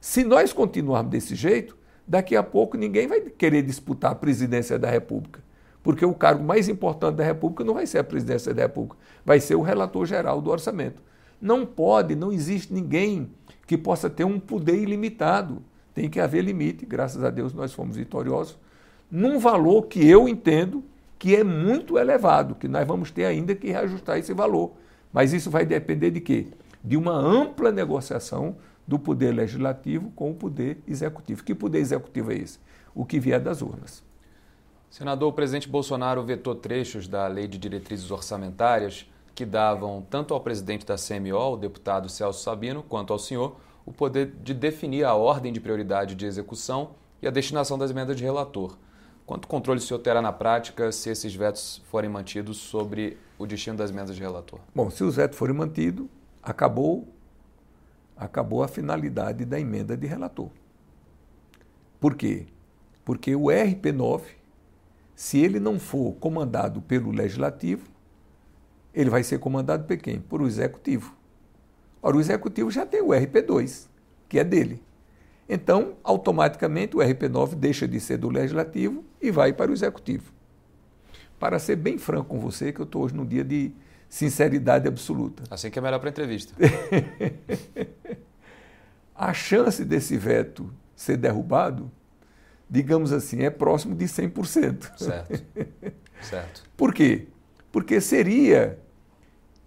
Se 0.03 0.21
nós 0.21 0.51
continuarmos 0.51 1.11
desse 1.11 1.33
jeito, 1.33 1.77
daqui 2.05 2.35
a 2.35 2.43
pouco 2.43 2.75
ninguém 2.75 3.07
vai 3.07 3.21
querer 3.21 3.61
disputar 3.61 4.11
a 4.11 4.15
presidência 4.15 4.77
da 4.77 4.89
República. 4.89 5.41
Porque 5.81 6.05
o 6.05 6.13
cargo 6.13 6.43
mais 6.43 6.67
importante 6.67 7.15
da 7.15 7.23
República 7.23 7.63
não 7.63 7.75
vai 7.75 7.87
ser 7.87 7.99
a 7.99 8.03
presidência 8.03 8.53
da 8.53 8.63
República, 8.63 8.97
vai 9.23 9.39
ser 9.39 9.55
o 9.55 9.61
relator 9.61 10.05
geral 10.05 10.41
do 10.41 10.51
orçamento. 10.51 11.01
Não 11.41 11.65
pode, 11.65 12.15
não 12.15 12.33
existe 12.33 12.73
ninguém 12.73 13.31
que 13.65 13.77
possa 13.77 14.09
ter 14.09 14.25
um 14.25 14.41
poder 14.41 14.75
ilimitado. 14.75 15.63
Tem 15.95 16.09
que 16.09 16.19
haver 16.19 16.43
limite, 16.43 16.85
graças 16.85 17.23
a 17.23 17.29
Deus 17.29 17.53
nós 17.53 17.71
fomos 17.71 17.95
vitoriosos, 17.95 18.59
num 19.09 19.39
valor 19.39 19.83
que 19.83 20.05
eu 20.05 20.27
entendo 20.27 20.83
que 21.17 21.33
é 21.33 21.45
muito 21.45 21.97
elevado, 21.97 22.55
que 22.55 22.67
nós 22.67 22.85
vamos 22.85 23.09
ter 23.09 23.23
ainda 23.23 23.55
que 23.55 23.69
reajustar 23.69 24.17
esse 24.17 24.33
valor. 24.33 24.73
Mas 25.13 25.31
isso 25.31 25.49
vai 25.49 25.65
depender 25.65 26.11
de 26.11 26.19
quê? 26.19 26.47
De 26.83 26.97
uma 26.97 27.13
ampla 27.13 27.71
negociação 27.71 28.57
do 28.87 28.99
poder 28.99 29.31
legislativo 29.31 30.11
com 30.11 30.31
o 30.31 30.35
poder 30.35 30.81
executivo. 30.87 31.43
Que 31.43 31.55
poder 31.55 31.79
executivo 31.79 32.31
é 32.31 32.35
esse? 32.35 32.59
O 32.93 33.05
que 33.05 33.19
vier 33.19 33.39
das 33.39 33.61
urnas. 33.61 34.03
Senador, 34.89 35.29
o 35.29 35.33
presidente 35.33 35.67
Bolsonaro 35.67 36.23
vetou 36.23 36.53
trechos 36.53 37.07
da 37.07 37.25
Lei 37.27 37.47
de 37.47 37.57
Diretrizes 37.57 38.11
Orçamentárias 38.11 39.07
que 39.33 39.45
davam 39.45 40.05
tanto 40.09 40.33
ao 40.33 40.39
presidente 40.39 40.85
da 40.85 40.95
CMO, 40.95 41.53
o 41.53 41.57
deputado 41.57 42.07
Celso 42.07 42.43
Sabino, 42.43 42.83
quanto 42.83 43.11
ao 43.11 43.17
senhor, 43.17 43.55
o 43.85 43.91
poder 43.91 44.31
de 44.43 44.53
definir 44.53 45.03
a 45.03 45.15
ordem 45.15 45.51
de 45.51 45.59
prioridade 45.59 46.15
de 46.15 46.25
execução 46.25 46.91
e 47.21 47.27
a 47.27 47.31
destinação 47.31 47.77
das 47.77 47.89
emendas 47.89 48.15
de 48.15 48.23
relator. 48.23 48.77
Quanto 49.25 49.47
controle 49.47 49.79
o 49.79 49.81
senhor 49.81 49.99
terá 49.99 50.21
na 50.21 50.31
prática 50.31 50.91
se 50.91 51.09
esses 51.09 51.33
vetos 51.33 51.81
forem 51.89 52.09
mantidos 52.09 52.57
sobre 52.57 53.17
o 53.39 53.45
destino 53.45 53.77
das 53.77 53.89
emendas 53.89 54.15
de 54.15 54.21
relator? 54.21 54.59
Bom, 54.75 54.89
se 54.89 55.03
os 55.03 55.15
vetos 55.15 55.37
forem 55.37 55.55
mantidos, 55.55 56.07
acabou, 56.41 57.07
acabou 58.15 58.63
a 58.63 58.67
finalidade 58.67 59.45
da 59.45 59.59
emenda 59.59 59.97
de 59.97 60.07
relator. 60.07 60.49
Por 61.99 62.15
quê? 62.15 62.47
Porque 63.05 63.35
o 63.35 63.43
RP9, 63.43 64.21
se 65.15 65.39
ele 65.39 65.59
não 65.59 65.79
for 65.79 66.13
comandado 66.13 66.81
pelo 66.81 67.11
legislativo, 67.11 67.87
ele 68.93 69.09
vai 69.09 69.23
ser 69.23 69.39
comandado 69.39 69.85
por 69.85 69.97
quem? 69.97 70.19
Por 70.19 70.41
o 70.41 70.47
executivo. 70.47 71.15
Ora, 72.01 72.17
o 72.17 72.19
executivo 72.19 72.69
já 72.69 72.85
tem 72.85 73.01
o 73.01 73.07
RP2, 73.07 73.87
que 74.27 74.37
é 74.37 74.43
dele. 74.43 74.83
Então, 75.47 75.95
automaticamente, 76.03 76.95
o 76.95 76.99
RP9 76.99 77.55
deixa 77.55 77.87
de 77.87 77.99
ser 77.99 78.17
do 78.17 78.29
legislativo 78.29 79.03
e 79.21 79.31
vai 79.31 79.53
para 79.53 79.71
o 79.71 79.73
executivo. 79.73 80.31
Para 81.39 81.59
ser 81.59 81.75
bem 81.75 81.97
franco 81.97 82.29
com 82.29 82.39
você, 82.39 82.71
que 82.71 82.79
eu 82.79 82.85
estou 82.85 83.03
hoje 83.03 83.15
num 83.15 83.25
dia 83.25 83.43
de 83.43 83.71
sinceridade 84.13 84.87
absoluta. 84.87 85.41
Assim 85.49 85.71
que 85.71 85.79
é 85.79 85.81
melhor 85.81 85.97
para 85.97 86.09
a 86.09 86.11
entrevista. 86.11 86.53
a 89.15 89.33
chance 89.33 89.83
desse 89.83 90.15
veto 90.17 90.71
ser 90.95 91.17
derrubado, 91.17 91.91
digamos 92.69 93.11
assim, 93.11 93.41
é 93.41 93.49
próximo 93.49 93.95
de 93.95 94.05
100%. 94.05 94.97
Certo. 94.97 95.43
certo. 96.21 96.63
Por 96.77 96.93
quê? 96.93 97.25
Porque 97.71 97.99
seria 97.99 98.77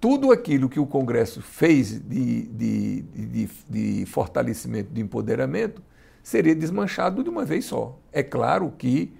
tudo 0.00 0.30
aquilo 0.30 0.68
que 0.68 0.78
o 0.78 0.86
Congresso 0.86 1.42
fez 1.42 1.98
de, 1.98 2.42
de, 2.42 3.02
de, 3.02 3.50
de, 3.68 4.06
fortalecimento, 4.06 4.92
de 4.92 5.00
empoderamento, 5.00 5.82
seria 6.22 6.54
desmanchado 6.54 7.24
de 7.24 7.28
uma 7.28 7.44
vez 7.44 7.64
só. 7.64 7.98
É 8.12 8.22
claro 8.22 8.72
que 8.78 9.12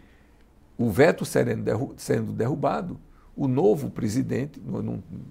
o 0.78 0.88
veto 0.88 1.24
sendo 1.24 2.32
derrubado, 2.32 3.00
o 3.36 3.46
novo 3.46 3.90
presidente, 3.90 4.60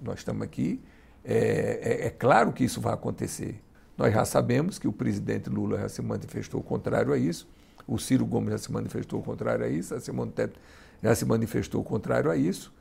nós 0.03 0.19
estamos 0.19 0.43
aqui, 0.43 0.79
é, 1.23 2.03
é, 2.03 2.07
é, 2.07 2.09
claro 2.09 2.53
que 2.53 2.63
isso 2.63 2.79
vai 2.79 2.93
acontecer. 2.93 3.59
Nós 3.97 4.13
já 4.13 4.23
sabemos 4.25 4.77
que 4.77 4.87
o 4.87 4.93
presidente 4.93 5.49
Lula 5.49 5.79
já 5.79 5.89
se 5.89 6.01
manifestou 6.01 6.61
contrário 6.61 7.11
a 7.11 7.17
isso, 7.17 7.47
o 7.87 7.97
Ciro 7.97 8.25
Gomes 8.25 8.51
já 8.51 8.57
se 8.57 8.71
manifestou 8.71 9.21
contrário 9.21 9.65
a 9.65 9.69
isso, 9.69 9.95
a 9.95 9.99
Simone 9.99 10.31
Tebet 10.31 10.59
já 11.01 11.15
se 11.15 11.25
manifestou 11.25 11.83
contrário 11.83 12.29
a 12.29 12.37
isso 12.37 12.73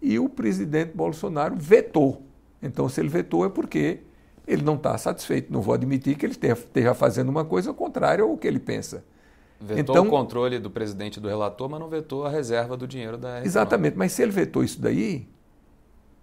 e 0.00 0.18
o 0.18 0.28
presidente 0.28 0.92
Bolsonaro 0.94 1.56
vetou. 1.56 2.22
Então, 2.62 2.88
se 2.88 3.00
ele 3.00 3.08
vetou 3.08 3.44
é 3.44 3.48
porque 3.48 4.00
ele 4.46 4.62
não 4.62 4.74
está 4.74 4.96
satisfeito. 4.98 5.52
Não 5.52 5.60
vou 5.60 5.74
admitir 5.74 6.16
que 6.16 6.26
ele 6.26 6.34
esteja 6.34 6.94
fazendo 6.94 7.28
uma 7.28 7.44
coisa 7.44 7.72
contrária 7.72 8.22
ao 8.22 8.36
que 8.36 8.46
ele 8.46 8.58
pensa. 8.60 9.04
Vetou 9.64 9.94
então, 9.94 10.06
o 10.06 10.10
controle 10.10 10.58
do 10.58 10.70
presidente 10.70 11.18
do 11.18 11.28
relator, 11.28 11.68
mas 11.68 11.80
não 11.80 11.88
vetou 11.88 12.24
a 12.26 12.30
reserva 12.30 12.76
do 12.76 12.86
dinheiro 12.86 13.16
da 13.16 13.40
RP9. 13.40 13.46
Exatamente, 13.46 13.96
mas 13.96 14.12
se 14.12 14.22
ele 14.22 14.32
vetou 14.32 14.62
isso 14.62 14.80
daí, 14.80 15.26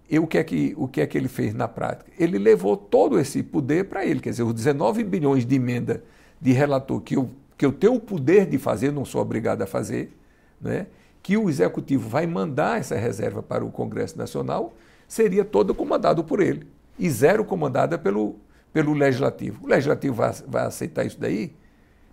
e 0.08 0.18
o 0.18 0.26
que, 0.26 0.38
é 0.38 0.44
que, 0.44 0.74
o 0.76 0.86
que 0.86 1.00
é 1.00 1.06
que 1.06 1.16
ele 1.16 1.28
fez 1.28 1.54
na 1.54 1.66
prática? 1.66 2.10
Ele 2.18 2.38
levou 2.38 2.76
todo 2.76 3.18
esse 3.18 3.42
poder 3.42 3.86
para 3.86 4.04
ele, 4.04 4.20
quer 4.20 4.30
dizer, 4.30 4.42
os 4.42 4.54
19 4.54 5.02
bilhões 5.04 5.44
de 5.44 5.54
emenda 5.54 6.04
de 6.40 6.52
relator 6.52 7.00
que 7.00 7.16
eu, 7.16 7.30
que 7.56 7.64
eu 7.64 7.72
tenho 7.72 7.94
o 7.94 8.00
poder 8.00 8.46
de 8.46 8.58
fazer, 8.58 8.92
não 8.92 9.04
sou 9.04 9.20
obrigado 9.22 9.62
a 9.62 9.66
fazer, 9.66 10.16
né? 10.60 10.86
que 11.22 11.36
o 11.36 11.48
executivo 11.48 12.08
vai 12.08 12.26
mandar 12.26 12.80
essa 12.80 12.96
reserva 12.96 13.42
para 13.42 13.64
o 13.64 13.70
Congresso 13.70 14.18
Nacional 14.18 14.74
seria 15.06 15.44
toda 15.44 15.72
comandada 15.72 16.22
por 16.22 16.40
ele 16.40 16.66
e 16.98 17.08
zero 17.08 17.44
comandada 17.44 17.96
pelo, 17.96 18.36
pelo 18.72 18.92
legislativo. 18.92 19.64
O 19.64 19.68
legislativo 19.68 20.14
vai, 20.14 20.32
vai 20.46 20.66
aceitar 20.66 21.04
isso 21.04 21.20
daí? 21.20 21.54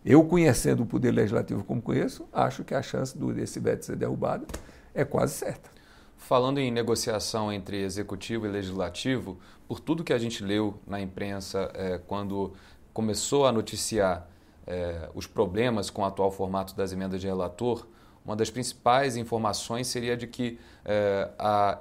Eu, 0.06 0.24
conhecendo 0.24 0.84
o 0.84 0.86
poder 0.86 1.12
legislativo 1.12 1.64
como 1.64 1.82
conheço, 1.82 2.28
acho 2.32 2.64
que 2.64 2.74
a 2.74 2.82
chance 2.82 3.18
do, 3.18 3.34
desse 3.34 3.60
veto 3.60 3.86
ser 3.86 3.96
derrubado 3.96 4.46
é 4.94 5.04
quase 5.04 5.34
certa. 5.34 5.70
Falando 6.18 6.60
em 6.60 6.72
negociação 6.72 7.52
entre 7.52 7.82
executivo 7.82 8.46
e 8.46 8.50
legislativo, 8.50 9.38
por 9.68 9.80
tudo 9.80 10.04
que 10.04 10.14
a 10.14 10.18
gente 10.18 10.44
leu 10.44 10.80
na 10.88 11.02
imprensa 11.02 11.72
é, 11.74 11.98
quando 11.98 12.54
começou 12.94 13.46
a 13.46 13.52
noticiar 13.52 14.28
é, 14.66 15.10
os 15.14 15.28
problemas 15.28 15.90
com 15.90 16.02
o 16.02 16.06
atual 16.06 16.32
formato 16.32 16.76
das 16.76 16.92
emendas 16.92 17.20
de 17.20 17.28
relator, 17.28 17.88
uma 18.24 18.36
das 18.36 18.50
principais 18.50 19.18
informações 19.18 19.88
seria 19.88 20.16
de 20.16 20.28
que 20.28 20.60
é, 20.86 21.30
a, 21.38 21.80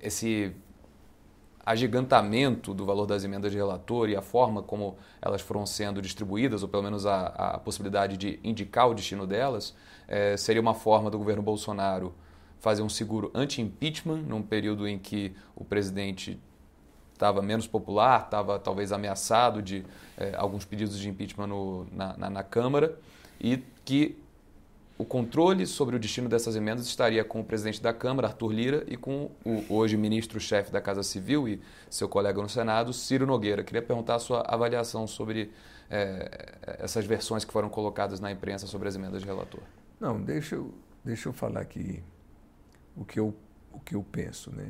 esse 0.00 0.54
agigantamento 1.68 2.72
do 2.72 2.86
valor 2.86 3.04
das 3.04 3.24
emendas 3.24 3.52
de 3.52 3.58
relator 3.58 4.08
e 4.08 4.16
a 4.16 4.22
forma 4.22 4.62
como 4.62 4.96
elas 5.20 5.42
foram 5.42 5.66
sendo 5.66 6.00
distribuídas, 6.00 6.62
ou 6.62 6.68
pelo 6.68 6.82
menos 6.82 7.04
a, 7.04 7.26
a 7.26 7.58
possibilidade 7.58 8.16
de 8.16 8.40
indicar 8.42 8.88
o 8.88 8.94
destino 8.94 9.26
delas, 9.26 9.74
é, 10.08 10.34
seria 10.38 10.62
uma 10.62 10.72
forma 10.72 11.10
do 11.10 11.18
governo 11.18 11.42
Bolsonaro 11.42 12.14
fazer 12.58 12.80
um 12.80 12.88
seguro 12.88 13.30
anti-impeachment 13.34 14.22
num 14.22 14.40
período 14.40 14.88
em 14.88 14.98
que 14.98 15.34
o 15.54 15.62
presidente 15.62 16.40
estava 17.12 17.42
menos 17.42 17.66
popular, 17.66 18.22
estava 18.24 18.58
talvez 18.58 18.90
ameaçado 18.90 19.60
de 19.60 19.84
é, 20.16 20.34
alguns 20.38 20.64
pedidos 20.64 20.98
de 20.98 21.06
impeachment 21.06 21.48
no, 21.48 21.86
na, 21.92 22.16
na, 22.16 22.30
na 22.30 22.42
Câmara, 22.42 22.98
e 23.38 23.62
que 23.84 24.16
o 24.98 25.04
controle 25.04 25.64
sobre 25.64 25.94
o 25.94 25.98
destino 25.98 26.28
dessas 26.28 26.56
emendas 26.56 26.84
estaria 26.84 27.24
com 27.24 27.40
o 27.40 27.44
presidente 27.44 27.80
da 27.80 27.94
Câmara, 27.94 28.26
Arthur 28.26 28.52
Lira, 28.52 28.84
e 28.88 28.96
com 28.96 29.30
o 29.44 29.64
hoje 29.72 29.96
ministro-chefe 29.96 30.72
da 30.72 30.80
Casa 30.80 31.04
Civil 31.04 31.48
e 31.48 31.60
seu 31.88 32.08
colega 32.08 32.42
no 32.42 32.48
Senado, 32.48 32.92
Ciro 32.92 33.24
Nogueira. 33.24 33.62
Queria 33.62 33.80
perguntar 33.80 34.16
a 34.16 34.18
sua 34.18 34.40
avaliação 34.40 35.06
sobre 35.06 35.52
é, 35.88 36.58
essas 36.80 37.06
versões 37.06 37.44
que 37.44 37.52
foram 37.52 37.68
colocadas 37.70 38.18
na 38.18 38.32
imprensa 38.32 38.66
sobre 38.66 38.88
as 38.88 38.96
emendas 38.96 39.22
de 39.22 39.28
relator. 39.28 39.62
Não, 40.00 40.20
deixa 40.20 40.56
eu, 40.56 40.74
deixa 41.04 41.28
eu 41.28 41.32
falar 41.32 41.60
aqui 41.60 42.02
o 42.96 43.04
que 43.04 43.20
eu, 43.20 43.32
o 43.72 43.78
que 43.78 43.94
eu 43.94 44.02
penso. 44.02 44.50
Né? 44.50 44.68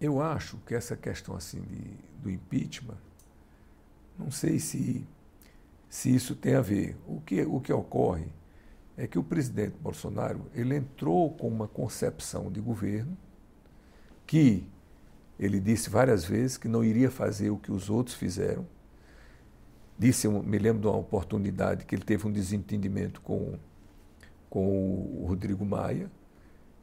Eu 0.00 0.22
acho 0.22 0.56
que 0.66 0.74
essa 0.74 0.96
questão 0.96 1.36
assim 1.36 1.60
de, 1.60 1.82
do 2.22 2.30
impeachment, 2.30 2.96
não 4.18 4.30
sei 4.30 4.58
se, 4.58 5.06
se 5.86 6.14
isso 6.14 6.34
tem 6.34 6.54
a 6.54 6.62
ver. 6.62 6.96
O 7.06 7.20
que, 7.20 7.42
o 7.42 7.60
que 7.60 7.72
ocorre 7.74 8.39
é 9.00 9.06
que 9.06 9.18
o 9.18 9.24
presidente 9.24 9.74
Bolsonaro 9.80 10.42
ele 10.54 10.76
entrou 10.76 11.30
com 11.30 11.48
uma 11.48 11.66
concepção 11.66 12.52
de 12.52 12.60
governo 12.60 13.16
que 14.26 14.68
ele 15.38 15.58
disse 15.58 15.88
várias 15.88 16.22
vezes 16.22 16.58
que 16.58 16.68
não 16.68 16.84
iria 16.84 17.10
fazer 17.10 17.48
o 17.48 17.56
que 17.56 17.72
os 17.72 17.88
outros 17.88 18.14
fizeram. 18.14 18.66
Disse, 19.98 20.28
me 20.28 20.58
lembro 20.58 20.82
de 20.82 20.86
uma 20.86 20.98
oportunidade 20.98 21.86
que 21.86 21.94
ele 21.94 22.04
teve 22.04 22.26
um 22.26 22.30
desentendimento 22.30 23.22
com, 23.22 23.54
com 24.50 24.68
o 24.68 25.24
Rodrigo 25.26 25.64
Maia 25.64 26.10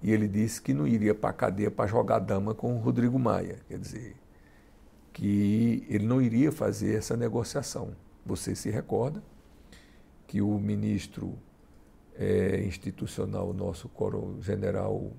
e 0.02 0.12
ele 0.12 0.28
disse 0.28 0.60
que 0.60 0.74
não 0.74 0.88
iria 0.88 1.14
para 1.14 1.30
a 1.30 1.34
cadeia 1.34 1.70
para 1.70 1.86
jogar 1.86 2.18
dama 2.18 2.56
com 2.56 2.76
o 2.76 2.80
Rodrigo 2.80 3.20
Maia. 3.20 3.60
Quer 3.68 3.78
dizer, 3.78 4.16
que 5.14 5.86
ele 5.88 6.06
não 6.06 6.20
iria 6.20 6.52
fazer 6.52 6.96
essa 6.96 7.16
negociação. 7.16 7.96
Você 8.26 8.56
se 8.56 8.72
recorda 8.72 9.22
que 10.26 10.42
o 10.42 10.60
ministro 10.60 11.38
é, 12.18 12.64
institucional 12.66 13.54
nosso, 13.54 13.88
coro, 13.90 14.38
general. 14.42 15.12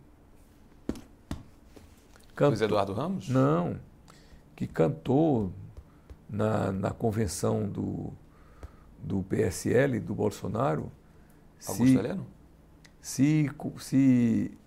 Cantou, 2.35 2.49
Luiz 2.49 2.61
Eduardo 2.61 2.93
Ramos? 2.93 3.29
Não, 3.29 3.79
que 4.57 4.67
cantou 4.67 5.53
na, 6.29 6.73
na 6.73 6.91
convenção 6.91 7.69
do, 7.69 8.13
do 8.99 9.23
PSL, 9.23 10.01
do 10.01 10.15
Bolsonaro. 10.15 10.91
Augusto 11.67 11.87
se, 11.87 11.97
Heleno? 11.97 12.27
Se, 13.01 13.51
se, 13.79 14.59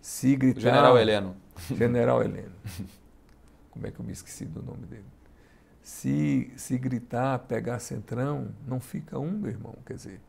se 0.00 0.36
gritar. 0.36 0.60
General 0.60 0.98
Heleno. 0.98 1.36
General 1.76 2.22
Heleno. 2.22 2.54
Como 3.70 3.86
é 3.86 3.90
que 3.90 4.00
eu 4.00 4.04
me 4.04 4.12
esqueci 4.12 4.44
do 4.44 4.62
nome 4.62 4.86
dele? 4.86 5.04
Se, 5.82 6.52
se 6.56 6.76
gritar, 6.76 7.38
pegar 7.40 7.78
centrão, 7.78 8.48
não 8.66 8.80
fica 8.80 9.18
um, 9.18 9.30
meu 9.30 9.50
irmão. 9.50 9.74
Quer 9.86 9.94
dizer, 9.94 10.20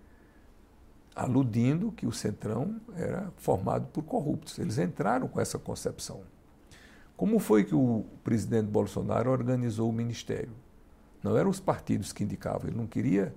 aludindo 1.19 1.91
que 1.91 2.07
o 2.07 2.13
Centrão 2.13 2.79
era 2.95 3.29
formado 3.35 3.87
por 3.87 4.03
corruptos. 4.03 4.57
Eles 4.57 4.77
entraram 4.77 5.27
com 5.27 5.41
essa 5.41 5.59
concepção. 5.59 6.21
Como 7.17 7.39
foi 7.39 7.65
que 7.65 7.75
o 7.75 8.05
presidente 8.23 8.67
Bolsonaro 8.67 9.29
organizou 9.29 9.89
o 9.89 9.93
ministério? 9.93 10.53
Não 11.21 11.35
eram 11.35 11.49
os 11.49 11.59
partidos 11.59 12.13
que 12.13 12.23
indicavam, 12.23 12.69
ele 12.69 12.77
não 12.77 12.87
queria 12.87 13.35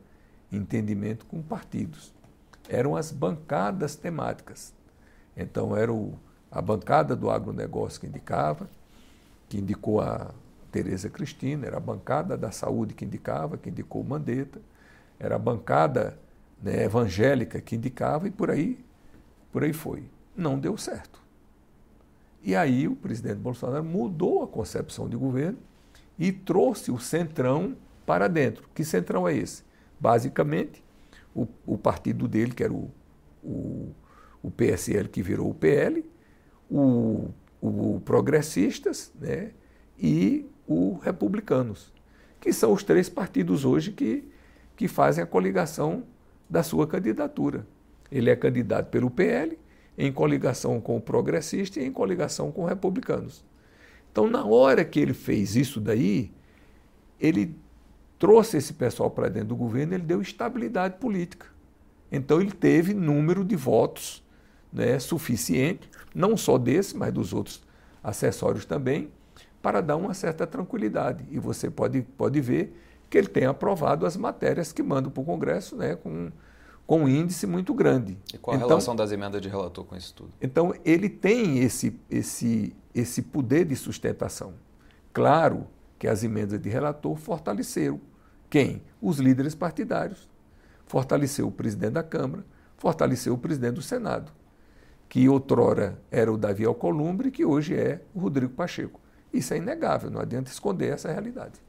entendimento 0.52 1.26
com 1.26 1.42
partidos. 1.42 2.14
Eram 2.68 2.94
as 2.94 3.10
bancadas 3.10 3.96
temáticas. 3.96 4.72
Então, 5.36 5.76
era 5.76 5.92
o, 5.92 6.14
a 6.52 6.62
bancada 6.62 7.16
do 7.16 7.30
agronegócio 7.30 8.00
que 8.00 8.06
indicava, 8.06 8.70
que 9.48 9.58
indicou 9.58 10.00
a 10.00 10.30
Tereza 10.70 11.10
Cristina, 11.10 11.66
era 11.66 11.78
a 11.78 11.80
bancada 11.80 12.36
da 12.36 12.52
saúde 12.52 12.94
que 12.94 13.04
indicava, 13.04 13.58
que 13.58 13.70
indicou 13.70 14.02
o 14.02 14.04
Mandetta, 14.04 14.60
era 15.18 15.34
a 15.34 15.38
bancada 15.38 16.16
né, 16.62 16.84
evangélica 16.84 17.60
que 17.60 17.76
indicava 17.76 18.28
e 18.28 18.30
por 18.30 18.50
aí, 18.50 18.78
por 19.50 19.64
aí 19.64 19.72
foi. 19.72 20.04
Não 20.36 20.58
deu 20.58 20.76
certo. 20.76 21.20
E 22.42 22.56
aí 22.56 22.88
o 22.88 22.96
presidente 22.96 23.36
Bolsonaro 23.36 23.84
mudou 23.84 24.42
a 24.42 24.48
concepção 24.48 25.08
de 25.08 25.16
governo 25.16 25.58
e 26.18 26.32
trouxe 26.32 26.90
o 26.90 26.98
centrão 26.98 27.76
para 28.06 28.28
dentro. 28.28 28.68
Que 28.74 28.84
centrão 28.84 29.28
é 29.28 29.34
esse? 29.34 29.64
Basicamente, 29.98 30.82
o, 31.34 31.46
o 31.66 31.78
partido 31.78 32.26
dele, 32.26 32.52
que 32.52 32.64
era 32.64 32.72
o, 32.72 32.90
o, 33.42 33.92
o, 34.42 34.50
PSL, 34.50 35.08
que 35.08 35.22
virou 35.22 35.50
o 35.50 35.54
PL, 35.54 36.04
o, 36.70 37.30
o 37.60 38.00
Progressistas 38.04 39.12
né, 39.20 39.52
e 39.98 40.46
o 40.66 40.98
Republicanos, 40.98 41.92
que 42.40 42.52
são 42.52 42.72
os 42.72 42.82
três 42.82 43.08
partidos 43.08 43.64
hoje 43.64 43.92
que, 43.92 44.28
que 44.76 44.88
fazem 44.88 45.22
a 45.22 45.26
coligação 45.26 46.04
da 46.52 46.62
sua 46.62 46.86
candidatura. 46.86 47.66
Ele 48.10 48.28
é 48.28 48.36
candidato 48.36 48.90
pelo 48.90 49.10
PL, 49.10 49.58
em 49.96 50.12
coligação 50.12 50.82
com 50.82 50.98
o 50.98 51.00
progressista 51.00 51.80
e 51.80 51.86
em 51.86 51.90
coligação 51.90 52.52
com 52.52 52.66
republicanos. 52.66 53.42
Então, 54.10 54.28
na 54.28 54.44
hora 54.44 54.84
que 54.84 55.00
ele 55.00 55.14
fez 55.14 55.56
isso 55.56 55.80
daí, 55.80 56.30
ele 57.18 57.56
trouxe 58.18 58.58
esse 58.58 58.74
pessoal 58.74 59.10
para 59.10 59.30
dentro 59.30 59.48
do 59.48 59.56
governo, 59.56 59.94
ele 59.94 60.02
deu 60.02 60.20
estabilidade 60.20 60.98
política. 60.98 61.46
Então, 62.10 62.38
ele 62.38 62.52
teve 62.52 62.92
número 62.92 63.46
de 63.46 63.56
votos 63.56 64.22
né, 64.70 64.98
suficiente, 64.98 65.88
não 66.14 66.36
só 66.36 66.58
desse, 66.58 66.94
mas 66.94 67.14
dos 67.14 67.32
outros 67.32 67.62
acessórios 68.04 68.66
também, 68.66 69.10
para 69.62 69.80
dar 69.80 69.96
uma 69.96 70.12
certa 70.12 70.46
tranquilidade. 70.46 71.24
E 71.30 71.38
você 71.38 71.70
pode, 71.70 72.02
pode 72.02 72.42
ver 72.42 72.76
que 73.12 73.18
ele 73.18 73.28
tem 73.28 73.44
aprovado 73.44 74.06
as 74.06 74.16
matérias 74.16 74.72
que 74.72 74.82
manda 74.82 75.10
para 75.10 75.20
o 75.20 75.24
Congresso 75.24 75.76
né, 75.76 75.96
com, 75.96 76.32
com 76.86 77.02
um 77.02 77.08
índice 77.08 77.46
muito 77.46 77.74
grande. 77.74 78.16
E 78.32 78.38
qual 78.38 78.54
a 78.54 78.56
então, 78.56 78.68
relação 78.70 78.96
das 78.96 79.12
emendas 79.12 79.42
de 79.42 79.50
relator 79.50 79.84
com 79.84 79.94
isso 79.94 80.14
tudo? 80.14 80.30
Então, 80.40 80.74
ele 80.82 81.10
tem 81.10 81.58
esse, 81.58 82.00
esse, 82.08 82.74
esse 82.94 83.20
poder 83.20 83.66
de 83.66 83.76
sustentação. 83.76 84.54
Claro 85.12 85.66
que 85.98 86.08
as 86.08 86.24
emendas 86.24 86.58
de 86.58 86.70
relator 86.70 87.14
fortaleceram 87.16 88.00
quem? 88.48 88.82
Os 88.98 89.18
líderes 89.18 89.54
partidários. 89.54 90.26
Fortaleceu 90.86 91.46
o 91.46 91.52
presidente 91.52 91.92
da 91.92 92.02
Câmara, 92.02 92.46
fortaleceu 92.78 93.34
o 93.34 93.38
presidente 93.38 93.74
do 93.74 93.82
Senado, 93.82 94.32
que 95.06 95.28
outrora 95.28 95.98
era 96.10 96.32
o 96.32 96.38
Davi 96.38 96.64
Alcolumbre, 96.64 97.30
que 97.30 97.44
hoje 97.44 97.74
é 97.74 98.00
o 98.14 98.20
Rodrigo 98.20 98.54
Pacheco. 98.54 98.98
Isso 99.30 99.52
é 99.52 99.58
inegável, 99.58 100.10
não 100.10 100.20
adianta 100.20 100.50
esconder 100.50 100.94
essa 100.94 101.12
realidade. 101.12 101.60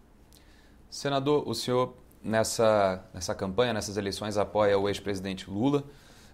Senador, 0.94 1.50
o 1.50 1.56
senhor 1.56 1.96
nessa, 2.24 3.04
nessa 3.12 3.34
campanha, 3.34 3.74
nessas 3.74 3.98
eleições, 3.98 4.38
apoia 4.38 4.78
o 4.78 4.88
ex-presidente 4.88 5.50
Lula. 5.50 5.84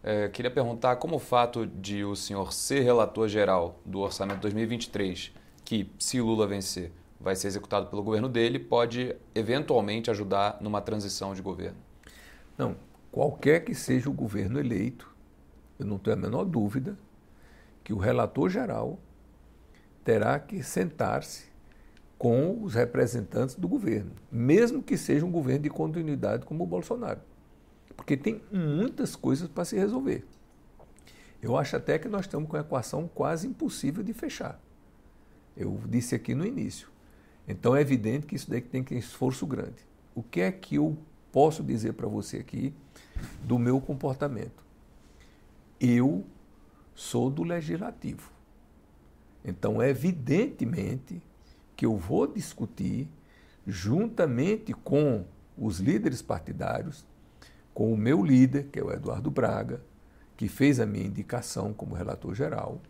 É, 0.04 0.28
queria 0.28 0.52
perguntar 0.52 0.98
como 0.98 1.16
o 1.16 1.20
fato 1.20 1.66
de 1.66 2.04
o 2.04 2.14
senhor 2.14 2.52
ser 2.52 2.82
relator 2.82 3.30
geral 3.30 3.80
do 3.86 4.00
orçamento 4.00 4.42
2023, 4.42 5.32
que, 5.64 5.90
se 5.98 6.20
Lula 6.20 6.46
vencer, 6.46 6.92
vai 7.18 7.38
ser 7.38 7.48
executado 7.48 7.88
pelo 7.88 8.04
governo 8.04 8.28
dele, 8.28 8.60
pode 8.60 9.16
eventualmente 9.34 10.12
ajudar 10.12 10.58
numa 10.60 10.82
transição 10.82 11.34
de 11.34 11.42
governo? 11.42 11.78
Não, 12.58 12.76
qualquer 13.14 13.64
que 13.64 13.74
seja 13.74 14.10
o 14.10 14.14
governo 14.14 14.60
eleito, 14.60 15.10
eu 15.80 15.86
não 15.86 15.98
tenho 15.98 16.18
a 16.18 16.20
menor 16.20 16.44
dúvida 16.44 17.00
que 17.82 17.94
o 17.94 17.98
relator 17.98 18.50
geral 18.50 19.00
terá 20.04 20.38
que 20.38 20.62
sentar-se 20.62 21.49
com 22.20 22.62
os 22.62 22.74
representantes 22.76 23.56
do 23.56 23.66
governo, 23.66 24.12
mesmo 24.30 24.84
que 24.84 24.98
seja 24.98 25.26
um 25.26 25.32
governo 25.32 25.64
de 25.64 25.70
continuidade 25.70 26.46
como 26.46 26.66
o 26.66 26.68
Bolsonaro. 26.68 27.22
Porque 27.96 28.18
tem 28.18 28.42
muitas 28.52 29.16
coisas 29.16 29.48
para 29.48 29.64
se 29.64 29.78
resolver. 29.78 30.26
Eu 31.42 31.56
acho 31.56 31.78
até 31.78 31.98
que 31.98 32.10
nós 32.10 32.26
estamos 32.26 32.50
com 32.50 32.58
uma 32.58 32.62
equação 32.62 33.08
quase 33.08 33.48
impossível 33.48 34.04
de 34.04 34.12
fechar. 34.12 34.62
Eu 35.56 35.80
disse 35.88 36.14
aqui 36.14 36.36
no 36.36 36.46
início. 36.46 36.90
Então 37.48 37.74
é 37.74 37.80
evidente 37.80 38.28
que 38.28 38.36
isso 38.36 38.50
daí 38.50 38.60
tem 38.60 38.84
que 38.84 38.94
ter 38.94 39.00
esforço 39.00 39.48
grande. 39.48 39.88
O 40.14 40.22
que 40.22 40.42
é 40.42 40.52
que 40.52 40.76
eu 40.76 40.98
posso 41.32 41.64
dizer 41.64 41.94
para 41.94 42.08
você 42.08 42.38
aqui 42.38 42.74
do 43.44 43.58
meu 43.58 43.80
comportamento? 43.80 44.62
Eu 45.80 46.26
sou 46.94 47.30
do 47.30 47.44
legislativo. 47.44 48.30
Então, 49.46 49.82
evidentemente, 49.82 51.22
que 51.80 51.86
eu 51.86 51.96
vou 51.96 52.28
discutir 52.28 53.08
juntamente 53.66 54.74
com 54.74 55.24
os 55.58 55.80
líderes 55.80 56.22
partidários, 56.22 57.06
com 57.74 57.94
o 57.94 57.98
meu 57.98 58.22
líder, 58.22 58.66
que 58.66 58.80
é 58.80 58.84
o 58.84 58.92
Eduardo 58.92 59.32
Braga, 59.32 59.82
que 60.36 60.50
fez 60.50 60.82
a 60.82 60.86
minha 60.86 61.06
indicação 61.06 61.72
como 61.72 61.96
relator 61.96 62.36
geral, 62.36 62.82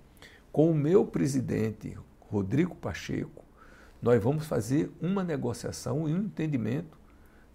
com 0.52 0.72
o 0.72 0.74
meu 0.74 1.06
presidente, 1.06 1.96
Rodrigo 2.20 2.74
Pacheco, 2.74 3.46
nós 4.02 4.20
vamos 4.24 4.48
fazer 4.48 4.92
uma 5.00 5.24
negociação 5.24 6.10
e 6.10 6.14
um 6.16 6.24
entendimento 6.26 6.98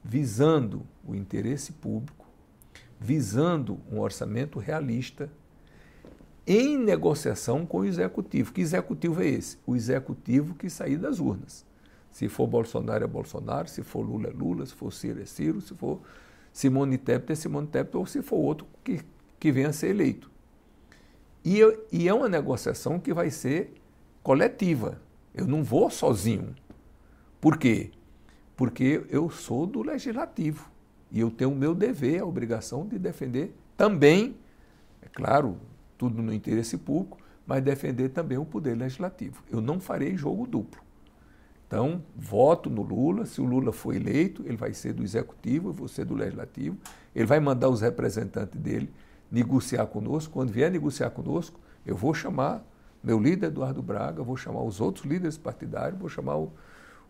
visando 0.04 0.86
o 1.04 1.16
interesse 1.16 1.72
público, 1.72 2.28
visando 3.00 3.80
um 3.90 3.98
orçamento 3.98 4.60
realista 4.60 5.28
em 6.46 6.76
negociação 6.78 7.64
com 7.64 7.78
o 7.78 7.84
executivo. 7.84 8.52
Que 8.52 8.60
executivo 8.60 9.22
é 9.22 9.28
esse? 9.28 9.58
O 9.66 9.74
executivo 9.74 10.54
que 10.54 10.68
sair 10.68 10.96
das 10.96 11.20
urnas. 11.20 11.64
Se 12.10 12.28
for 12.28 12.46
Bolsonaro 12.46 13.04
é 13.04 13.06
Bolsonaro, 13.06 13.68
se 13.68 13.82
for 13.82 14.02
Lula 14.02 14.28
é 14.28 14.32
Lula, 14.32 14.64
se 14.66 14.74
for 14.74 14.92
Ciro 14.92 15.20
é 15.20 15.24
Ciro, 15.24 15.60
se 15.60 15.74
for 15.74 16.00
Simone 16.52 16.96
Tebet 16.98 17.32
é 17.32 17.34
Simone 17.34 17.66
Tebet, 17.66 17.96
ou 17.96 18.06
se 18.06 18.22
for 18.22 18.36
outro 18.36 18.66
que 18.84 19.00
que 19.44 19.52
venha 19.52 19.68
a 19.68 19.72
ser 19.74 19.88
eleito. 19.88 20.30
E, 21.44 21.58
eu, 21.58 21.86
e 21.92 22.08
é 22.08 22.14
uma 22.14 22.30
negociação 22.30 22.98
que 22.98 23.12
vai 23.12 23.28
ser 23.28 23.74
coletiva. 24.22 25.02
Eu 25.34 25.46
não 25.46 25.62
vou 25.62 25.90
sozinho. 25.90 26.54
Por 27.42 27.58
quê? 27.58 27.90
Porque 28.56 29.04
eu 29.10 29.28
sou 29.28 29.66
do 29.66 29.82
legislativo 29.82 30.70
e 31.12 31.20
eu 31.20 31.30
tenho 31.30 31.50
o 31.50 31.54
meu 31.54 31.74
dever, 31.74 32.22
a 32.22 32.24
obrigação 32.24 32.86
de 32.86 32.98
defender 32.98 33.54
também, 33.76 34.34
é 35.02 35.08
claro, 35.12 35.58
tudo 35.96 36.22
no 36.22 36.32
interesse 36.32 36.78
público, 36.78 37.18
mas 37.46 37.62
defender 37.62 38.08
também 38.10 38.38
o 38.38 38.44
poder 38.44 38.76
legislativo. 38.76 39.42
Eu 39.50 39.60
não 39.60 39.78
farei 39.78 40.16
jogo 40.16 40.46
duplo. 40.46 40.82
Então, 41.66 42.02
voto 42.14 42.70
no 42.70 42.82
Lula. 42.82 43.26
Se 43.26 43.40
o 43.40 43.44
Lula 43.44 43.72
for 43.72 43.94
eleito, 43.94 44.42
ele 44.46 44.56
vai 44.56 44.72
ser 44.72 44.92
do 44.92 45.02
executivo, 45.02 45.70
eu 45.70 45.72
vou 45.72 45.88
ser 45.88 46.04
do 46.04 46.14
legislativo. 46.14 46.76
Ele 47.14 47.26
vai 47.26 47.40
mandar 47.40 47.68
os 47.68 47.80
representantes 47.80 48.58
dele 48.60 48.90
negociar 49.30 49.86
conosco. 49.86 50.32
Quando 50.32 50.52
vier 50.52 50.70
negociar 50.70 51.10
conosco, 51.10 51.58
eu 51.84 51.96
vou 51.96 52.14
chamar 52.14 52.64
meu 53.02 53.18
líder 53.18 53.48
Eduardo 53.48 53.82
Braga, 53.82 54.22
vou 54.22 54.36
chamar 54.36 54.62
os 54.62 54.80
outros 54.80 55.04
líderes 55.04 55.36
partidários, 55.36 55.98
vou 55.98 56.08
chamar 56.08 56.36
o, 56.36 56.52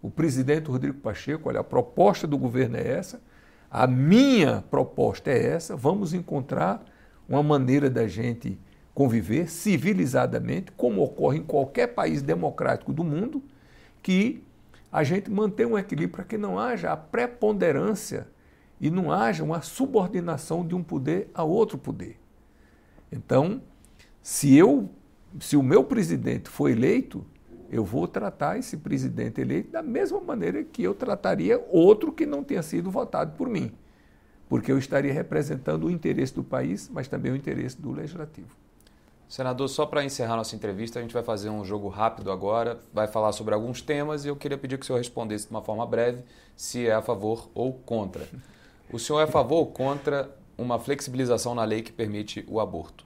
o 0.03 0.11
presidente 0.11 0.69
Rodrigo 0.69 0.99
Pacheco. 0.99 1.49
Olha, 1.49 1.61
a 1.61 1.65
proposta 1.65 2.27
do 2.27 2.37
governo 2.37 2.77
é 2.77 2.89
essa, 2.89 3.21
a 3.71 3.87
minha 3.87 4.65
proposta 4.71 5.31
é 5.31 5.47
essa. 5.47 5.77
Vamos 5.77 6.15
encontrar 6.15 6.85
uma 7.29 7.43
maneira 7.43 7.91
da 7.91 8.07
gente 8.09 8.59
conviver 8.95 9.51
civilizadamente, 9.51 10.71
como 10.73 11.03
ocorre 11.03 11.39
em 11.39 11.43
qualquer 11.43 11.89
país 11.89 12.23
democrático 12.23 12.93
do 12.93 13.03
mundo, 13.03 13.43
que 14.01 14.43
a 14.93 15.03
gente 15.03 15.31
mantenha 15.31 15.69
um 15.69 15.79
equilíbrio 15.79 16.15
para 16.15 16.25
que 16.25 16.39
não 16.39 16.59
haja 16.59 16.93
a 16.93 16.97
preponderância 16.97 18.29
e 18.81 18.91
não 18.91 19.11
haja 19.11 19.43
uma 19.43 19.61
subordinação 19.61 20.65
de 20.65 20.75
um 20.75 20.83
poder 20.83 21.29
a 21.35 21.43
outro 21.43 21.77
poder. 21.77 22.17
Então, 23.11 23.61
se 24.23 24.57
eu, 24.57 24.89
se 25.41 25.57
o 25.57 25.63
meu 25.63 25.83
presidente 25.83 26.49
for 26.49 26.71
eleito, 26.71 27.27
eu 27.71 27.85
vou 27.85 28.07
tratar 28.07 28.59
esse 28.59 28.77
presidente 28.77 29.41
eleito 29.41 29.73
da 29.73 29.83
mesma 29.83 30.21
maneira 30.21 30.63
que 30.63 30.83
eu 30.83 30.95
trataria 30.95 31.61
outro 31.71 32.13
que 32.13 32.25
não 32.25 32.45
tenha 32.45 32.63
sido 32.63 32.91
votado 32.91 33.37
por 33.37 33.49
mim, 33.49 33.73
porque 34.49 34.71
eu 34.71 34.79
estaria 34.79 35.13
representando 35.13 35.85
o 35.85 35.91
interesse 35.91 36.33
do 36.33 36.45
país, 36.45 36.89
mas 36.89 37.09
também 37.09 37.33
o 37.33 37.37
interesse 37.37 37.81
do 37.81 37.91
legislativo. 37.91 38.64
Senador, 39.35 39.69
só 39.69 39.85
para 39.85 40.05
encerrar 40.05 40.37
nossa 40.37 40.55
entrevista, 40.55 41.01
a 41.01 41.03
gente 41.03 41.13
vai 41.13 41.25
fazer 41.25 41.51
um 41.51 41.65
jogo 41.65 41.89
rápido 41.89 42.31
agora, 42.31 42.81
vai 42.93 43.09
falar 43.09 43.33
sobre 43.33 43.53
alguns 43.53 43.83
temas 43.83 44.25
e 44.25 44.29
eu 44.29 44.37
queria 44.37 44.57
pedir 44.57 44.79
que 44.79 44.85
o 44.85 44.87
senhor 44.87 44.99
respondesse 44.99 45.47
de 45.47 45.51
uma 45.51 45.61
forma 45.61 45.85
breve 45.85 46.23
se 46.57 46.87
é 46.87 46.95
a 46.95 47.03
favor 47.03 47.51
ou 47.53 47.73
contra. 47.73 48.29
O 48.93 48.97
senhor 48.97 49.19
é 49.19 49.25
a 49.25 49.27
favor 49.27 49.57
ou 49.57 49.67
contra 49.67 50.33
uma 50.57 50.79
flexibilização 50.79 51.53
na 51.53 51.65
lei 51.65 51.83
que 51.83 51.91
permite 51.91 52.45
o 52.47 52.61
aborto? 52.61 53.05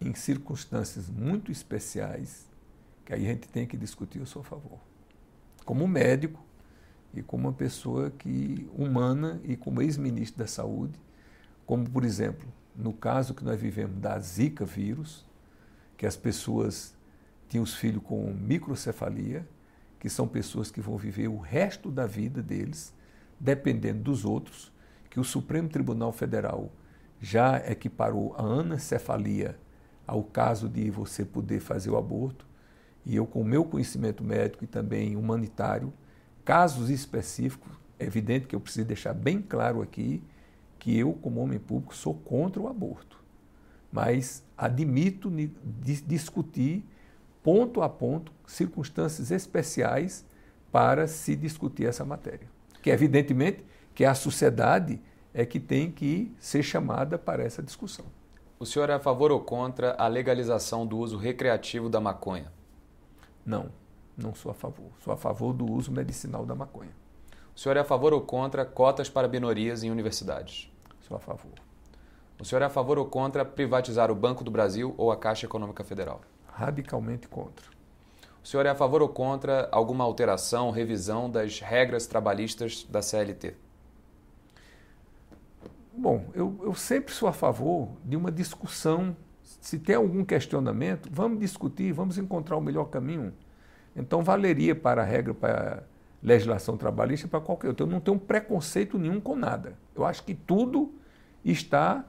Em 0.00 0.14
circunstâncias 0.14 1.10
muito 1.10 1.50
especiais, 1.50 2.46
que 3.04 3.12
aí 3.12 3.26
a 3.26 3.30
gente 3.30 3.48
tem 3.48 3.66
que 3.66 3.76
discutir, 3.76 4.20
eu 4.20 4.26
sou 4.26 4.42
a 4.42 4.44
favor. 4.44 4.78
Como 5.64 5.88
médico 5.88 6.40
e 7.12 7.20
como 7.22 7.48
uma 7.48 7.52
pessoa 7.52 8.08
que 8.08 8.70
humana 8.72 9.40
e 9.42 9.56
como 9.56 9.82
ex-ministro 9.82 10.38
da 10.38 10.46
Saúde, 10.46 10.96
como 11.66 11.90
por 11.90 12.04
exemplo, 12.04 12.46
no 12.74 12.92
caso 12.92 13.34
que 13.34 13.44
nós 13.44 13.60
vivemos 13.60 13.98
da 13.98 14.18
Zika 14.18 14.64
vírus, 14.64 15.24
que 15.96 16.06
as 16.06 16.16
pessoas 16.16 16.94
tinham 17.48 17.62
os 17.62 17.74
filhos 17.74 18.02
com 18.02 18.32
microcefalia, 18.32 19.46
que 20.00 20.08
são 20.08 20.26
pessoas 20.26 20.70
que 20.70 20.80
vão 20.80 20.96
viver 20.96 21.28
o 21.28 21.38
resto 21.38 21.90
da 21.90 22.06
vida 22.06 22.42
deles 22.42 22.94
dependendo 23.38 24.02
dos 24.02 24.24
outros, 24.24 24.72
que 25.10 25.18
o 25.18 25.24
Supremo 25.24 25.68
Tribunal 25.68 26.12
Federal 26.12 26.70
já 27.20 27.58
equiparou 27.70 28.34
a 28.36 28.42
anencefalia 28.42 29.58
ao 30.06 30.22
caso 30.22 30.68
de 30.68 30.90
você 30.90 31.24
poder 31.24 31.60
fazer 31.60 31.90
o 31.90 31.96
aborto, 31.96 32.46
e 33.04 33.16
eu, 33.16 33.26
com 33.26 33.40
o 33.40 33.44
meu 33.44 33.64
conhecimento 33.64 34.22
médico 34.22 34.64
e 34.64 34.66
também 34.66 35.16
humanitário, 35.16 35.92
casos 36.44 36.88
específicos, 36.88 37.72
é 37.98 38.04
evidente 38.04 38.46
que 38.46 38.54
eu 38.54 38.60
preciso 38.60 38.86
deixar 38.86 39.12
bem 39.12 39.40
claro 39.42 39.82
aqui 39.82 40.22
que 40.82 40.98
eu, 40.98 41.12
como 41.12 41.40
homem 41.40 41.60
público, 41.60 41.94
sou 41.94 42.12
contra 42.12 42.60
o 42.60 42.66
aborto. 42.66 43.16
Mas 43.92 44.42
admito 44.58 45.30
discutir 46.04 46.84
ponto 47.40 47.82
a 47.82 47.88
ponto 47.88 48.32
circunstâncias 48.44 49.30
especiais 49.30 50.24
para 50.72 51.06
se 51.06 51.36
discutir 51.36 51.86
essa 51.86 52.04
matéria. 52.04 52.48
Que 52.82 52.90
evidentemente 52.90 53.64
que 53.94 54.04
a 54.04 54.12
sociedade 54.12 55.00
é 55.32 55.46
que 55.46 55.60
tem 55.60 55.88
que 55.88 56.34
ser 56.40 56.64
chamada 56.64 57.16
para 57.16 57.44
essa 57.44 57.62
discussão. 57.62 58.06
O 58.58 58.66
senhor 58.66 58.90
é 58.90 58.94
a 58.94 58.98
favor 58.98 59.30
ou 59.30 59.38
contra 59.38 59.94
a 59.96 60.08
legalização 60.08 60.84
do 60.84 60.98
uso 60.98 61.16
recreativo 61.16 61.88
da 61.88 62.00
maconha? 62.00 62.50
Não, 63.46 63.70
não 64.18 64.34
sou 64.34 64.50
a 64.50 64.54
favor. 64.54 64.90
Sou 64.98 65.12
a 65.12 65.16
favor 65.16 65.52
do 65.52 65.70
uso 65.70 65.92
medicinal 65.92 66.44
da 66.44 66.56
maconha. 66.56 66.90
O 67.54 67.60
senhor 67.60 67.76
é 67.76 67.80
a 67.80 67.84
favor 67.84 68.12
ou 68.12 68.22
contra 68.22 68.64
cotas 68.64 69.08
para 69.08 69.28
minorias 69.28 69.84
em 69.84 69.92
universidades? 69.92 70.71
Sou 71.02 71.16
a 71.16 71.20
favor. 71.20 71.52
O 72.40 72.44
senhor 72.44 72.62
é 72.62 72.64
a 72.64 72.70
favor 72.70 72.98
ou 72.98 73.06
contra 73.06 73.44
privatizar 73.44 74.10
o 74.10 74.14
Banco 74.14 74.42
do 74.42 74.50
Brasil 74.50 74.94
ou 74.96 75.12
a 75.12 75.16
Caixa 75.16 75.46
Econômica 75.46 75.84
Federal? 75.84 76.20
Radicalmente 76.46 77.28
contra. 77.28 77.64
O 78.42 78.46
senhor 78.46 78.66
é 78.66 78.70
a 78.70 78.74
favor 78.74 79.02
ou 79.02 79.08
contra 79.08 79.68
alguma 79.70 80.02
alteração, 80.02 80.70
revisão 80.70 81.30
das 81.30 81.60
regras 81.60 82.06
trabalhistas 82.06 82.84
da 82.88 83.00
CLT? 83.00 83.54
Bom, 85.92 86.24
eu, 86.34 86.58
eu 86.62 86.74
sempre 86.74 87.14
sou 87.14 87.28
a 87.28 87.32
favor 87.32 87.90
de 88.04 88.16
uma 88.16 88.32
discussão. 88.32 89.16
Se 89.60 89.78
tem 89.78 89.94
algum 89.94 90.24
questionamento, 90.24 91.08
vamos 91.12 91.38
discutir, 91.38 91.92
vamos 91.92 92.18
encontrar 92.18 92.56
o 92.56 92.60
melhor 92.60 92.86
caminho. 92.86 93.32
Então, 93.94 94.22
valeria 94.22 94.74
para 94.74 95.02
a 95.02 95.04
regra, 95.04 95.34
para 95.34 95.84
legislação 96.22 96.76
trabalhista 96.76 97.26
para 97.26 97.40
qualquer 97.40 97.68
outro. 97.68 97.86
Eu 97.86 97.90
não 97.90 98.00
tenho 98.00 98.18
preconceito 98.18 98.98
nenhum 98.98 99.20
com 99.20 99.34
nada. 99.34 99.76
Eu 99.94 100.04
acho 100.04 100.22
que 100.22 100.34
tudo 100.34 100.94
está 101.44 102.04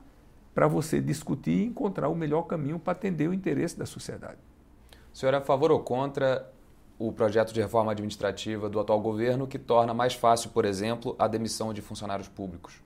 para 0.54 0.68
você 0.68 1.02
discutir 1.02 1.52
e 1.52 1.66
encontrar 1.66 2.10
o 2.10 2.16
melhor 2.16 2.44
caminho 2.44 2.78
para 2.78 2.92
atender 2.92 3.28
o 3.28 3.34
interesse 3.34 3.78
da 3.78 3.86
sociedade. 3.86 4.38
O 5.12 5.18
senhor 5.18 5.34
é 5.34 5.38
a 5.38 5.42
favor 5.42 5.72
ou 5.72 5.80
contra 5.80 6.48
o 7.00 7.12
projeto 7.12 7.52
de 7.54 7.60
reforma 7.60 7.92
administrativa 7.92 8.70
do 8.70 8.80
atual 8.80 9.02
governo 9.02 9.48
que 9.48 9.58
torna 9.58 9.94
mais 9.94 10.14
fácil, 10.14 10.52
por 10.52 10.64
exemplo, 10.64 11.16
a 11.18 11.28
demissão 11.28 11.74
de 11.74 11.82
funcionários 11.82 12.28
públicos? 12.28 12.82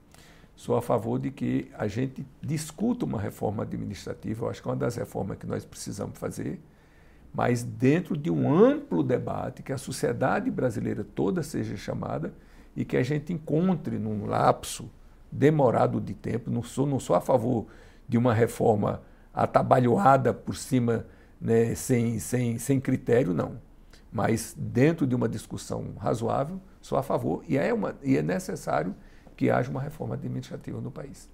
Sou 0.56 0.76
a 0.76 0.82
favor 0.82 1.20
de 1.20 1.30
que 1.30 1.70
a 1.78 1.86
gente 1.86 2.26
discuta 2.42 3.04
uma 3.04 3.20
reforma 3.20 3.62
administrativa. 3.62 4.46
Eu 4.46 4.50
acho 4.50 4.62
que 4.62 4.68
é 4.68 4.70
uma 4.70 4.76
das 4.76 4.96
reformas 4.96 5.38
que 5.38 5.46
nós 5.46 5.64
precisamos 5.64 6.18
fazer 6.18 6.60
mas 7.32 7.62
dentro 7.62 8.16
de 8.16 8.30
um 8.30 8.52
amplo 8.52 9.02
debate, 9.02 9.62
que 9.62 9.72
a 9.72 9.78
sociedade 9.78 10.50
brasileira 10.50 11.04
toda 11.04 11.42
seja 11.42 11.76
chamada 11.76 12.32
e 12.74 12.84
que 12.84 12.96
a 12.96 13.02
gente 13.02 13.32
encontre 13.32 13.98
num 13.98 14.26
lapso 14.26 14.90
demorado 15.30 16.00
de 16.00 16.14
tempo. 16.14 16.50
Não 16.50 16.62
sou, 16.62 16.86
não 16.86 16.98
sou 16.98 17.14
a 17.14 17.20
favor 17.20 17.66
de 18.08 18.16
uma 18.16 18.32
reforma 18.32 19.02
atabalhoada 19.32 20.32
por 20.32 20.56
cima, 20.56 21.06
né, 21.40 21.74
sem, 21.74 22.18
sem, 22.18 22.58
sem 22.58 22.80
critério, 22.80 23.34
não. 23.34 23.60
Mas 24.10 24.54
dentro 24.56 25.06
de 25.06 25.14
uma 25.14 25.28
discussão 25.28 25.92
razoável, 25.98 26.60
sou 26.80 26.96
a 26.96 27.02
favor 27.02 27.44
e 27.46 27.58
é, 27.58 27.72
uma, 27.72 27.94
e 28.02 28.16
é 28.16 28.22
necessário 28.22 28.94
que 29.36 29.50
haja 29.50 29.70
uma 29.70 29.80
reforma 29.80 30.14
administrativa 30.14 30.80
no 30.80 30.90
país. 30.90 31.28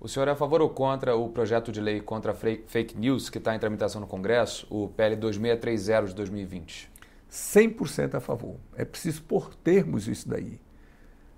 O 0.00 0.08
senhor 0.08 0.28
é 0.28 0.32
a 0.32 0.36
favor 0.36 0.60
ou 0.60 0.68
contra 0.68 1.16
o 1.16 1.28
projeto 1.28 1.72
de 1.72 1.80
lei 1.80 2.00
contra 2.00 2.34
fake 2.34 2.96
news 2.98 3.30
que 3.30 3.38
está 3.38 3.54
em 3.54 3.58
tramitação 3.58 4.00
no 4.00 4.06
Congresso, 4.06 4.66
o 4.68 4.88
PL 4.88 5.16
2630 5.16 6.08
de 6.08 6.14
2020? 6.14 6.90
100% 7.30 8.14
a 8.14 8.20
favor. 8.20 8.56
É 8.76 8.84
preciso 8.84 9.22
pôr 9.22 9.54
termos 9.56 10.06
isso 10.06 10.28
daí. 10.28 10.60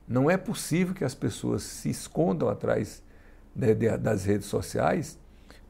Não 0.06 0.30
é 0.30 0.36
possível 0.36 0.94
que 0.94 1.04
as 1.04 1.14
pessoas 1.14 1.62
se 1.62 1.88
escondam 1.88 2.48
atrás 2.48 3.02
né, 3.54 3.74
das 3.74 4.24
redes 4.24 4.46
sociais 4.46 5.18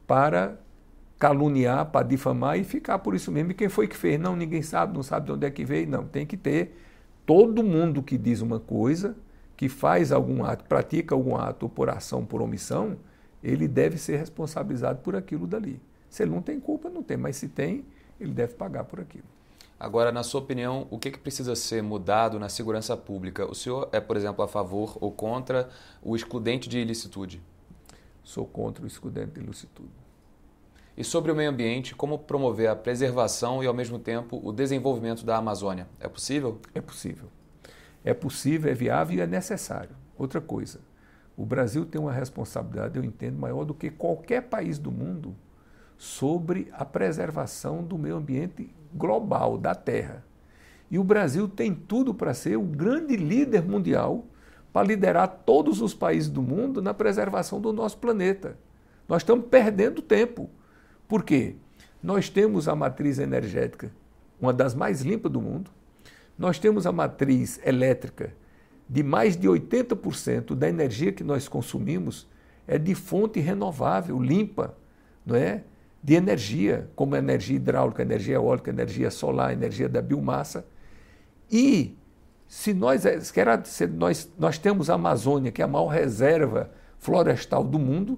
para 0.05 0.59
caluniar, 1.17 1.85
para 1.87 2.05
difamar 2.05 2.59
e 2.59 2.63
ficar 2.63 2.99
por 2.99 3.15
isso 3.15 3.31
mesmo. 3.31 3.51
E 3.51 3.55
quem 3.55 3.69
foi 3.69 3.87
que 3.87 3.95
fez? 3.95 4.19
Não, 4.19 4.35
ninguém 4.35 4.61
sabe, 4.61 4.93
não 4.93 5.01
sabe 5.01 5.27
de 5.27 5.31
onde 5.31 5.45
é 5.47 5.51
que 5.51 5.65
veio. 5.65 5.87
Não, 5.87 6.05
tem 6.05 6.25
que 6.25 6.37
ter 6.37 6.77
todo 7.25 7.63
mundo 7.63 8.03
que 8.03 8.17
diz 8.17 8.41
uma 8.41 8.59
coisa 8.59 9.15
que 9.57 9.67
faz 9.67 10.11
algum 10.11 10.45
ato, 10.45 10.63
pratica 10.65 11.15
algum 11.15 11.35
ato 11.35 11.67
por 11.67 11.89
ação, 11.89 12.23
por 12.23 12.43
omissão, 12.43 12.95
ele 13.43 13.67
deve 13.67 13.97
ser 13.97 14.17
responsabilizado 14.17 14.99
por 14.99 15.15
aquilo 15.15 15.47
dali. 15.47 15.81
Se 16.09 16.21
ele 16.21 16.31
não 16.31 16.43
tem 16.43 16.59
culpa, 16.59 16.89
não 16.89 17.01
tem, 17.01 17.17
mas 17.17 17.35
se 17.37 17.49
tem, 17.49 17.83
ele 18.19 18.31
deve 18.31 18.53
pagar 18.53 18.83
por 18.83 18.99
aquilo. 18.99 19.25
Agora, 19.79 20.11
na 20.11 20.23
sua 20.23 20.41
opinião, 20.41 20.87
o 20.91 20.97
que, 20.97 21.11
que 21.11 21.19
precisa 21.19 21.55
ser 21.55 21.81
mudado 21.81 22.39
na 22.39 22.49
segurança 22.49 22.95
pública? 22.95 23.49
O 23.49 23.55
senhor 23.55 23.89
é, 23.91 23.99
por 23.99 24.15
exemplo, 24.15 24.43
a 24.43 24.47
favor 24.47 24.95
ou 25.01 25.11
contra 25.11 25.69
o 26.03 26.15
excludente 26.15 26.69
de 26.69 26.77
ilicitude? 26.77 27.41
Sou 28.23 28.45
contra 28.45 28.83
o 28.83 28.87
excludente 28.87 29.31
de 29.31 29.39
ilicitude. 29.39 29.89
E 30.95 31.03
sobre 31.03 31.31
o 31.31 31.35
meio 31.35 31.49
ambiente, 31.49 31.95
como 31.95 32.17
promover 32.17 32.69
a 32.69 32.75
preservação 32.75 33.63
e, 33.63 33.67
ao 33.67 33.73
mesmo 33.73 33.99
tempo, 33.99 34.39
o 34.43 34.51
desenvolvimento 34.51 35.23
da 35.23 35.37
Amazônia? 35.37 35.87
É 35.99 36.07
possível? 36.07 36.59
É 36.73 36.81
possível 36.81 37.29
é 38.07 38.13
possível, 38.13 38.71
é 38.71 38.73
viável 38.73 39.17
e 39.17 39.21
é 39.21 39.27
necessário. 39.27 39.95
Outra 40.17 40.39
coisa, 40.39 40.79
O 41.37 41.45
Brasil 41.45 41.85
tem 41.85 42.01
uma 42.01 42.11
responsabilidade, 42.11 42.97
eu 42.97 43.03
entendo, 43.03 43.37
maior 43.37 43.63
do 43.63 43.75
que 43.75 43.91
qualquer 43.91 44.41
país 44.41 44.79
do 44.79 44.91
mundo 44.91 45.35
sobre 45.95 46.67
a 46.73 46.83
preservação 46.83 47.83
do 47.83 47.95
meio 47.95 48.15
ambiente 48.15 48.73
global, 48.91 49.55
da 49.55 49.75
Terra. 49.75 50.25
E 50.89 50.97
o 50.97 51.03
Brasil 51.03 51.47
tem 51.47 51.75
tudo 51.75 52.11
para 52.11 52.33
ser 52.33 52.57
o 52.57 52.63
grande 52.63 53.15
líder 53.15 53.61
mundial 53.61 54.25
para 54.73 54.87
liderar 54.87 55.27
todos 55.45 55.79
os 55.79 55.93
países 55.93 56.29
do 56.29 56.41
mundo 56.41 56.81
na 56.81 56.93
preservação 56.93 57.61
do 57.61 57.71
nosso 57.71 57.99
planeta. 57.99 58.57
Nós 59.07 59.21
estamos 59.21 59.45
perdendo 59.45 60.01
tempo. 60.01 60.49
Por 61.07 61.23
quê? 61.23 61.55
Nós 62.01 62.29
temos 62.29 62.67
a 62.67 62.75
matriz 62.75 63.19
energética, 63.19 63.91
uma 64.41 64.53
das 64.53 64.73
mais 64.73 65.01
limpas 65.01 65.31
do 65.31 65.41
mundo. 65.41 65.69
Nós 66.37 66.59
temos 66.59 66.85
a 66.85 66.91
matriz 66.91 67.59
elétrica 67.65 68.33
de 68.87 69.03
mais 69.03 69.35
de 69.35 69.47
80% 69.47 70.55
da 70.55 70.69
energia 70.69 71.11
que 71.11 71.23
nós 71.23 71.47
consumimos 71.47 72.27
é 72.67 72.77
de 72.77 72.93
fonte 72.93 73.39
renovável, 73.39 74.21
limpa, 74.21 74.77
não 75.25 75.35
é? 75.35 75.63
De 76.01 76.13
energia, 76.13 76.89
como 76.95 77.15
energia 77.15 77.55
hidráulica, 77.55 78.01
energia 78.01 78.35
eólica, 78.35 78.69
energia 78.69 79.09
solar, 79.09 79.51
energia 79.51 79.89
da 79.89 80.01
biomassa. 80.01 80.65
E 81.51 81.97
se 82.47 82.73
nós, 82.73 83.03
se 83.65 83.87
nós, 83.87 84.31
nós 84.37 84.57
temos 84.57 84.89
a 84.89 84.93
Amazônia, 84.93 85.51
que 85.51 85.61
é 85.61 85.65
a 85.65 85.67
maior 85.67 85.87
reserva 85.87 86.71
florestal 86.97 87.63
do 87.63 87.79
mundo, 87.79 88.17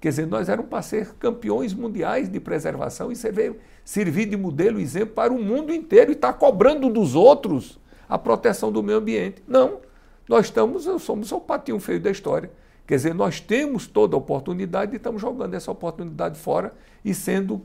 quer 0.00 0.08
dizer, 0.08 0.26
nós 0.26 0.48
éramos 0.48 0.70
para 0.70 0.82
ser 0.82 1.14
campeões 1.14 1.74
mundiais 1.74 2.28
de 2.28 2.40
preservação 2.40 3.12
e 3.12 3.14
veio 3.14 3.56
servir 3.84 4.26
de 4.26 4.36
modelo 4.36 4.80
exemplo 4.80 5.14
para 5.14 5.32
o 5.32 5.42
mundo 5.42 5.72
inteiro 5.72 6.10
e 6.10 6.14
está 6.14 6.32
cobrando 6.32 6.88
dos 6.88 7.14
outros 7.14 7.78
a 8.08 8.18
proteção 8.18 8.72
do 8.72 8.82
meio 8.82 8.98
ambiente. 8.98 9.42
Não, 9.46 9.80
nós 10.28 10.46
estamos, 10.46 10.84
somos 11.02 11.30
o 11.32 11.40
patinho 11.40 11.78
feio 11.78 12.00
da 12.00 12.10
história. 12.10 12.50
Quer 12.86 12.96
dizer, 12.96 13.14
nós 13.14 13.40
temos 13.40 13.86
toda 13.86 14.16
a 14.16 14.18
oportunidade 14.18 14.92
e 14.92 14.96
estamos 14.96 15.20
jogando 15.20 15.54
essa 15.54 15.70
oportunidade 15.70 16.38
fora 16.38 16.74
e 17.04 17.14
sendo 17.14 17.62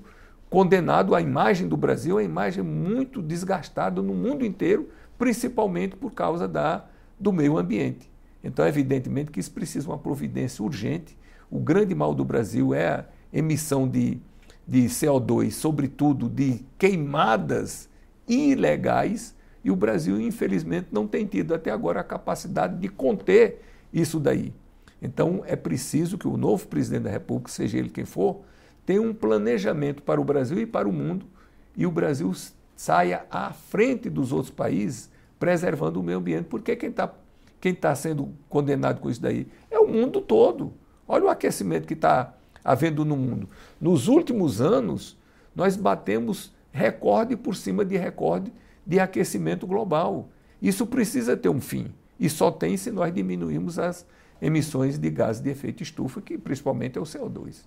condenado 0.50 1.16
a 1.16 1.22
imagem 1.22 1.68
do 1.68 1.76
Brasil, 1.76 2.18
a 2.18 2.24
imagem 2.24 2.64
muito 2.64 3.22
desgastada 3.22 4.02
no 4.02 4.14
mundo 4.14 4.46
inteiro, 4.46 4.90
principalmente 5.18 5.96
por 5.96 6.12
causa 6.12 6.48
da, 6.48 6.86
do 7.20 7.34
meio 7.34 7.58
ambiente. 7.58 8.10
Então, 8.44 8.68
evidentemente 8.68 9.32
que 9.32 9.40
isso 9.40 9.52
precisa 9.52 9.86
de 9.86 9.92
uma 9.92 9.98
providência 9.98 10.64
urgente. 10.64 11.18
O 11.56 11.60
grande 11.60 11.96
mal 11.96 12.14
do 12.14 12.26
Brasil 12.26 12.74
é 12.74 12.86
a 12.86 13.06
emissão 13.32 13.88
de, 13.88 14.20
de 14.68 14.88
CO2, 14.88 15.52
sobretudo 15.52 16.28
de 16.28 16.66
queimadas 16.78 17.88
ilegais, 18.28 19.34
e 19.64 19.72
o 19.72 19.76
Brasil, 19.76 20.20
infelizmente, 20.20 20.90
não 20.92 21.08
tem 21.08 21.26
tido 21.26 21.56
até 21.56 21.72
agora 21.72 22.02
a 22.02 22.04
capacidade 22.04 22.78
de 22.78 22.90
conter 22.90 23.62
isso 23.94 24.20
daí. 24.20 24.54
Então, 25.02 25.44
é 25.48 25.56
preciso 25.56 26.18
que 26.18 26.28
o 26.28 26.36
novo 26.36 26.68
presidente 26.68 27.04
da 27.04 27.10
República, 27.10 27.50
seja 27.50 27.78
ele 27.78 27.90
quem 27.90 28.04
for, 28.04 28.42
tenha 28.86 29.02
um 29.02 29.14
planejamento 29.14 30.04
para 30.04 30.20
o 30.20 30.26
Brasil 30.26 30.60
e 30.60 30.66
para 30.66 30.90
o 30.90 30.92
mundo, 30.92 31.26
e 31.74 31.86
o 31.86 31.92
Brasil 31.92 32.34
saia 32.76 33.26
à 33.32 33.54
frente 33.54 34.10
dos 34.10 34.34
outros 34.34 34.52
países, 34.52 35.10
preservando 35.40 36.02
o 36.02 36.04
meio 36.04 36.18
ambiente, 36.18 36.48
porque 36.50 36.76
quem 36.76 36.90
está 36.90 37.14
quem 37.62 37.74
tá 37.74 37.96
sendo 37.96 38.34
condenado 38.50 39.00
com 39.00 39.10
isso 39.10 39.22
daí 39.22 39.48
é 39.72 39.80
o 39.80 39.88
mundo 39.88 40.20
todo. 40.20 40.74
Olha 41.08 41.26
o 41.26 41.30
aquecimento 41.30 41.88
que 41.88 41.94
está 41.94 42.34
havendo 42.64 43.06
no 43.06 43.16
mundo. 43.16 43.48
Nos 43.80 44.08
últimos 44.08 44.60
anos, 44.60 45.18
nós 45.56 45.76
batemos 45.76 46.54
recorde 46.72 47.36
por 47.38 47.56
cima 47.56 47.86
de 47.86 47.96
recorde 47.96 48.52
de 48.86 49.00
aquecimento 49.00 49.66
global. 49.66 50.30
Isso 50.62 50.86
precisa 50.86 51.38
ter 51.38 51.50
um 51.50 51.62
fim. 51.62 51.94
E 52.20 52.30
só 52.30 52.52
tem 52.52 52.76
se 52.78 52.92
nós 52.92 53.14
diminuirmos 53.14 53.78
as 53.78 54.06
emissões 54.42 54.98
de 54.98 55.10
gases 55.10 55.42
de 55.42 55.50
efeito 55.50 55.84
estufa, 55.84 56.22
que 56.22 56.38
principalmente 56.38 56.98
é 56.98 57.02
o 57.02 57.06
CO2. 57.06 57.64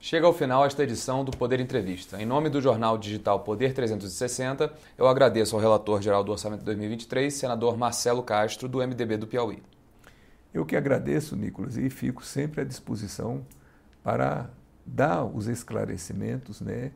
Chega 0.00 0.26
ao 0.26 0.32
final 0.32 0.64
esta 0.64 0.84
edição 0.84 1.24
do 1.24 1.36
Poder 1.36 1.58
Entrevista. 1.58 2.22
Em 2.22 2.26
nome 2.26 2.48
do 2.48 2.60
jornal 2.60 2.96
digital 2.96 3.40
Poder 3.40 3.74
360, 3.74 4.72
eu 4.96 5.08
agradeço 5.08 5.56
ao 5.56 5.60
relator 5.60 6.00
geral 6.00 6.22
do 6.22 6.30
Orçamento 6.30 6.64
2023, 6.64 7.34
senador 7.34 7.76
Marcelo 7.76 8.22
Castro, 8.22 8.68
do 8.68 8.78
MDB 8.78 9.16
do 9.16 9.26
Piauí. 9.26 9.60
Eu 10.52 10.64
que 10.64 10.76
agradeço, 10.76 11.36
Nicolas, 11.36 11.76
e 11.76 11.90
fico 11.90 12.24
sempre 12.24 12.60
à 12.60 12.64
disposição 12.64 13.46
para 14.02 14.50
dar 14.84 15.24
os 15.24 15.46
esclarecimentos 15.46 16.60
né, 16.60 16.92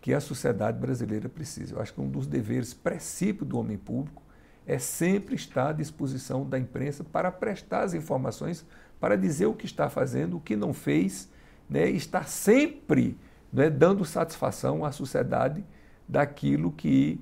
que 0.00 0.12
a 0.12 0.20
sociedade 0.20 0.78
brasileira 0.78 1.28
precisa. 1.28 1.74
Eu 1.74 1.80
acho 1.80 1.94
que 1.94 2.00
um 2.00 2.08
dos 2.08 2.26
deveres 2.26 2.74
princípio 2.74 3.44
do 3.44 3.58
homem 3.58 3.78
público 3.78 4.22
é 4.66 4.78
sempre 4.78 5.34
estar 5.34 5.68
à 5.68 5.72
disposição 5.72 6.46
da 6.46 6.58
imprensa 6.58 7.04
para 7.04 7.30
prestar 7.30 7.84
as 7.84 7.94
informações, 7.94 8.66
para 9.00 9.16
dizer 9.16 9.46
o 9.46 9.54
que 9.54 9.64
está 9.64 9.88
fazendo, 9.88 10.36
o 10.36 10.40
que 10.40 10.56
não 10.56 10.74
fez 10.74 11.28
né, 11.70 11.88
estar 11.88 12.28
sempre 12.28 13.16
né, 13.52 13.70
dando 13.70 14.04
satisfação 14.04 14.84
à 14.84 14.92
sociedade 14.92 15.64
daquilo 16.06 16.72
que 16.72 17.20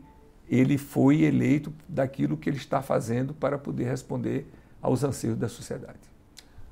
ele 0.49 0.79
foi 0.79 1.22
eleito, 1.22 1.72
daquilo 1.89 2.37
que 2.37 2.49
ele 2.49 2.57
está 2.57 2.81
fazendo 2.81 3.35
para 3.35 3.59
poder 3.59 3.85
responder 3.85 4.49
aos 4.87 5.03
anseios 5.03 5.37
da 5.37 5.49
sociedade. 5.49 5.99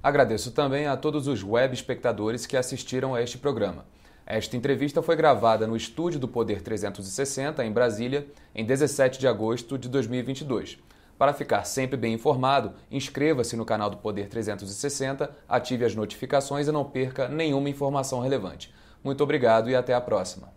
Agradeço 0.00 0.52
também 0.52 0.86
a 0.86 0.96
todos 0.96 1.26
os 1.26 1.42
web 1.42 1.74
espectadores 1.74 2.46
que 2.46 2.56
assistiram 2.56 3.12
a 3.12 3.20
este 3.20 3.38
programa. 3.38 3.84
Esta 4.24 4.56
entrevista 4.56 5.02
foi 5.02 5.16
gravada 5.16 5.66
no 5.66 5.76
estúdio 5.76 6.20
do 6.20 6.28
Poder 6.28 6.62
360, 6.62 7.64
em 7.64 7.72
Brasília, 7.72 8.26
em 8.54 8.64
17 8.64 9.18
de 9.18 9.26
agosto 9.26 9.76
de 9.76 9.88
2022. 9.88 10.78
Para 11.18 11.32
ficar 11.32 11.64
sempre 11.64 11.96
bem 11.96 12.14
informado, 12.14 12.72
inscreva-se 12.88 13.56
no 13.56 13.64
canal 13.64 13.90
do 13.90 13.96
Poder 13.96 14.28
360, 14.28 15.30
ative 15.48 15.84
as 15.84 15.96
notificações 15.96 16.68
e 16.68 16.72
não 16.72 16.84
perca 16.84 17.28
nenhuma 17.28 17.68
informação 17.68 18.20
relevante. 18.20 18.72
Muito 19.02 19.24
obrigado 19.24 19.68
e 19.68 19.74
até 19.74 19.92
a 19.92 20.00
próxima. 20.00 20.52